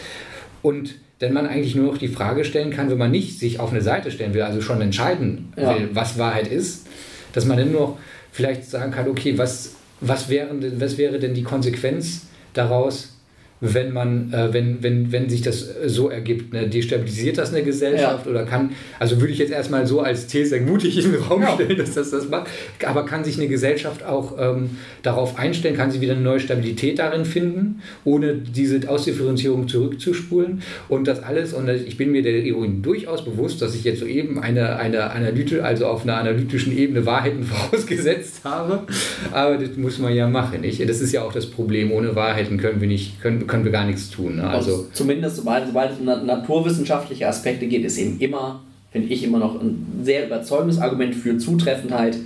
Und 0.61 0.95
denn 1.21 1.33
man 1.33 1.47
eigentlich 1.47 1.75
nur 1.75 1.91
noch 1.91 1.97
die 1.97 2.07
Frage 2.07 2.45
stellen 2.45 2.69
kann, 2.69 2.89
wenn 2.89 2.97
man 2.97 3.11
nicht 3.11 3.39
sich 3.39 3.59
auf 3.59 3.71
eine 3.71 3.81
Seite 3.81 4.11
stellen 4.11 4.33
will, 4.33 4.43
also 4.43 4.61
schon 4.61 4.81
entscheiden 4.81 5.53
ja. 5.57 5.75
will, 5.75 5.89
was 5.93 6.17
Wahrheit 6.17 6.47
ist, 6.47 6.87
dass 7.33 7.45
man 7.45 7.57
dann 7.57 7.71
nur 7.71 7.97
vielleicht 8.31 8.65
sagen 8.65 8.91
kann, 8.91 9.07
okay, 9.07 9.37
was, 9.37 9.75
was, 9.99 10.29
wäre, 10.29 10.49
was 10.79 10.97
wäre 10.97 11.19
denn 11.19 11.33
die 11.33 11.43
Konsequenz 11.43 12.27
daraus, 12.53 13.16
wenn 13.59 13.91
man, 13.91 14.31
äh, 14.31 14.53
wenn, 14.53 14.83
wenn, 14.83 15.11
wenn 15.11 15.29
sich 15.29 15.41
das 15.41 15.67
so 15.85 16.09
ergibt. 16.09 16.53
Ne? 16.53 16.67
Destabilisiert 16.67 17.37
das 17.37 17.53
eine 17.53 17.63
Gesellschaft 17.63 18.25
ja. 18.25 18.31
oder 18.31 18.45
kann, 18.45 18.71
also 18.99 19.19
würde 19.19 19.33
ich 19.33 19.39
jetzt 19.39 19.51
erstmal 19.51 19.87
so 19.87 20.01
als 20.01 20.27
These 20.27 20.59
mutig 20.61 21.03
in 21.03 21.11
den 21.11 21.21
Raum 21.21 21.41
ja. 21.41 21.53
stellen, 21.53 21.77
dass 21.77 21.93
das 21.93 22.11
das 22.11 22.29
macht, 22.29 22.47
aber 22.85 23.05
kann 23.05 23.23
sich 23.23 23.37
eine 23.37 23.47
Gesellschaft 23.47 24.05
auch 24.05 24.35
ähm, 24.39 24.71
darauf 25.01 25.39
einstellen, 25.39 25.75
kann 25.75 25.89
sie 25.89 26.01
wieder 26.01 26.13
eine 26.13 26.21
neue 26.21 26.39
Stabilität 26.39 26.99
darin 26.99 27.25
finden, 27.25 27.81
ohne 28.03 28.35
diese 28.35 28.87
Ausdifferenzierung 28.87 29.67
zurückzuspulen 29.67 30.61
und 30.87 31.07
das 31.07 31.23
alles, 31.23 31.53
und 31.53 31.67
ich 31.69 31.97
bin 31.97 32.11
mir 32.11 32.21
der 32.21 32.43
Ironie 32.43 32.81
durchaus 32.81 33.25
bewusst, 33.25 33.61
dass 33.61 33.73
ich 33.73 33.83
jetzt 33.83 33.99
soeben 33.99 34.39
eine, 34.39 34.77
eine 34.77 35.11
Analyte, 35.11 35.63
also 35.63 35.87
auf 35.87 36.03
einer 36.03 36.17
analytischen 36.17 36.77
Ebene 36.77 37.05
Wahrheiten 37.05 37.43
vorausgesetzt 37.43 38.41
habe, 38.43 38.83
aber 39.31 39.57
das 39.57 39.75
muss 39.77 39.97
man 39.97 40.13
ja 40.13 40.27
machen, 40.27 40.61
nicht? 40.61 40.87
Das 40.87 41.01
ist 41.01 41.11
ja 41.11 41.23
auch 41.23 41.33
das 41.33 41.47
Problem, 41.47 41.91
ohne 41.91 42.15
Wahrheiten 42.15 42.57
können 42.57 42.81
wir 42.81 42.87
nicht, 42.87 43.21
können, 43.21 43.46
können 43.47 43.63
wir 43.63 43.71
gar 43.71 43.85
nichts 43.85 44.09
tun. 44.09 44.37
Ne? 44.37 44.43
Also, 44.43 44.71
also 44.71 44.87
zumindest 44.93 45.37
sobald, 45.37 45.67
sobald 45.67 45.91
es 45.91 45.99
um 45.99 46.05
naturwissenschaftliche 46.05 47.27
Aspekte 47.27 47.67
geht, 47.67 47.83
ist 47.85 47.97
eben 47.97 48.19
immer, 48.19 48.61
finde 48.91 49.07
ich, 49.07 49.23
immer 49.23 49.39
noch 49.39 49.59
ein 49.59 50.01
sehr 50.03 50.25
überzeugendes 50.25 50.79
Argument 50.79 51.15
für 51.15 51.37
Zutreffendheit. 51.37 52.17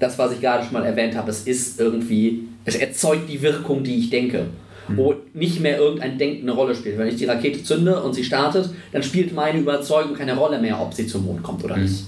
Das, 0.00 0.18
was 0.18 0.32
ich 0.32 0.40
gerade 0.40 0.64
schon 0.64 0.72
mal 0.72 0.84
erwähnt 0.84 1.16
habe, 1.16 1.30
es 1.30 1.42
ist 1.42 1.80
irgendwie, 1.80 2.44
es 2.64 2.74
erzeugt 2.74 3.28
die 3.28 3.40
Wirkung, 3.42 3.84
die 3.84 3.96
ich 3.96 4.10
denke. 4.10 4.46
Mhm. 4.88 4.96
Wo 4.96 5.14
nicht 5.32 5.60
mehr 5.60 5.78
irgendein 5.78 6.18
Denken 6.18 6.42
eine 6.42 6.52
Rolle 6.52 6.74
spielt. 6.74 6.98
Wenn 6.98 7.08
ich 7.08 7.16
die 7.16 7.24
Rakete 7.24 7.62
zünde 7.62 8.02
und 8.02 8.14
sie 8.14 8.24
startet, 8.24 8.70
dann 8.92 9.02
spielt 9.02 9.34
meine 9.34 9.58
Überzeugung 9.58 10.14
keine 10.14 10.36
Rolle 10.36 10.60
mehr, 10.60 10.80
ob 10.80 10.92
sie 10.92 11.06
zum 11.06 11.24
Mond 11.24 11.42
kommt 11.42 11.64
oder 11.64 11.76
mhm. 11.76 11.82
nicht. 11.84 12.04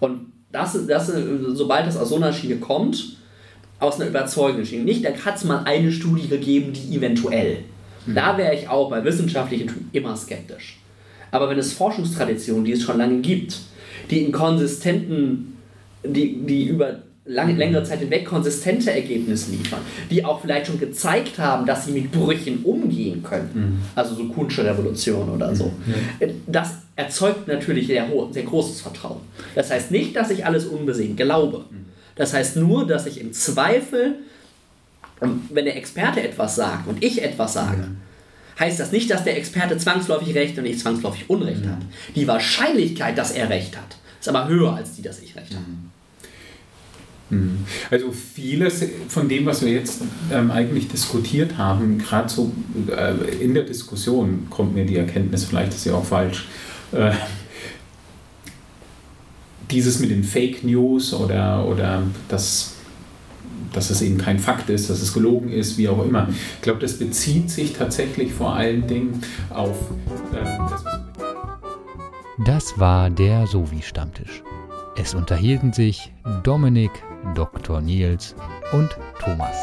Und 0.00 0.32
das, 0.52 0.78
das, 0.86 1.12
sobald 1.48 1.86
es 1.88 1.96
aus 1.96 2.08
so 2.08 2.16
einer 2.16 2.32
Schiene 2.32 2.56
kommt, 2.56 3.15
aus 3.78 4.00
einer 4.00 4.08
überzeugenden 4.08 4.66
Schiene. 4.66 4.84
Nicht, 4.84 5.04
da 5.04 5.10
hat 5.10 5.36
es 5.36 5.44
mal 5.44 5.64
eine 5.64 5.92
Studie 5.92 6.28
gegeben, 6.28 6.72
die 6.72 6.96
eventuell. 6.96 7.58
Da 8.06 8.38
wäre 8.38 8.54
ich 8.54 8.68
auch 8.68 8.88
bei 8.88 9.04
wissenschaftlichen 9.04 9.68
Studien 9.68 9.90
immer 9.92 10.16
skeptisch. 10.16 10.78
Aber 11.32 11.50
wenn 11.50 11.58
es 11.58 11.72
Forschungstraditionen, 11.72 12.64
die 12.64 12.72
es 12.72 12.82
schon 12.82 12.98
lange 12.98 13.18
gibt, 13.20 13.58
die 14.10 14.22
in 14.22 14.32
konsistenten, 14.32 15.58
die, 16.04 16.38
die 16.46 16.66
über 16.66 17.00
lange, 17.26 17.54
längere 17.54 17.82
Zeit 17.82 17.98
hinweg 17.98 18.24
konsistente 18.24 18.92
Ergebnisse 18.92 19.50
liefern, 19.50 19.80
die 20.10 20.24
auch 20.24 20.40
vielleicht 20.40 20.68
schon 20.68 20.78
gezeigt 20.78 21.38
haben, 21.38 21.66
dass 21.66 21.86
sie 21.86 21.92
mit 21.92 22.12
Brüchen 22.12 22.62
umgehen 22.62 23.22
können, 23.22 23.50
mhm. 23.52 23.82
also 23.94 24.14
so 24.14 24.24
Kunsche 24.28 24.64
Revolution 24.64 25.28
oder 25.28 25.54
so, 25.54 25.64
mhm. 25.64 26.42
das 26.46 26.74
erzeugt 26.94 27.48
natürlich 27.48 27.88
sehr, 27.88 28.06
sehr 28.30 28.44
großes 28.44 28.80
Vertrauen. 28.80 29.20
Das 29.54 29.70
heißt 29.70 29.90
nicht, 29.90 30.14
dass 30.14 30.30
ich 30.30 30.46
alles 30.46 30.66
unbesehen 30.66 31.16
glaube. 31.16 31.64
Das 32.16 32.32
heißt 32.32 32.56
nur, 32.56 32.86
dass 32.86 33.06
ich 33.06 33.20
im 33.20 33.32
Zweifel, 33.32 34.16
wenn 35.20 35.64
der 35.64 35.76
Experte 35.76 36.22
etwas 36.22 36.56
sagt 36.56 36.88
und 36.88 37.02
ich 37.02 37.22
etwas 37.22 37.52
sage, 37.52 37.88
heißt 38.58 38.80
das 38.80 38.90
nicht, 38.90 39.10
dass 39.10 39.24
der 39.24 39.36
Experte 39.36 39.76
zwangsläufig 39.76 40.34
Recht 40.34 40.58
und 40.58 40.64
ich 40.66 40.78
zwangsläufig 40.78 41.28
Unrecht 41.28 41.64
mhm. 41.64 41.72
hat. 41.72 41.78
Die 42.14 42.26
Wahrscheinlichkeit, 42.26 43.16
dass 43.16 43.30
er 43.30 43.48
Recht 43.50 43.76
hat, 43.76 43.96
ist 44.18 44.28
aber 44.28 44.48
höher 44.48 44.74
als 44.74 44.96
die, 44.96 45.02
dass 45.02 45.20
ich 45.20 45.36
Recht 45.36 45.54
habe. 45.54 45.64
Mhm. 45.66 45.90
Mhm. 47.28 47.66
Also 47.90 48.12
vieles 48.12 48.84
von 49.08 49.28
dem, 49.28 49.46
was 49.46 49.64
wir 49.64 49.72
jetzt 49.72 50.00
ähm, 50.32 50.50
eigentlich 50.50 50.88
diskutiert 50.88 51.58
haben, 51.58 51.98
gerade 51.98 52.28
so 52.28 52.52
äh, 52.88 53.14
in 53.42 53.52
der 53.52 53.64
Diskussion 53.64 54.46
kommt 54.48 54.74
mir 54.74 54.84
die 54.84 54.96
Erkenntnis, 54.96 55.44
vielleicht 55.44 55.74
ist 55.74 55.82
sie 55.82 55.90
auch 55.90 56.04
falsch, 56.04 56.46
äh, 56.92 57.12
dieses 59.70 59.98
mit 59.98 60.10
den 60.10 60.24
Fake 60.24 60.64
News 60.64 61.12
oder, 61.12 61.66
oder 61.66 62.02
das 62.28 62.76
dass 63.72 63.90
es 63.90 64.00
eben 64.00 64.16
kein 64.16 64.38
Fakt 64.38 64.70
ist, 64.70 64.88
dass 64.88 65.02
es 65.02 65.12
gelogen 65.12 65.50
ist, 65.50 65.76
wie 65.76 65.88
auch 65.88 66.02
immer. 66.04 66.28
Ich 66.56 66.62
glaube, 66.62 66.80
das 66.80 66.98
bezieht 66.98 67.50
sich 67.50 67.74
tatsächlich 67.74 68.32
vor 68.32 68.54
allen 68.54 68.86
Dingen 68.86 69.20
auf 69.50 69.76
äh, 70.32 70.44
das, 70.70 70.84
was 70.84 71.00
Das 72.44 72.78
war 72.78 73.10
der 73.10 73.46
Sovi-Stammtisch. 73.46 74.42
Es 74.96 75.14
unterhielten 75.14 75.74
sich 75.74 76.10
Dominik, 76.42 76.90
Dr. 77.34 77.82
Nils 77.82 78.34
und 78.72 78.88
Thomas. 79.22 79.56